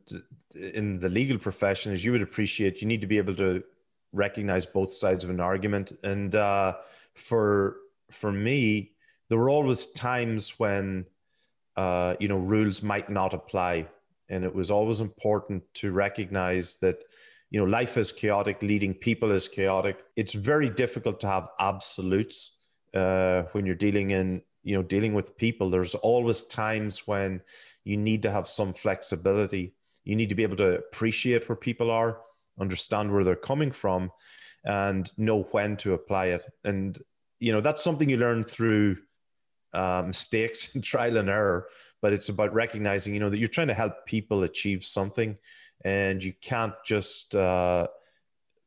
in 0.56 0.98
the 0.98 1.10
legal 1.10 1.38
profession. 1.38 1.92
As 1.92 2.06
you 2.06 2.14
would 2.14 2.22
appreciate, 2.22 2.82
you 2.82 2.88
need 2.88 3.02
to 3.02 3.08
be 3.08 3.18
able 3.18 3.36
to 3.36 3.66
recognize 4.14 4.66
both 4.66 4.94
sides 4.94 5.26
of 5.26 5.30
an 5.30 5.42
argument. 5.42 5.92
And 6.06 6.36
uh, 6.36 6.78
for 7.16 7.80
for 8.12 8.32
me, 8.32 8.94
there 9.30 9.38
were 9.38 9.50
always 9.50 9.88
times 9.88 10.60
when 10.60 11.06
uh, 11.76 12.16
you 12.20 12.28
know 12.28 12.38
rules 12.38 12.82
might 12.82 13.10
not 13.10 13.34
apply, 13.34 13.88
and 14.30 14.44
it 14.44 14.54
was 14.54 14.72
always 14.72 15.00
important 15.00 15.64
to 15.76 15.92
recognize 15.92 16.78
that 16.78 17.04
you 17.50 17.60
know 17.60 17.66
life 17.66 17.98
is 17.98 18.12
chaotic, 18.12 18.62
leading 18.62 18.94
people 18.94 19.32
is 19.32 19.48
chaotic. 19.48 20.04
It's 20.16 20.34
very 20.34 20.70
difficult 20.70 21.20
to 21.22 21.28
have 21.28 21.50
absolutes 21.60 22.58
uh, 22.94 23.44
when 23.52 23.66
you're 23.66 23.76
dealing 23.76 24.12
in 24.12 24.42
you 24.64 24.76
know 24.76 24.84
dealing 24.84 25.14
with 25.14 25.38
people. 25.38 25.70
There's 25.70 25.96
always 25.96 26.44
times 26.44 27.08
when 27.08 27.42
you 27.84 27.98
need 27.98 28.24
to 28.24 28.32
have 28.32 28.48
some 28.48 28.74
flexibility. 28.74 29.74
You 30.04 30.16
need 30.16 30.30
to 30.30 30.36
be 30.36 30.44
able 30.44 30.58
to 30.58 30.78
appreciate 30.78 31.50
where 31.50 31.56
people 31.56 31.90
are 31.90 32.20
understand 32.60 33.12
where 33.12 33.24
they're 33.24 33.36
coming 33.36 33.72
from, 33.72 34.12
and 34.64 35.12
know 35.18 35.44
when 35.52 35.78
to 35.78 35.94
apply 35.94 36.28
it. 36.28 36.46
And 36.64 36.98
you 37.40 37.52
know 37.52 37.62
that's 37.62 37.84
something 37.84 38.10
you 38.10 38.18
learn 38.18 38.44
through 38.44 38.98
uh, 39.80 40.04
mistakes 40.06 40.76
and 40.76 40.84
trial 40.84 41.18
and 41.18 41.30
error. 41.30 41.68
But 42.02 42.14
it's 42.14 42.30
about 42.30 42.54
recognizing, 42.54 43.14
you 43.14 43.20
know, 43.20 43.30
that 43.30 43.38
you're 43.38 43.48
trying 43.48 43.68
to 43.70 43.74
help 43.74 44.06
people 44.06 44.44
achieve 44.44 44.86
something, 44.86 45.38
and 45.84 46.24
you 46.24 46.34
can't 46.42 46.74
just 46.86 47.34
uh, 47.36 47.88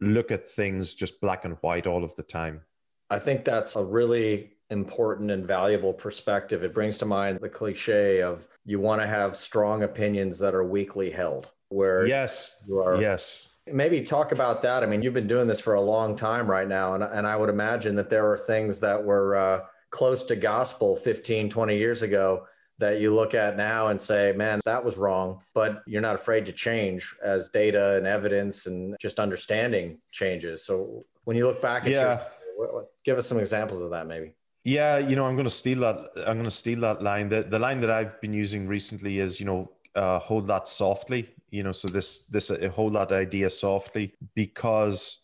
look 0.01 0.33
at 0.33 0.49
things 0.49 0.95
just 0.95 1.21
black 1.21 1.45
and 1.45 1.57
white 1.61 1.87
all 1.87 2.05
of 2.05 2.15
the 2.17 2.23
time. 2.23 2.63
I 3.11 3.19
think 3.19 3.45
that's 3.45 3.77
a 3.77 3.85
really 3.85 4.53
important 4.71 5.31
and 5.31 5.47
valuable 5.47 5.93
perspective. 5.93 6.63
It 6.63 6.75
brings 6.75 6.99
to 6.99 7.07
mind 7.07 7.39
the 7.41 7.49
cliche 7.49 8.23
of 8.23 8.49
you 8.65 8.81
want 8.81 9.01
to 9.01 9.07
have 9.07 9.37
strong 9.37 9.83
opinions 9.83 10.39
that 10.41 10.55
are 10.55 10.65
weakly 10.65 11.11
held. 11.11 11.53
Where 11.71 12.07
yes, 12.07 12.65
you 12.67 12.79
are 12.79 13.01
yes 13.01 13.51
Maybe 13.73 14.01
talk 14.01 14.33
about 14.33 14.63
that. 14.63 14.83
I 14.83 14.87
mean, 14.87 15.03
you've 15.03 15.15
been 15.15 15.27
doing 15.27 15.47
this 15.47 15.61
for 15.61 15.75
a 15.75 15.81
long 15.81 16.17
time 16.17 16.51
right 16.51 16.69
now. 16.69 16.95
And, 16.95 17.03
and 17.03 17.27
I 17.27 17.37
would 17.37 17.49
imagine 17.49 17.95
that 17.97 18.09
there 18.09 18.31
are 18.31 18.37
things 18.37 18.81
that 18.81 19.03
were 19.03 19.37
uh, 19.37 19.61
close 19.91 20.23
to 20.25 20.37
gospel 20.37 20.97
15, 20.97 21.49
20 21.49 21.77
years 21.77 22.03
ago 22.03 22.47
that 22.79 23.01
you 23.01 23.13
look 23.13 23.35
at 23.35 23.57
now 23.57 23.89
and 23.89 24.01
say, 24.01 24.33
man, 24.37 24.61
that 24.65 24.85
was 24.85 24.97
wrong. 24.97 25.43
But 25.55 25.83
you're 25.87 26.03
not 26.03 26.15
afraid 26.15 26.47
to 26.47 26.53
change 26.53 27.15
as 27.23 27.49
data 27.49 27.97
and 27.97 28.07
evidence 28.07 28.67
and 28.67 28.97
just 29.01 29.19
understanding 29.19 29.99
changes. 30.13 30.65
So 30.65 31.05
when 31.25 31.37
you 31.37 31.47
look 31.47 31.61
back 31.61 31.85
at 31.85 31.91
yeah. 31.91 32.23
your, 32.57 32.87
give 33.05 33.19
us 33.19 33.27
some 33.27 33.39
examples 33.39 33.83
of 33.83 33.91
that 33.91 34.07
maybe. 34.07 34.33
Yeah, 34.65 34.99
you 34.99 35.17
know, 35.17 35.25
I'm 35.25 35.35
going 35.35 35.47
to 35.47 35.51
steal 35.51 35.81
that. 35.81 36.11
I'm 36.27 36.35
going 36.35 36.45
to 36.45 36.51
steal 36.51 36.81
that 36.81 37.03
line. 37.03 37.29
The, 37.29 37.43
the 37.43 37.59
line 37.59 37.81
that 37.81 37.91
I've 37.91 38.21
been 38.21 38.35
using 38.35 38.69
recently 38.69 39.19
is, 39.19 39.41
you 39.41 39.47
know, 39.47 39.71
uh, 39.95 40.19
hold 40.19 40.47
that 40.47 40.69
softly 40.69 41.35
you 41.51 41.63
know 41.63 41.73
so 41.73 41.89
this 41.89 42.27
this 42.27 42.51
a 42.51 42.69
hold 42.71 42.95
that 42.95 43.13
idea 43.13 43.49
softly 43.49 44.15
because 44.35 45.19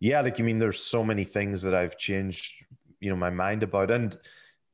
yeah 0.00 0.20
like 0.20 0.38
you 0.38 0.44
mean 0.44 0.58
there's 0.58 0.80
so 0.80 1.02
many 1.02 1.24
things 1.24 1.62
that 1.62 1.74
i've 1.74 1.98
changed 1.98 2.63
you 3.04 3.10
know 3.10 3.16
my 3.16 3.30
mind 3.30 3.62
about 3.62 3.90
and 3.90 4.18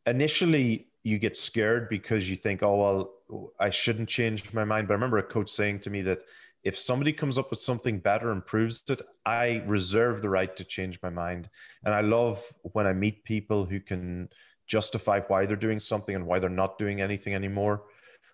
initially 0.07 0.87
you 1.03 1.19
get 1.19 1.37
scared 1.37 1.89
because 1.89 2.31
you 2.31 2.37
think 2.37 2.63
oh 2.63 2.77
well 2.77 3.53
i 3.59 3.69
shouldn't 3.69 4.09
change 4.09 4.53
my 4.53 4.65
mind 4.65 4.87
but 4.87 4.95
i 4.95 4.99
remember 4.99 5.19
a 5.19 5.23
coach 5.23 5.51
saying 5.51 5.81
to 5.81 5.91
me 5.91 6.01
that 6.03 6.21
if 6.63 6.79
somebody 6.79 7.13
comes 7.13 7.39
up 7.39 7.51
with 7.51 7.61
something 7.61 7.99
better 7.99 8.31
and 8.33 8.47
proves 8.47 8.83
it 8.89 9.01
i 9.27 9.63
reserve 9.67 10.23
the 10.23 10.29
right 10.29 10.57
to 10.57 10.65
change 10.65 10.99
my 11.03 11.11
mind 11.11 11.49
and 11.85 11.95
i 11.95 12.01
love 12.01 12.43
when 12.63 12.87
i 12.87 12.93
meet 12.93 13.25
people 13.25 13.65
who 13.65 13.81
can 13.81 14.29
justify 14.67 15.19
why 15.27 15.45
they're 15.45 15.57
doing 15.57 15.81
something 15.81 16.15
and 16.15 16.25
why 16.25 16.39
they're 16.39 16.49
not 16.49 16.79
doing 16.79 17.01
anything 17.01 17.35
anymore 17.35 17.83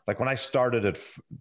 like 0.06 0.20
when 0.20 0.28
I 0.28 0.36
started 0.36 0.84
at 0.84 0.98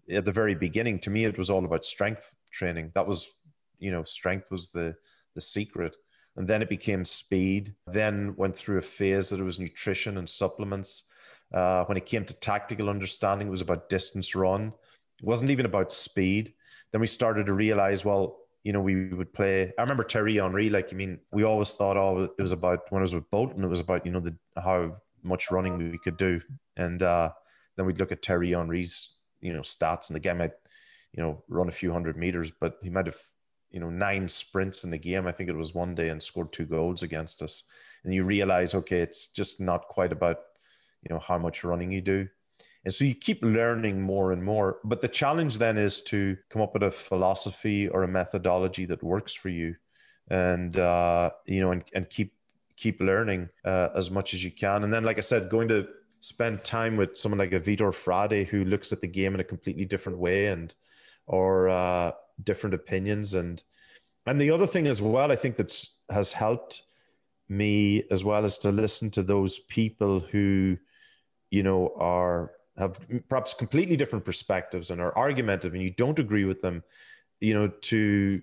at 0.09 0.25
the 0.25 0.31
very 0.31 0.55
beginning, 0.55 0.99
to 1.01 1.09
me 1.09 1.25
it 1.25 1.37
was 1.37 1.49
all 1.49 1.63
about 1.65 1.85
strength 1.85 2.33
training. 2.51 2.91
That 2.95 3.07
was, 3.07 3.31
you 3.79 3.91
know, 3.91 4.03
strength 4.03 4.49
was 4.49 4.71
the 4.71 4.95
the 5.35 5.41
secret. 5.41 5.95
And 6.37 6.47
then 6.47 6.61
it 6.61 6.69
became 6.69 7.05
speed. 7.05 7.73
Then 7.87 8.35
went 8.35 8.57
through 8.57 8.77
a 8.77 8.81
phase 8.81 9.29
that 9.29 9.39
it 9.39 9.43
was 9.43 9.59
nutrition 9.59 10.17
and 10.17 10.29
supplements. 10.29 11.03
Uh, 11.53 11.85
when 11.85 11.97
it 11.97 12.05
came 12.05 12.25
to 12.25 12.39
tactical 12.39 12.89
understanding, 12.89 13.47
it 13.47 13.51
was 13.51 13.61
about 13.61 13.89
distance 13.89 14.35
run. 14.35 14.73
It 15.19 15.25
wasn't 15.25 15.51
even 15.51 15.65
about 15.65 15.93
speed. 15.93 16.53
Then 16.91 17.01
we 17.01 17.07
started 17.07 17.45
to 17.45 17.53
realize, 17.53 18.03
well, 18.03 18.39
you 18.63 18.73
know, 18.73 18.81
we 18.81 19.13
would 19.13 19.31
play. 19.31 19.71
I 19.77 19.81
remember 19.81 20.03
Thierry 20.03 20.35
Henry. 20.37 20.69
Like, 20.69 20.89
I 20.91 20.95
mean, 20.95 21.19
we 21.31 21.43
always 21.43 21.73
thought, 21.73 21.97
oh, 21.97 22.33
it 22.37 22.41
was 22.41 22.51
about 22.51 22.81
when 22.89 22.99
I 22.99 23.03
was 23.03 23.13
with 23.13 23.29
Bolton, 23.29 23.63
it 23.63 23.67
was 23.67 23.79
about 23.79 24.05
you 24.05 24.11
know 24.11 24.19
the 24.19 24.35
how 24.61 24.97
much 25.23 25.51
running 25.51 25.77
we 25.77 25.99
could 25.99 26.17
do, 26.17 26.41
and 26.75 27.01
uh, 27.01 27.31
then 27.75 27.85
we'd 27.85 27.99
look 27.99 28.11
at 28.11 28.25
Thierry 28.25 28.51
Henry's, 28.51 29.13
you 29.41 29.53
know, 29.53 29.61
stats, 29.61 30.09
and 30.09 30.15
the 30.15 30.19
guy 30.19 30.33
might, 30.33 30.53
you 31.13 31.21
know, 31.21 31.43
run 31.47 31.69
a 31.69 31.73
few 31.73 31.91
hundred 31.91 32.17
meters, 32.17 32.51
but 32.59 32.77
he 32.81 32.89
might 32.89 33.05
have, 33.05 33.19
you 33.75 33.81
know, 33.81 33.89
nine 33.89 34.29
sprints 34.29 34.85
in 34.85 34.89
the 34.89 34.97
game. 34.97 35.27
I 35.27 35.33
think 35.33 35.49
it 35.49 35.55
was 35.55 35.75
one 35.75 35.93
day 35.93 36.07
and 36.07 36.23
scored 36.23 36.53
two 36.53 36.63
goals 36.63 37.03
against 37.03 37.41
us. 37.41 37.63
And 38.05 38.13
you 38.13 38.23
realize, 38.23 38.73
okay, 38.73 38.99
it's 38.99 39.27
just 39.27 39.59
not 39.59 39.89
quite 39.89 40.13
about, 40.13 40.37
you 41.03 41.13
know, 41.13 41.19
how 41.19 41.37
much 41.37 41.65
running 41.65 41.91
you 41.91 41.99
do. 41.99 42.25
And 42.85 42.93
so 42.93 43.03
you 43.03 43.13
keep 43.13 43.43
learning 43.43 44.01
more 44.01 44.31
and 44.31 44.41
more. 44.41 44.77
But 44.85 45.01
the 45.01 45.09
challenge 45.09 45.57
then 45.57 45.77
is 45.77 45.99
to 46.03 46.37
come 46.49 46.61
up 46.61 46.73
with 46.73 46.83
a 46.83 46.91
philosophy 46.91 47.89
or 47.89 48.03
a 48.03 48.07
methodology 48.07 48.85
that 48.85 49.03
works 49.03 49.33
for 49.33 49.49
you, 49.49 49.75
and 50.29 50.77
uh, 50.77 51.31
you 51.45 51.59
know, 51.59 51.71
and, 51.71 51.83
and 51.93 52.09
keep 52.09 52.31
keep 52.77 53.01
learning 53.01 53.49
uh, 53.65 53.89
as 53.93 54.09
much 54.09 54.33
as 54.33 54.41
you 54.41 54.51
can. 54.51 54.85
And 54.85 54.93
then, 54.93 55.03
like 55.03 55.17
I 55.17 55.21
said, 55.21 55.49
going 55.49 55.67
to 55.67 55.87
spend 56.21 56.63
time 56.63 56.95
with 56.95 57.17
someone 57.17 57.39
like 57.39 57.53
a 57.53 57.59
Vitor 57.59 57.91
Frade 57.91 58.47
who 58.47 58.63
looks 58.63 58.93
at 58.93 59.01
the 59.01 59.07
game 59.07 59.33
in 59.33 59.41
a 59.41 59.43
completely 59.43 59.83
different 59.83 60.17
way 60.17 60.47
and 60.47 60.73
or 61.27 61.69
uh, 61.69 62.11
different 62.43 62.73
opinions. 62.73 63.33
And 63.33 63.63
and 64.25 64.39
the 64.39 64.51
other 64.51 64.67
thing 64.67 64.87
as 64.87 65.01
well 65.01 65.31
I 65.31 65.35
think 65.35 65.57
that 65.57 65.73
has 66.09 66.31
helped 66.31 66.83
me 67.47 68.03
as 68.09 68.23
well 68.23 68.43
as 68.43 68.57
to 68.59 68.71
listen 68.71 69.11
to 69.11 69.23
those 69.23 69.59
people 69.59 70.19
who 70.19 70.77
you 71.51 71.63
know 71.63 71.93
are 71.97 72.51
have 72.77 72.99
perhaps 73.29 73.53
completely 73.53 73.95
different 73.95 74.25
perspectives 74.25 74.89
and 74.89 74.99
are 74.99 75.15
argumentative 75.17 75.73
and 75.73 75.83
you 75.83 75.91
don't 75.91 76.19
agree 76.19 76.45
with 76.45 76.61
them 76.61 76.83
you 77.39 77.53
know 77.53 77.67
to 77.81 78.41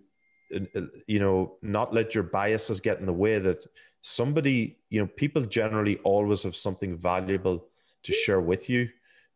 you 1.07 1.19
know 1.19 1.57
not 1.63 1.93
let 1.93 2.15
your 2.15 2.25
biases 2.25 2.81
get 2.81 3.01
in 3.01 3.07
the 3.07 3.13
way 3.13 3.39
that 3.39 3.65
somebody 4.03 4.79
you 4.91 5.01
know 5.01 5.07
people 5.17 5.43
generally 5.43 5.99
always 5.99 6.43
have 6.43 6.57
something 6.57 6.97
valuable 6.97 7.67
to 8.03 8.13
share 8.13 8.41
with 8.41 8.71
you 8.71 8.89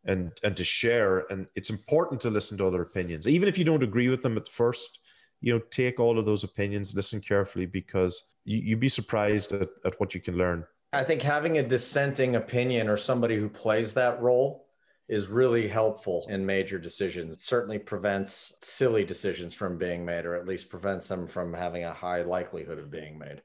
and 0.07 0.31
and 0.43 0.55
to 0.57 0.63
share 0.63 1.25
and 1.29 1.47
it's 1.55 1.69
important 1.69 2.19
to 2.21 2.29
listen 2.29 2.57
to 2.57 2.65
other 2.65 2.81
opinions 2.81 3.27
even 3.27 3.47
if 3.47 3.57
you 3.57 3.63
don't 3.63 3.83
agree 3.83 4.09
with 4.09 4.21
them 4.21 4.37
at 4.37 4.47
first 4.47 4.99
you 5.41 5.53
know 5.53 5.59
take 5.69 5.99
all 5.99 6.17
of 6.17 6.25
those 6.25 6.43
opinions 6.43 6.95
listen 6.95 7.21
carefully 7.21 7.65
because 7.65 8.23
you, 8.45 8.57
you'd 8.57 8.79
be 8.79 8.89
surprised 8.89 9.53
at, 9.53 9.69
at 9.85 9.99
what 9.99 10.15
you 10.15 10.21
can 10.21 10.37
learn 10.37 10.65
i 10.93 11.03
think 11.03 11.21
having 11.21 11.57
a 11.57 11.63
dissenting 11.63 12.35
opinion 12.35 12.87
or 12.87 12.97
somebody 12.97 13.35
who 13.37 13.49
plays 13.49 13.93
that 13.93 14.19
role 14.21 14.67
is 15.07 15.27
really 15.27 15.67
helpful 15.67 16.25
in 16.29 16.45
major 16.45 16.77
decisions. 16.77 17.33
It 17.33 17.41
certainly 17.41 17.79
prevents 17.79 18.57
silly 18.59 19.05
decisions 19.05 19.53
from 19.53 19.77
being 19.77 20.03
made, 20.03 20.25
or 20.25 20.35
at 20.35 20.45
least 20.45 20.69
prevents 20.69 21.07
them 21.07 21.27
from 21.27 21.53
having 21.53 21.85
a 21.85 21.93
high 21.93 22.23
likelihood 22.23 22.77
of 22.77 22.91
being 22.91 23.17
made. 23.17 23.41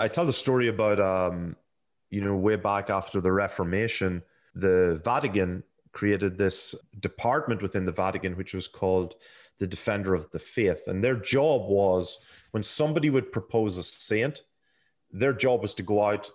I 0.00 0.08
tell 0.08 0.24
the 0.24 0.32
story 0.32 0.68
about, 0.68 1.00
um, 1.00 1.56
you 2.10 2.20
know, 2.20 2.34
way 2.34 2.56
back 2.56 2.90
after 2.90 3.20
the 3.20 3.30
Reformation, 3.30 4.22
the 4.56 5.00
Vatican 5.04 5.62
created 5.94 6.36
this 6.36 6.74
department 7.00 7.62
within 7.62 7.86
the 7.86 7.92
Vatican, 7.92 8.36
which 8.36 8.52
was 8.52 8.66
called 8.66 9.14
the 9.58 9.66
Defender 9.66 10.14
of 10.14 10.30
the 10.30 10.38
Faith. 10.38 10.88
And 10.88 11.02
their 11.02 11.16
job 11.16 11.68
was 11.68 12.26
when 12.50 12.62
somebody 12.62 13.08
would 13.08 13.32
propose 13.32 13.78
a 13.78 13.84
saint, 13.84 14.42
their 15.10 15.32
job 15.32 15.62
was 15.62 15.74
to 15.74 15.82
go 15.82 16.04
out, 16.04 16.30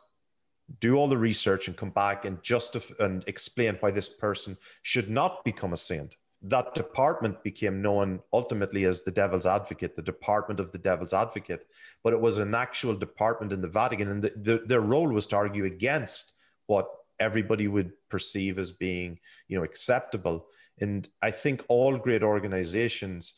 do 0.79 0.95
all 0.95 1.07
the 1.07 1.17
research, 1.17 1.67
and 1.67 1.77
come 1.77 1.89
back 1.89 2.25
and 2.25 2.41
justify 2.41 2.93
and 2.99 3.23
explain 3.27 3.75
why 3.79 3.91
this 3.91 4.09
person 4.09 4.57
should 4.81 5.09
not 5.09 5.43
become 5.43 5.73
a 5.73 5.77
saint. 5.77 6.15
That 6.41 6.73
department 6.73 7.43
became 7.43 7.81
known 7.81 8.21
ultimately 8.31 8.85
as 8.85 9.01
the 9.01 9.11
Devil's 9.11 9.45
Advocate, 9.45 9.95
the 9.95 10.01
Department 10.01 10.61
of 10.61 10.71
the 10.71 10.77
Devil's 10.77 11.13
Advocate. 11.13 11.67
But 12.01 12.13
it 12.13 12.21
was 12.21 12.37
an 12.37 12.55
actual 12.55 12.95
department 12.95 13.51
in 13.51 13.59
the 13.59 13.67
Vatican, 13.67 14.07
and 14.07 14.23
the, 14.23 14.29
the, 14.37 14.63
their 14.65 14.79
role 14.79 15.09
was 15.09 15.27
to 15.27 15.35
argue 15.35 15.65
against 15.65 16.35
what 16.67 16.87
everybody 17.19 17.67
would 17.67 17.91
perceive 18.09 18.59
as 18.59 18.71
being 18.71 19.19
you 19.47 19.57
know 19.57 19.63
acceptable. 19.63 20.47
And 20.81 21.07
i 21.21 21.31
think 21.31 21.63
all 21.67 21.97
great 21.97 22.23
organizations 22.23 23.33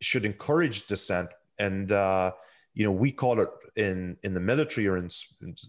should 0.00 0.24
encourage 0.24 0.86
dissent. 0.86 1.30
And 1.58 1.90
uh, 1.90 2.32
you 2.76 2.84
know 2.84 2.92
we 2.92 3.10
call 3.10 3.40
it 3.40 3.48
in 3.74 4.16
in 4.22 4.34
the 4.34 4.40
military 4.40 4.86
or 4.86 4.98
in 4.98 5.08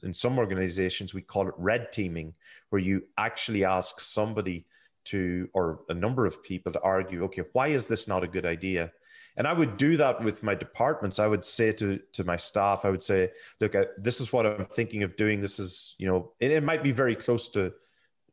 in 0.04 0.14
some 0.14 0.38
organizations 0.38 1.14
we 1.14 1.22
call 1.22 1.48
it 1.48 1.54
red 1.58 1.92
teaming 1.92 2.34
where 2.70 2.82
you 2.82 3.02
actually 3.18 3.64
ask 3.64 4.00
somebody 4.00 4.66
to 5.06 5.50
or 5.54 5.80
a 5.90 5.94
number 5.94 6.26
of 6.26 6.44
people 6.44 6.72
to 6.72 6.82
argue 6.82 7.24
okay 7.24 7.44
why 7.54 7.68
is 7.70 7.88
this 7.88 8.08
not 8.08 8.24
a 8.24 8.28
good 8.28 8.46
idea 8.46 8.92
and 9.38 9.48
I 9.48 9.54
would 9.54 9.78
do 9.78 9.98
that 9.98 10.22
with 10.24 10.42
my 10.42 10.56
departments. 10.56 11.20
I 11.20 11.28
would 11.28 11.46
say 11.46 11.72
to 11.74 12.00
to 12.14 12.24
my 12.24 12.36
staff, 12.36 12.84
I 12.84 12.90
would 12.90 13.04
say, 13.04 13.32
look, 13.62 13.76
I, 13.76 13.86
this 13.98 14.20
is 14.20 14.34
what 14.34 14.48
I'm 14.48 14.66
thinking 14.66 15.04
of 15.04 15.16
doing. 15.16 15.40
This 15.40 15.60
is, 15.60 15.96
you 16.00 16.08
know, 16.08 16.32
it, 16.40 16.64
might 16.64 16.84
be 16.84 16.92
very 16.92 17.16
close 17.16 17.48
to 17.50 17.72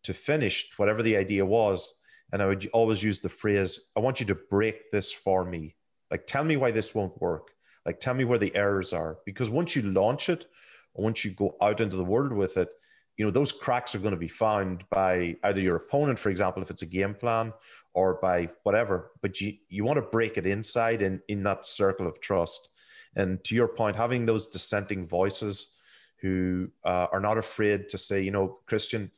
to 0.05 0.15
finished, 0.15 0.79
whatever 0.79 1.03
the 1.03 1.17
idea 1.17 1.45
was. 1.45 1.97
And 2.33 2.43
I 2.43 2.47
would 2.47 2.69
always 2.73 3.03
use 3.03 3.21
the 3.21 3.29
phrase, 3.29 3.91
I 3.97 4.01
want 4.01 4.19
you 4.19 4.27
to 4.27 4.35
break 4.35 4.91
this 4.91 5.13
for 5.13 5.45
me. 5.45 5.77
Like, 6.11 6.27
tell 6.27 6.43
me 6.43 6.57
why 6.57 6.71
this 6.71 6.95
won't 6.95 7.21
work. 7.21 7.51
Like, 7.87 8.01
tell 8.01 8.15
me 8.15 8.25
where 8.25 8.39
the 8.39 8.55
errors 8.57 8.93
are. 8.93 9.19
Because 9.25 9.51
once 9.51 9.77
you 9.77 9.83
launch 9.83 10.29
it, 10.29 10.47
once 10.95 11.25
you 11.25 11.33
go 11.33 11.57
out 11.61 11.81
into 11.81 11.97
the 11.97 12.05
world 12.05 12.33
with 12.33 12.57
it, 12.57 12.71
you 13.17 13.25
know, 13.25 13.31
those 13.31 13.53
cracks 13.53 13.95
are 13.95 14.01
going 14.01 14.15
to 14.15 14.19
be 14.19 14.29
found 14.29 14.85
by 14.91 15.37
either 15.45 15.61
your 15.61 15.77
opponent, 15.77 16.19
for 16.19 16.31
example, 16.31 16.63
if 16.63 16.71
it's 16.71 16.83
a 16.83 16.87
game 16.87 17.15
plan, 17.15 17.53
or 17.93 18.15
by 18.15 18.49
whatever. 18.65 19.13
But 19.23 19.41
you, 19.41 19.55
you 19.69 19.85
want 19.85 19.97
to 19.99 20.03
break 20.03 20.37
it 20.37 20.47
inside 20.47 21.01
in, 21.01 21.21
in 21.29 21.43
that 21.45 21.65
circle 21.65 22.07
of 22.07 22.21
trust. 22.21 22.71
And 23.17 23.43
to 23.45 23.55
your 23.55 23.69
point, 23.69 23.95
having 23.95 24.27
those 24.27 24.49
dissenting 24.49 25.07
voices 25.07 25.75
who 26.21 26.69
uh, 26.85 27.07
are 27.13 27.21
not 27.21 27.39
afraid 27.39 27.89
to 27.91 27.99
say, 27.99 28.21
you 28.21 28.33
know, 28.33 28.59
Christian, 28.67 29.11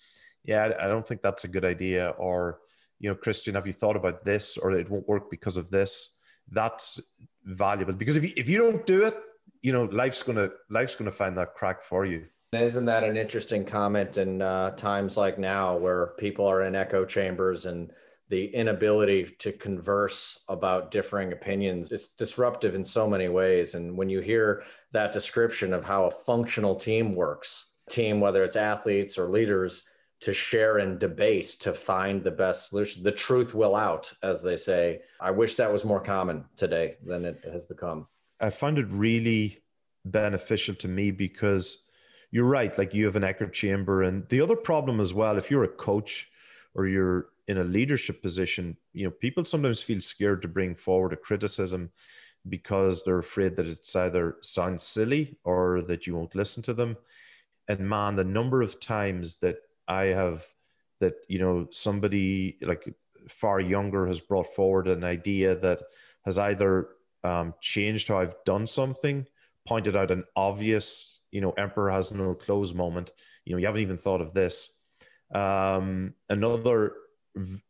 yeah, 0.44 0.72
I 0.78 0.88
don't 0.88 1.07
think 1.07 1.22
that's 1.22 1.44
a 1.44 1.49
good 1.49 1.64
idea. 1.64 2.11
Or, 2.18 2.61
you 3.01 3.09
know, 3.09 3.14
Christian, 3.14 3.55
have 3.55 3.66
you 3.66 3.72
thought 3.72 3.97
about 3.97 4.24
this? 4.24 4.59
Or 4.59 4.72
it 4.72 4.90
won't 4.90 5.09
work 5.09 5.30
because 5.30 5.57
of 5.57 5.70
this. 5.70 6.16
That's 6.51 7.01
valuable 7.44 7.94
because 7.94 8.16
if 8.16 8.24
you, 8.24 8.32
if 8.36 8.49
you 8.49 8.59
don't 8.59 8.86
do 8.86 9.07
it, 9.07 9.16
you 9.62 9.72
know, 9.72 9.84
life's 9.84 10.22
gonna 10.22 10.51
life's 10.68 10.94
gonna 10.97 11.11
find 11.11 11.36
that 11.38 11.55
crack 11.55 11.82
for 11.82 12.05
you. 12.05 12.26
Isn't 12.53 12.84
that 12.84 13.05
an 13.05 13.16
interesting 13.16 13.64
comment 13.64 14.18
in 14.18 14.40
uh, 14.40 14.70
times 14.70 15.16
like 15.16 15.38
now 15.38 15.76
where 15.76 16.14
people 16.18 16.47
are 16.47 16.62
in 16.62 16.76
echo 16.76 17.05
chambers 17.05 17.66
and 17.66 17.90
the 18.28 18.47
inability 18.55 19.24
to 19.38 19.53
converse 19.53 20.40
about 20.49 20.90
differing 20.90 21.32
opinions 21.32 21.92
is 21.92 22.09
disruptive 22.09 22.74
in 22.74 22.82
so 22.82 23.09
many 23.09 23.28
ways. 23.28 23.74
And 23.74 23.97
when 23.97 24.09
you 24.09 24.20
hear 24.20 24.64
that 24.92 25.12
description 25.12 25.72
of 25.72 25.84
how 25.84 26.07
a 26.07 26.11
functional 26.11 26.74
team 26.74 27.14
works, 27.14 27.66
team, 27.88 28.20
whether 28.20 28.42
it's 28.42 28.57
athletes 28.57 29.16
or 29.18 29.28
leaders, 29.28 29.84
to 30.18 30.32
share 30.32 30.78
and 30.78 30.99
debate 30.99 31.57
to 31.61 31.74
find 31.74 32.24
the 32.24 32.30
best 32.30 32.70
solution, 32.70 33.03
the 33.03 33.12
truth 33.12 33.55
will 33.55 33.76
out, 33.76 34.12
as 34.22 34.42
they 34.42 34.57
say. 34.57 35.01
I 35.20 35.30
wish 35.30 35.57
that 35.57 35.72
was 35.72 35.84
more 35.84 36.01
common 36.01 36.47
today 36.57 36.97
than 37.05 37.24
it 37.24 37.44
has 37.53 37.64
become. 37.64 38.07
I 38.40 38.51
find 38.51 38.78
it 38.78 38.86
really 38.88 39.62
beneficial 40.05 40.74
to 40.76 40.88
me 40.88 41.11
because 41.11 41.86
you're 42.37 42.45
right. 42.45 42.76
Like 42.76 42.93
you 42.93 43.07
have 43.07 43.16
an 43.16 43.24
echo 43.24 43.47
chamber. 43.47 44.03
And 44.03 44.28
the 44.28 44.43
other 44.43 44.57
problem 44.57 45.01
as 45.01 45.14
well, 45.14 45.39
if 45.39 45.51
you're 45.51 45.64
a 45.64 45.68
coach 45.68 46.28
or 46.74 46.87
you're 46.87 47.28
in 47.49 47.57
a 47.57 47.64
leadership 47.64 48.20
position, 48.20 48.76
you 48.93 49.07
know, 49.07 49.11
people 49.11 49.43
sometimes 49.47 49.80
feel 49.80 50.03
scared 50.03 50.43
to 50.43 50.49
bring 50.49 50.74
forward 50.74 51.14
a 51.14 51.16
criticism 51.16 51.91
because 52.47 53.03
they're 53.03 53.20
afraid 53.20 53.57
that 53.57 53.66
it's 53.66 53.97
either 53.97 54.37
sounds 54.43 54.82
silly 54.82 55.39
or 55.45 55.80
that 55.80 56.07
you 56.07 56.14
won't 56.14 56.34
listen 56.34 56.62
to 56.64 56.74
them. 56.74 56.99
And 57.68 57.80
man, 57.80 58.16
the 58.16 58.24
number 58.24 58.61
of 58.61 58.80
times 58.80 59.37
that 59.37 59.57
I 59.89 60.09
have 60.09 60.45
that, 61.01 61.14
you 61.28 61.39
know, 61.39 61.68
somebody 61.70 62.59
like 62.61 62.95
far 63.30 63.61
younger 63.61 64.07
has 64.07 64.20
brought 64.20 64.55
forward 64.55 64.89
an 64.89 65.05
idea 65.05 65.57
that 65.57 65.80
has 66.26 66.39
either 66.39 66.89
um, 67.24 67.55
changed 67.62 68.09
how 68.09 68.18
I've 68.18 68.37
done 68.45 68.66
something, 68.66 69.26
pointed 69.66 69.97
out 69.97 70.11
an 70.11 70.24
obvious, 70.37 71.15
you 71.37 71.43
know, 71.43 71.51
emperor 71.59 71.91
has 71.91 72.11
no 72.11 72.32
clothes 72.32 72.72
moment. 72.72 73.12
You 73.45 73.53
know, 73.53 73.59
you 73.59 73.66
haven't 73.66 73.82
even 73.82 73.99
thought 73.99 74.22
of 74.22 74.32
this. 74.32 74.78
Um, 75.34 76.14
another 76.30 76.95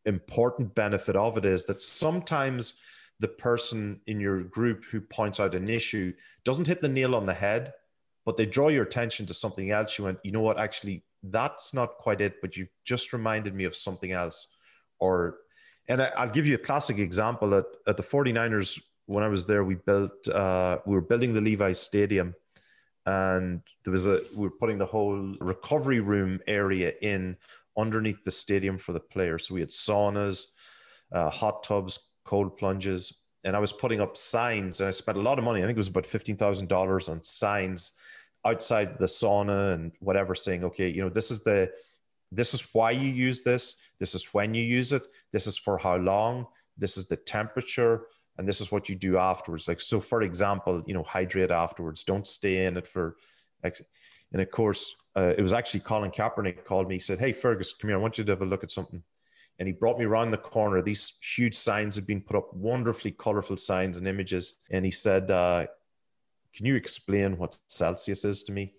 important 0.05 0.73
benefit 0.77 1.17
of 1.17 1.37
it 1.37 1.45
is 1.45 1.67
that 1.67 1.81
sometimes 1.81 2.75
the 3.19 3.27
person 3.27 4.01
in 4.07 4.21
your 4.21 4.45
group 4.45 4.85
who 4.85 5.01
points 5.01 5.41
out 5.41 5.57
an 5.57 5.69
issue 5.69 6.13
doesn't 6.45 6.69
hit 6.69 6.81
the 6.81 6.89
nail 6.89 7.17
on 7.17 7.27
the 7.27 7.35
head, 7.35 7.73
but 8.25 8.37
they 8.37 8.47
draw 8.47 8.69
your 8.69 8.85
attention 8.85 9.27
to 9.27 9.35
something 9.35 9.73
else. 9.73 9.99
You 9.99 10.05
went, 10.05 10.19
you 10.23 10.31
know 10.31 10.43
what, 10.43 10.61
actually, 10.61 11.03
that's 11.25 11.75
not 11.75 11.99
quite 11.99 12.21
it, 12.21 12.41
but 12.41 12.57
you 12.57 12.69
just 12.85 13.13
reminded 13.13 13.53
me 13.53 13.65
of 13.65 13.75
something 13.75 14.13
else. 14.13 14.47
Or, 15.01 15.39
and 15.89 16.01
I, 16.01 16.25
will 16.25 16.31
give 16.31 16.47
you 16.47 16.55
a 16.55 16.59
classic 16.69 16.99
example 16.99 17.53
at, 17.57 17.65
at 17.89 17.97
the 17.97 18.05
49ers. 18.05 18.81
When 19.07 19.25
I 19.25 19.29
was 19.29 19.45
there, 19.45 19.65
we 19.65 19.75
built, 19.75 20.29
uh, 20.29 20.79
we 20.87 20.95
were 20.95 21.01
building 21.01 21.35
the 21.35 21.41
Levi's 21.41 21.81
Stadium, 21.81 22.33
and 23.07 23.63
there 23.85 23.93
was 23.93 24.07
a, 24.07 24.21
we 24.35 24.49
are 24.49 24.51
putting 24.51 24.79
the 24.79 24.87
whole 24.87 25.35
recovery 25.41 26.01
room 26.01 26.41
area 26.47 26.93
in 27.03 27.37
underneath 27.79 28.23
the 28.25 28.31
stadium 28.31 28.79
for 28.79 28.93
the 28.93 29.01
players. 29.01 29.47
So 29.47 29.55
we 29.55 29.61
had 29.61 29.71
saunas, 29.71 30.47
uh, 31.13 31.31
hot 31.31 31.63
tubs, 31.63 32.01
cold 32.25 32.57
plunges, 32.57 33.21
and 33.45 33.55
I 33.55 33.61
was 33.61 33.73
putting 33.73 34.01
up 34.01 34.17
signs. 34.17 34.81
And 34.81 34.89
I 34.89 34.91
spent 34.91 35.19
a 35.19 35.23
lot 35.23 35.39
of 35.39 35.45
money. 35.45 35.63
I 35.63 35.67
think 35.67 35.77
it 35.77 35.79
was 35.79 35.89
about 35.89 36.07
fifteen 36.07 36.37
thousand 36.37 36.69
dollars 36.69 37.09
on 37.09 37.23
signs 37.23 37.93
outside 38.45 38.99
the 38.99 39.07
sauna 39.07 39.75
and 39.75 39.93
whatever, 40.01 40.35
saying, 40.35 40.65
"Okay, 40.65 40.89
you 40.89 41.03
know, 41.03 41.09
this 41.09 41.31
is 41.31 41.45
the, 41.45 41.71
this 42.33 42.55
is 42.55 42.63
why 42.73 42.91
you 42.91 43.09
use 43.09 43.45
this. 43.45 43.77
This 44.01 44.15
is 44.17 44.35
when 44.35 44.53
you 44.53 44.65
use 44.65 44.93
it. 44.93 45.03
This 45.33 45.47
is 45.47 45.57
for 45.57 45.79
how 45.79 45.97
long. 45.97 46.47
This 46.77 46.97
is 46.97 47.07
the 47.07 47.17
temperature." 47.17 48.07
And 48.39 48.47
this 48.47 48.61
is 48.61 48.71
what 48.71 48.89
you 48.89 48.95
do 48.95 49.17
afterwards. 49.17 49.67
Like, 49.67 49.81
so 49.81 50.01
for 50.01 50.23
example, 50.23 50.83
you 50.87 50.95
know, 50.95 51.03
hydrate 51.03 51.51
afterwards. 51.51 52.05
Don't 52.05 52.29
stay 52.29 52.67
in 52.67 52.77
it 52.77 52.87
for, 52.87 53.17
and 53.63 54.43
of 54.43 54.51
course, 54.51 54.95
uh, 55.17 55.33
it 55.39 55.43
was 55.43 55.55
actually 55.55 55.81
Colin 55.81 56.11
Kaepernick 56.11 56.65
called 56.65 56.89
me. 56.89 56.97
He 56.97 57.01
said, 57.01 57.19
"Hey 57.19 57.33
Fergus, 57.33 57.73
come 57.73 57.89
here. 57.89 57.99
I 57.99 58.01
want 58.01 58.19
you 58.19 58.25
to 58.25 58.33
have 58.33 58.43
a 58.43 58.47
look 58.47 58.63
at 58.63 58.71
something." 58.71 59.03
And 59.59 59.67
he 59.67 59.73
brought 59.73 59.99
me 59.99 60.05
around 60.05 60.31
the 60.31 60.37
corner. 60.37 60.83
These 60.83 61.19
huge 61.23 61.55
signs 61.55 61.95
had 61.95 62.07
been 62.07 62.21
put 62.21 62.37
up, 62.37 62.53
wonderfully 62.53 63.13
colorful 63.13 63.57
signs 63.57 63.97
and 63.97 64.07
images. 64.07 64.59
And 64.71 64.85
he 64.85 64.91
said, 64.91 65.31
uh, 65.31 65.67
"Can 66.55 66.67
you 66.67 66.77
explain 66.77 67.39
what 67.39 67.59
Celsius 67.67 68.25
is 68.25 68.43
to 68.45 68.53
me?" 68.53 68.75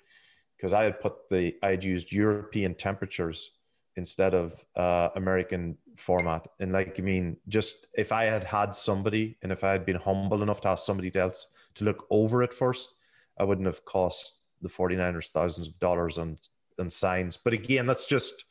Because 0.55 0.73
I 0.73 0.83
had 0.83 0.99
put 0.99 1.27
the 1.29 1.57
I 1.63 1.71
had 1.71 1.83
used 1.83 2.11
European 2.11 2.75
temperatures 2.75 3.56
instead 3.97 4.33
of 4.33 4.63
uh, 4.75 5.09
American 5.15 5.77
format. 5.97 6.47
And 6.59 6.71
like, 6.71 6.95
I 6.97 7.01
mean, 7.01 7.37
just 7.49 7.87
if 7.95 8.11
I 8.11 8.25
had 8.25 8.43
had 8.43 8.73
somebody 8.73 9.37
and 9.41 9.51
if 9.51 9.63
I 9.63 9.71
had 9.71 9.85
been 9.85 9.97
humble 9.97 10.43
enough 10.43 10.61
to 10.61 10.69
ask 10.69 10.85
somebody 10.85 11.13
else 11.15 11.47
to 11.75 11.83
look 11.83 12.05
over 12.09 12.43
it 12.43 12.53
first, 12.53 12.95
I 13.37 13.43
wouldn't 13.43 13.67
have 13.67 13.83
cost 13.85 14.33
the 14.61 14.69
49ers 14.69 15.31
thousands 15.31 15.67
of 15.67 15.79
dollars 15.79 16.17
on 16.17 16.37
on 16.79 16.89
signs. 16.89 17.37
But 17.37 17.53
again, 17.53 17.85
that's 17.85 18.05
just 18.05 18.45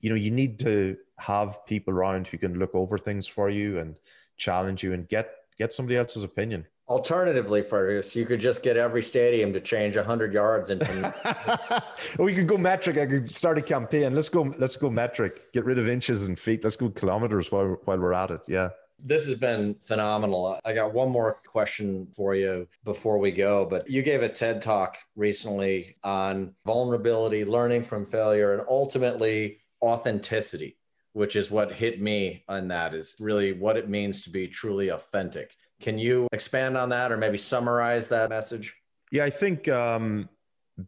you 0.00 0.10
know 0.10 0.16
you 0.16 0.30
need 0.30 0.58
to 0.60 0.96
have 1.18 1.64
people 1.66 1.94
around 1.94 2.26
who 2.26 2.38
can 2.38 2.58
look 2.58 2.74
over 2.74 2.98
things 2.98 3.26
for 3.26 3.48
you 3.50 3.78
and 3.78 3.98
challenge 4.36 4.82
you 4.82 4.92
and 4.92 5.08
get 5.08 5.30
get 5.56 5.72
somebody 5.72 5.96
else's 5.96 6.24
opinion. 6.24 6.66
Alternatively, 6.90 7.62
Fergus, 7.62 8.16
you 8.16 8.26
could 8.26 8.40
just 8.40 8.64
get 8.64 8.76
every 8.76 9.00
stadium 9.00 9.52
to 9.52 9.60
change 9.60 9.96
100 9.96 10.34
yards 10.34 10.70
into. 10.70 11.84
we 12.18 12.34
could 12.34 12.48
go 12.48 12.58
metric. 12.58 12.98
I 12.98 13.06
could 13.06 13.32
start 13.32 13.58
a 13.58 13.62
campaign. 13.62 14.12
Let's 14.12 14.28
go. 14.28 14.52
Let's 14.58 14.76
go 14.76 14.90
metric. 14.90 15.52
Get 15.52 15.64
rid 15.64 15.78
of 15.78 15.88
inches 15.88 16.26
and 16.26 16.36
feet. 16.36 16.64
Let's 16.64 16.74
go 16.74 16.90
kilometers 16.90 17.52
while 17.52 17.78
while 17.84 18.00
we're 18.00 18.12
at 18.12 18.32
it. 18.32 18.40
Yeah. 18.48 18.70
This 18.98 19.28
has 19.28 19.38
been 19.38 19.76
phenomenal. 19.80 20.58
I 20.64 20.72
got 20.72 20.92
one 20.92 21.10
more 21.10 21.38
question 21.46 22.08
for 22.12 22.34
you 22.34 22.66
before 22.82 23.18
we 23.18 23.30
go, 23.30 23.64
but 23.64 23.88
you 23.88 24.02
gave 24.02 24.22
a 24.22 24.28
TED 24.28 24.60
talk 24.60 24.98
recently 25.14 25.96
on 26.02 26.54
vulnerability, 26.66 27.44
learning 27.44 27.84
from 27.84 28.04
failure, 28.04 28.52
and 28.52 28.62
ultimately 28.68 29.58
authenticity, 29.80 30.76
which 31.12 31.36
is 31.36 31.52
what 31.52 31.72
hit 31.72 32.02
me 32.02 32.42
on 32.48 32.66
that 32.68 32.94
is 32.94 33.14
really 33.20 33.52
what 33.52 33.76
it 33.76 33.88
means 33.88 34.22
to 34.22 34.30
be 34.30 34.48
truly 34.48 34.88
authentic. 34.88 35.54
Can 35.80 35.98
you 35.98 36.28
expand 36.32 36.76
on 36.76 36.90
that 36.90 37.10
or 37.10 37.16
maybe 37.16 37.38
summarize 37.38 38.08
that 38.08 38.28
message? 38.30 38.74
Yeah, 39.10 39.24
I 39.24 39.30
think 39.30 39.66
um, 39.68 40.28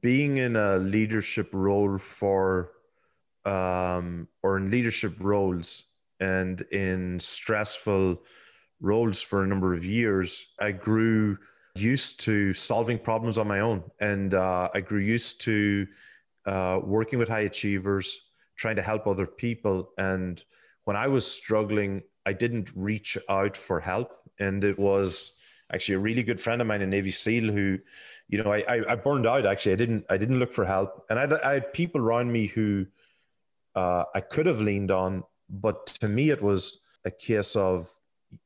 being 0.00 0.36
in 0.36 0.56
a 0.56 0.76
leadership 0.78 1.48
role 1.52 1.98
for 1.98 2.72
um, 3.44 4.28
or 4.42 4.58
in 4.58 4.70
leadership 4.70 5.16
roles 5.18 5.84
and 6.20 6.60
in 6.70 7.18
stressful 7.18 8.22
roles 8.80 9.20
for 9.20 9.42
a 9.42 9.46
number 9.46 9.74
of 9.74 9.84
years, 9.84 10.46
I 10.60 10.72
grew 10.72 11.38
used 11.74 12.20
to 12.20 12.52
solving 12.52 12.98
problems 12.98 13.38
on 13.38 13.48
my 13.48 13.60
own. 13.60 13.82
And 14.00 14.34
uh, 14.34 14.68
I 14.74 14.80
grew 14.80 15.00
used 15.00 15.40
to 15.42 15.86
uh, 16.46 16.80
working 16.82 17.18
with 17.18 17.28
high 17.28 17.40
achievers, 17.40 18.20
trying 18.56 18.76
to 18.76 18.82
help 18.82 19.06
other 19.06 19.26
people. 19.26 19.90
And 19.98 20.42
when 20.84 20.96
I 20.96 21.08
was 21.08 21.26
struggling, 21.26 22.02
I 22.26 22.32
didn't 22.32 22.70
reach 22.74 23.16
out 23.28 23.56
for 23.56 23.80
help. 23.80 24.21
And 24.38 24.64
it 24.64 24.78
was 24.78 25.34
actually 25.72 25.96
a 25.96 26.00
really 26.00 26.22
good 26.22 26.40
friend 26.40 26.60
of 26.60 26.66
mine, 26.66 26.82
a 26.82 26.86
Navy 26.86 27.10
SEAL, 27.10 27.52
who, 27.52 27.78
you 28.28 28.42
know, 28.42 28.52
I, 28.52 28.82
I, 28.88 28.94
burned 28.94 29.26
out. 29.26 29.46
Actually, 29.46 29.72
I 29.72 29.76
didn't 29.76 30.04
I 30.08 30.16
didn't 30.16 30.38
look 30.38 30.52
for 30.52 30.64
help, 30.64 31.04
and 31.10 31.18
I, 31.18 31.28
I 31.44 31.54
had 31.54 31.72
people 31.72 32.00
around 32.00 32.32
me 32.32 32.46
who 32.46 32.86
uh, 33.74 34.04
I 34.14 34.20
could 34.20 34.46
have 34.46 34.60
leaned 34.60 34.90
on, 34.90 35.24
but 35.48 35.86
to 35.86 36.08
me, 36.08 36.30
it 36.30 36.42
was 36.42 36.82
a 37.04 37.10
case 37.10 37.56
of 37.56 37.90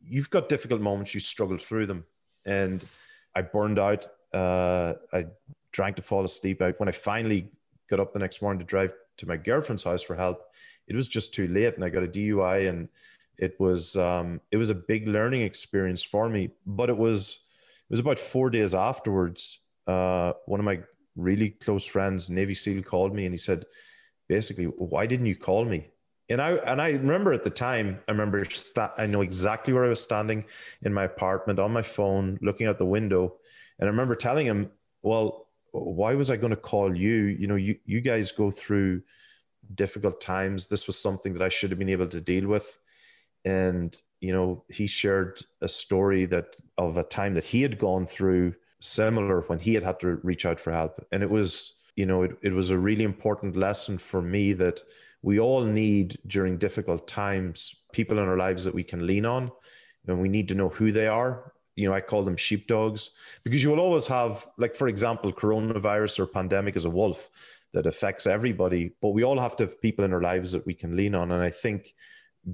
you've 0.04 0.30
got 0.30 0.48
difficult 0.48 0.80
moments, 0.80 1.14
you 1.14 1.20
struggle 1.20 1.58
through 1.58 1.86
them. 1.86 2.04
And 2.44 2.84
I 3.34 3.42
burned 3.42 3.78
out. 3.78 4.06
Uh, 4.32 4.94
I 5.12 5.26
drank 5.72 5.96
to 5.96 6.02
fall 6.02 6.24
asleep. 6.24 6.62
I, 6.62 6.72
when 6.72 6.88
I 6.88 6.92
finally 6.92 7.50
got 7.88 8.00
up 8.00 8.12
the 8.12 8.18
next 8.18 8.42
morning 8.42 8.58
to 8.60 8.64
drive 8.64 8.92
to 9.18 9.26
my 9.26 9.36
girlfriend's 9.36 9.84
house 9.84 10.02
for 10.02 10.14
help, 10.14 10.42
it 10.88 10.94
was 10.94 11.08
just 11.08 11.34
too 11.34 11.48
late, 11.48 11.74
and 11.74 11.84
I 11.84 11.88
got 11.88 12.04
a 12.04 12.08
DUI, 12.08 12.68
and 12.68 12.88
it 13.38 13.54
was 13.58 13.96
um, 13.96 14.40
it 14.50 14.56
was 14.56 14.70
a 14.70 14.74
big 14.74 15.06
learning 15.08 15.42
experience 15.42 16.02
for 16.02 16.28
me. 16.28 16.50
But 16.66 16.88
it 16.88 16.96
was 16.96 17.40
it 17.88 17.90
was 17.90 18.00
about 18.00 18.18
four 18.18 18.50
days 18.50 18.74
afterwards. 18.74 19.60
Uh, 19.86 20.32
one 20.46 20.60
of 20.60 20.66
my 20.66 20.80
really 21.14 21.50
close 21.50 21.84
friends, 21.84 22.30
Navy 22.30 22.54
SEAL, 22.54 22.82
called 22.82 23.14
me 23.14 23.24
and 23.24 23.32
he 23.32 23.38
said, 23.38 23.64
basically, 24.28 24.64
why 24.64 25.06
didn't 25.06 25.26
you 25.26 25.36
call 25.36 25.64
me? 25.64 25.88
And 26.28 26.42
I 26.42 26.52
and 26.52 26.82
I 26.82 26.90
remember 26.90 27.32
at 27.32 27.44
the 27.44 27.50
time, 27.50 28.00
I 28.08 28.10
remember 28.10 28.44
sta- 28.46 28.94
I 28.98 29.06
know 29.06 29.20
exactly 29.20 29.72
where 29.72 29.84
I 29.84 29.88
was 29.88 30.02
standing 30.02 30.44
in 30.82 30.92
my 30.92 31.04
apartment 31.04 31.58
on 31.60 31.72
my 31.72 31.82
phone, 31.82 32.38
looking 32.42 32.66
out 32.66 32.78
the 32.78 32.84
window, 32.84 33.36
and 33.78 33.88
I 33.88 33.90
remember 33.90 34.16
telling 34.16 34.44
him, 34.44 34.72
"Well, 35.02 35.46
why 35.70 36.14
was 36.14 36.32
I 36.32 36.36
going 36.36 36.50
to 36.50 36.56
call 36.56 36.96
you? 36.96 37.12
You 37.12 37.46
know, 37.46 37.54
you 37.54 37.76
you 37.84 38.00
guys 38.00 38.32
go 38.32 38.50
through 38.50 39.02
difficult 39.76 40.20
times. 40.20 40.66
This 40.66 40.88
was 40.88 40.98
something 40.98 41.32
that 41.34 41.42
I 41.42 41.48
should 41.48 41.70
have 41.70 41.78
been 41.78 41.88
able 41.88 42.08
to 42.08 42.20
deal 42.20 42.48
with." 42.48 42.76
And 43.46 43.96
you 44.20 44.32
know, 44.32 44.64
he 44.68 44.86
shared 44.86 45.40
a 45.62 45.68
story 45.68 46.26
that 46.26 46.56
of 46.76 46.98
a 46.98 47.04
time 47.04 47.32
that 47.34 47.44
he 47.44 47.62
had 47.62 47.78
gone 47.78 48.06
through 48.06 48.54
similar 48.80 49.42
when 49.42 49.58
he 49.58 49.72
had 49.72 49.82
had 49.82 50.00
to 50.00 50.16
reach 50.22 50.44
out 50.44 50.60
for 50.60 50.72
help, 50.72 51.02
and 51.12 51.22
it 51.22 51.30
was 51.30 51.76
you 51.96 52.04
know, 52.04 52.22
it, 52.22 52.36
it 52.42 52.52
was 52.52 52.70
a 52.70 52.78
really 52.78 53.04
important 53.04 53.56
lesson 53.56 53.96
for 53.96 54.20
me 54.20 54.52
that 54.52 54.80
we 55.22 55.40
all 55.40 55.64
need 55.64 56.18
during 56.26 56.58
difficult 56.58 57.08
times 57.08 57.74
people 57.92 58.18
in 58.18 58.28
our 58.28 58.36
lives 58.36 58.64
that 58.64 58.74
we 58.74 58.84
can 58.84 59.06
lean 59.06 59.24
on. 59.24 59.50
And 60.06 60.20
we 60.20 60.28
need 60.28 60.46
to 60.48 60.54
know 60.54 60.68
who 60.68 60.92
they 60.92 61.08
are. 61.08 61.52
You 61.74 61.86
know 61.86 61.94
i 61.94 62.00
call 62.00 62.22
them 62.22 62.38
sheepdogs 62.38 63.10
because 63.44 63.62
you 63.62 63.68
will 63.68 63.80
always 63.80 64.06
have 64.06 64.46
like 64.56 64.74
for 64.74 64.88
example 64.88 65.30
coronavirus 65.30 66.20
or 66.20 66.26
pandemic 66.26 66.74
is 66.74 66.86
a 66.86 66.90
wolf 66.90 67.28
that 67.74 67.86
affects 67.86 68.26
everybody 68.26 68.94
but 69.02 69.10
we 69.10 69.24
all 69.24 69.38
have 69.38 69.56
to 69.56 69.64
have 69.64 69.78
people 69.82 70.02
in 70.02 70.14
our 70.14 70.22
lives 70.22 70.52
that 70.52 70.64
we 70.64 70.72
can 70.72 70.96
lean 70.96 71.14
on. 71.14 71.32
And 71.32 71.42
i 71.42 71.50
think 71.50 71.92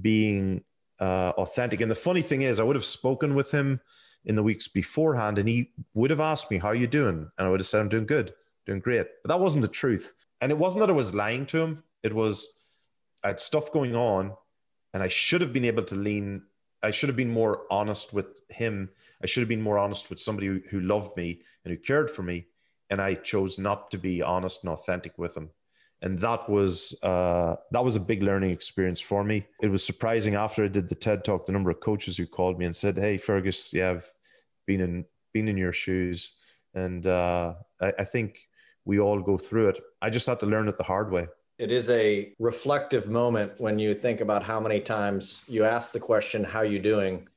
being 0.01 0.61
uh, 1.03 1.33
authentic 1.37 1.81
and 1.81 1.91
the 1.91 1.95
funny 1.95 2.21
thing 2.21 2.41
is 2.43 2.59
i 2.59 2.63
would 2.63 2.75
have 2.75 2.85
spoken 2.85 3.35
with 3.35 3.49
him 3.51 3.79
in 4.25 4.35
the 4.35 4.43
weeks 4.43 4.67
beforehand 4.67 5.37
and 5.37 5.49
he 5.49 5.71
would 5.93 6.09
have 6.09 6.19
asked 6.31 6.49
me 6.49 6.57
how 6.57 6.69
are 6.69 6.83
you 6.83 6.87
doing 6.87 7.29
and 7.37 7.47
i 7.47 7.49
would 7.49 7.59
have 7.59 7.67
said 7.67 7.81
i'm 7.81 7.89
doing 7.89 8.05
good 8.05 8.33
doing 8.65 8.79
great 8.79 9.07
but 9.23 9.29
that 9.29 9.39
wasn't 9.39 9.61
the 9.61 9.67
truth 9.67 10.13
and 10.39 10.51
it 10.51 10.57
wasn't 10.57 10.79
that 10.79 10.89
i 10.89 10.93
was 10.93 11.13
lying 11.13 11.45
to 11.45 11.61
him 11.61 11.83
it 12.03 12.13
was 12.13 12.55
I 13.23 13.29
had 13.29 13.39
stuff 13.39 13.71
going 13.71 13.95
on, 13.95 14.33
and 14.93 15.01
I 15.01 15.07
should 15.07 15.41
have 15.41 15.53
been 15.53 15.65
able 15.65 15.83
to 15.83 15.95
lean. 15.95 16.43
I 16.83 16.91
should 16.91 17.09
have 17.09 17.15
been 17.15 17.31
more 17.31 17.61
honest 17.71 18.13
with 18.13 18.41
him. 18.49 18.89
I 19.21 19.27
should 19.27 19.41
have 19.41 19.49
been 19.49 19.61
more 19.61 19.77
honest 19.77 20.09
with 20.09 20.19
somebody 20.19 20.47
who, 20.47 20.61
who 20.69 20.81
loved 20.81 21.15
me 21.15 21.41
and 21.63 21.73
who 21.73 21.79
cared 21.79 22.11
for 22.11 22.23
me, 22.23 22.47
and 22.89 23.01
I 23.01 23.15
chose 23.15 23.57
not 23.57 23.89
to 23.91 23.97
be 23.97 24.21
honest 24.21 24.63
and 24.63 24.73
authentic 24.73 25.17
with 25.17 25.37
him. 25.37 25.49
And 26.03 26.19
that 26.19 26.49
was 26.49 26.93
uh, 27.01 27.55
that 27.71 27.83
was 27.83 27.95
a 27.95 27.99
big 27.99 28.21
learning 28.21 28.51
experience 28.51 28.99
for 28.99 29.23
me. 29.23 29.45
It 29.61 29.71
was 29.71 29.83
surprising 29.85 30.35
after 30.35 30.65
I 30.65 30.67
did 30.67 30.89
the 30.89 30.95
TED 30.95 31.23
talk, 31.23 31.45
the 31.45 31.53
number 31.53 31.71
of 31.71 31.79
coaches 31.79 32.17
who 32.17 32.27
called 32.27 32.59
me 32.59 32.65
and 32.65 32.75
said, 32.75 32.97
"Hey, 32.97 33.17
Fergus, 33.17 33.73
yeah, 33.73 33.91
I've 33.91 34.11
been 34.67 34.81
in 34.81 35.05
been 35.33 35.47
in 35.47 35.55
your 35.55 35.71
shoes," 35.71 36.33
and 36.73 37.07
uh, 37.07 37.53
I, 37.81 37.93
I 37.99 38.03
think 38.03 38.37
we 38.83 38.99
all 38.99 39.21
go 39.21 39.37
through 39.37 39.69
it. 39.69 39.79
I 40.01 40.09
just 40.09 40.27
had 40.27 40.41
to 40.41 40.45
learn 40.45 40.67
it 40.67 40.77
the 40.77 40.83
hard 40.83 41.09
way. 41.09 41.27
It 41.57 41.71
is 41.71 41.89
a 41.89 42.33
reflective 42.37 43.07
moment 43.07 43.53
when 43.57 43.79
you 43.79 43.95
think 43.95 44.19
about 44.19 44.43
how 44.43 44.59
many 44.59 44.81
times 44.81 45.41
you 45.47 45.63
ask 45.63 45.93
the 45.93 45.99
question, 45.99 46.43
How 46.43 46.61
you 46.63 46.79
doing? 46.79 47.27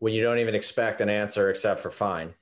when 0.00 0.14
you 0.14 0.22
don't 0.22 0.38
even 0.38 0.54
expect 0.54 1.00
an 1.02 1.08
answer 1.10 1.50
except 1.50 1.80
for 1.80 1.90
fine. 1.90 2.34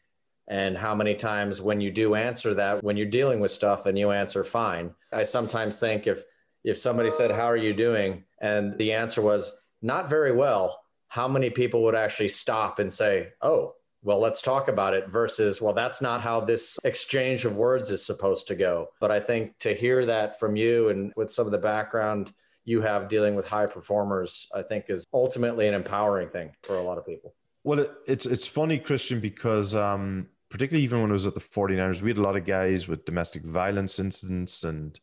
And 0.49 0.77
how 0.77 0.95
many 0.95 1.15
times 1.15 1.61
when 1.61 1.81
you 1.81 1.91
do 1.91 2.15
answer 2.15 2.55
that, 2.55 2.83
when 2.83 2.97
you're 2.97 3.07
dealing 3.07 3.39
with 3.39 3.51
stuff 3.51 3.87
and 3.87 3.99
you 3.99 4.11
answer 4.11 4.43
fine. 4.43 4.95
I 5.13 5.23
sometimes 5.23 5.79
think 5.79 6.07
if 6.07 6.23
if 6.65 6.77
somebody 6.79 7.11
said, 7.11 7.31
How 7.31 7.47
are 7.51 7.57
you 7.57 7.75
doing? 7.75 8.25
and 8.41 8.77
the 8.79 8.93
answer 8.93 9.21
was 9.21 9.53
not 9.83 10.09
very 10.09 10.33
well, 10.33 10.81
how 11.09 11.27
many 11.29 11.51
people 11.51 11.83
would 11.83 11.95
actually 11.95 12.29
stop 12.29 12.79
and 12.79 12.93
say, 12.93 13.29
Oh, 13.43 13.75
well, 14.03 14.21
let's 14.21 14.41
talk 14.41 14.69
about 14.69 14.95
it 14.95 15.09
versus, 15.09 15.61
well, 15.61 15.75
that's 15.75 16.01
not 16.01 16.21
how 16.21 16.41
this 16.41 16.79
exchange 16.85 17.45
of 17.45 17.57
words 17.57 17.91
is 17.91 18.05
supposed 18.05 18.47
to 18.47 18.55
go. 18.55 18.89
But 19.01 19.11
I 19.11 19.19
think 19.19 19.59
to 19.59 19.75
hear 19.75 20.07
that 20.07 20.39
from 20.39 20.57
you 20.57 20.89
and 20.89 21.13
with 21.17 21.31
some 21.31 21.47
of 21.47 21.53
the 21.53 21.59
background 21.59 22.33
you 22.65 22.81
have 22.83 23.09
dealing 23.09 23.35
with 23.35 23.49
high 23.49 23.67
performers, 23.67 24.47
I 24.55 24.63
think 24.63 24.85
is 24.89 25.05
ultimately 25.13 25.67
an 25.67 25.75
empowering 25.75 26.29
thing 26.29 26.53
for 26.63 26.77
a 26.77 26.83
lot 26.83 26.99
of 26.99 27.07
people. 27.07 27.35
Well, 27.65 27.81
it, 27.81 27.93
it's 28.07 28.27
it's 28.27 28.47
funny, 28.47 28.79
Christian, 28.79 29.21
because 29.21 29.75
um, 29.75 30.29
particularly 30.49 30.85
even 30.85 31.03
when 31.03 31.11
I 31.11 31.15
was 31.15 31.27
at 31.27 31.35
the 31.35 31.41
49ers, 31.41 32.01
we 32.01 32.11
had 32.11 32.19
a 32.19 32.23
lot 32.23 32.37
of 32.37 32.45
guys 32.45 32.89
with 32.89 33.05
domestic 33.05 33.45
violence 33.45 33.99
incidents 33.99 34.65
and 34.65 34.99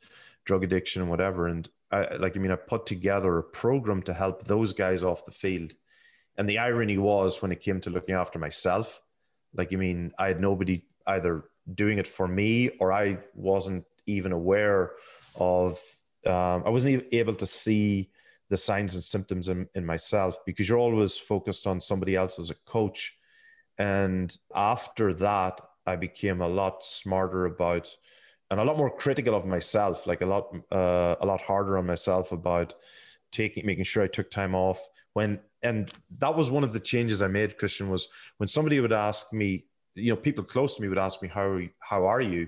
drug 0.45 0.63
addiction 0.63 1.01
and 1.01 1.11
whatever. 1.11 1.47
And 1.47 1.69
I, 1.91 2.15
like, 2.15 2.35
I 2.35 2.39
mean, 2.39 2.51
I 2.51 2.55
put 2.55 2.85
together 2.85 3.37
a 3.37 3.43
program 3.43 4.01
to 4.03 4.13
help 4.13 4.43
those 4.43 4.73
guys 4.73 5.03
off 5.03 5.25
the 5.25 5.31
field 5.31 5.73
and 6.37 6.49
the 6.49 6.59
irony 6.59 6.97
was 6.97 7.41
when 7.41 7.51
it 7.51 7.59
came 7.61 7.79
to 7.81 7.89
looking 7.89 8.15
after 8.15 8.39
myself, 8.39 9.01
like, 9.53 9.73
I 9.73 9.77
mean, 9.77 10.11
I 10.19 10.27
had 10.27 10.41
nobody 10.41 10.85
either 11.07 11.45
doing 11.73 11.97
it 11.97 12.07
for 12.07 12.27
me 12.27 12.69
or 12.79 12.91
I 12.91 13.19
wasn't 13.33 13.85
even 14.05 14.31
aware 14.31 14.91
of, 15.35 15.81
um, 16.25 16.63
I 16.65 16.69
wasn't 16.69 16.93
even 16.93 17.07
able 17.11 17.35
to 17.35 17.45
see 17.45 18.09
the 18.49 18.57
signs 18.57 18.93
and 18.93 19.03
symptoms 19.03 19.49
in, 19.49 19.67
in 19.75 19.85
myself 19.85 20.37
because 20.45 20.67
you're 20.67 20.77
always 20.77 21.17
focused 21.17 21.65
on 21.67 21.79
somebody 21.79 22.15
else 22.15 22.37
as 22.37 22.49
a 22.49 22.55
coach. 22.65 23.17
And 23.77 24.35
after 24.53 25.13
that, 25.13 25.61
I 25.85 25.95
became 25.95 26.41
a 26.41 26.47
lot 26.47 26.83
smarter 26.83 27.45
about 27.45 27.95
and 28.51 28.59
a 28.59 28.63
lot 28.63 28.77
more 28.77 28.95
critical 28.95 29.35
of 29.35 29.45
myself, 29.45 30.05
like 30.05 30.21
a 30.21 30.25
lot, 30.25 30.55
uh, 30.71 31.15
a 31.19 31.25
lot 31.25 31.41
harder 31.41 31.77
on 31.77 31.85
myself 31.85 32.31
about 32.31 32.75
taking, 33.31 33.65
making 33.65 33.83
sure 33.83 34.03
I 34.03 34.07
took 34.07 34.29
time 34.29 34.55
off 34.55 34.79
when 35.13 35.39
and 35.63 35.91
that 36.19 36.35
was 36.35 36.51
one 36.51 36.63
of 36.63 36.73
the 36.73 36.79
changes 36.79 37.21
I 37.23 37.27
made, 37.27 37.57
Christian, 37.57 37.89
was 37.89 38.07
when 38.37 38.47
somebody 38.47 38.79
would 38.79 38.93
ask 38.93 39.33
me, 39.33 39.65
you 39.95 40.11
know, 40.11 40.15
people 40.15 40.43
close 40.43 40.75
to 40.75 40.81
me 40.81 40.89
would 40.89 40.99
ask 40.99 41.21
me, 41.23 41.27
How 41.27 41.47
are 41.47 41.59
you, 41.59 41.69
how 41.79 42.05
are 42.05 42.21
you? 42.21 42.47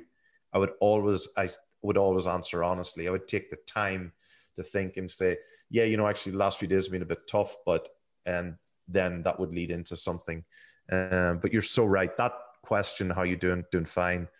I 0.54 0.60
would 0.60 0.74
always 0.80 1.28
I 1.36 1.50
would 1.82 1.98
always 1.98 2.28
answer 2.28 2.64
honestly. 2.64 3.08
I 3.08 3.12
would 3.12 3.28
take 3.28 3.50
the 3.50 3.58
time 3.66 4.12
to 4.56 4.64
think 4.64 4.98
and 4.98 5.10
say, 5.10 5.38
Yeah, 5.70 5.86
you 5.86 5.98
know, 5.98 6.08
actually 6.08 6.34
the 6.34 6.38
last 6.38 6.60
few 6.60 6.68
days 6.68 6.86
have 6.86 6.92
been 6.92 7.02
a 7.02 7.06
bit 7.06 7.28
tough, 7.28 7.56
but 7.66 7.90
and 8.26 8.56
then 8.88 9.24
that 9.24 9.40
would 9.40 9.54
lead 9.54 9.72
into 9.72 9.96
something. 9.96 10.44
Um, 10.92 11.40
but 11.40 11.52
you're 11.52 11.62
so 11.62 11.86
right. 11.86 12.16
That 12.18 12.34
question, 12.64 13.10
how 13.10 13.24
you 13.24 13.36
doing, 13.36 13.64
doing 13.72 13.86
fine. 13.86 14.28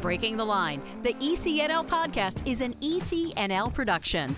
Breaking 0.01 0.35
the 0.35 0.45
Line, 0.45 0.81
the 1.03 1.13
ECNL 1.13 1.87
podcast 1.87 2.41
is 2.47 2.61
an 2.61 2.73
ECNL 2.75 3.71
production. 3.71 4.35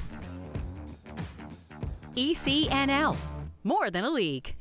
ECNL, 2.17 3.15
more 3.63 3.89
than 3.89 4.03
a 4.03 4.09
league. 4.09 4.53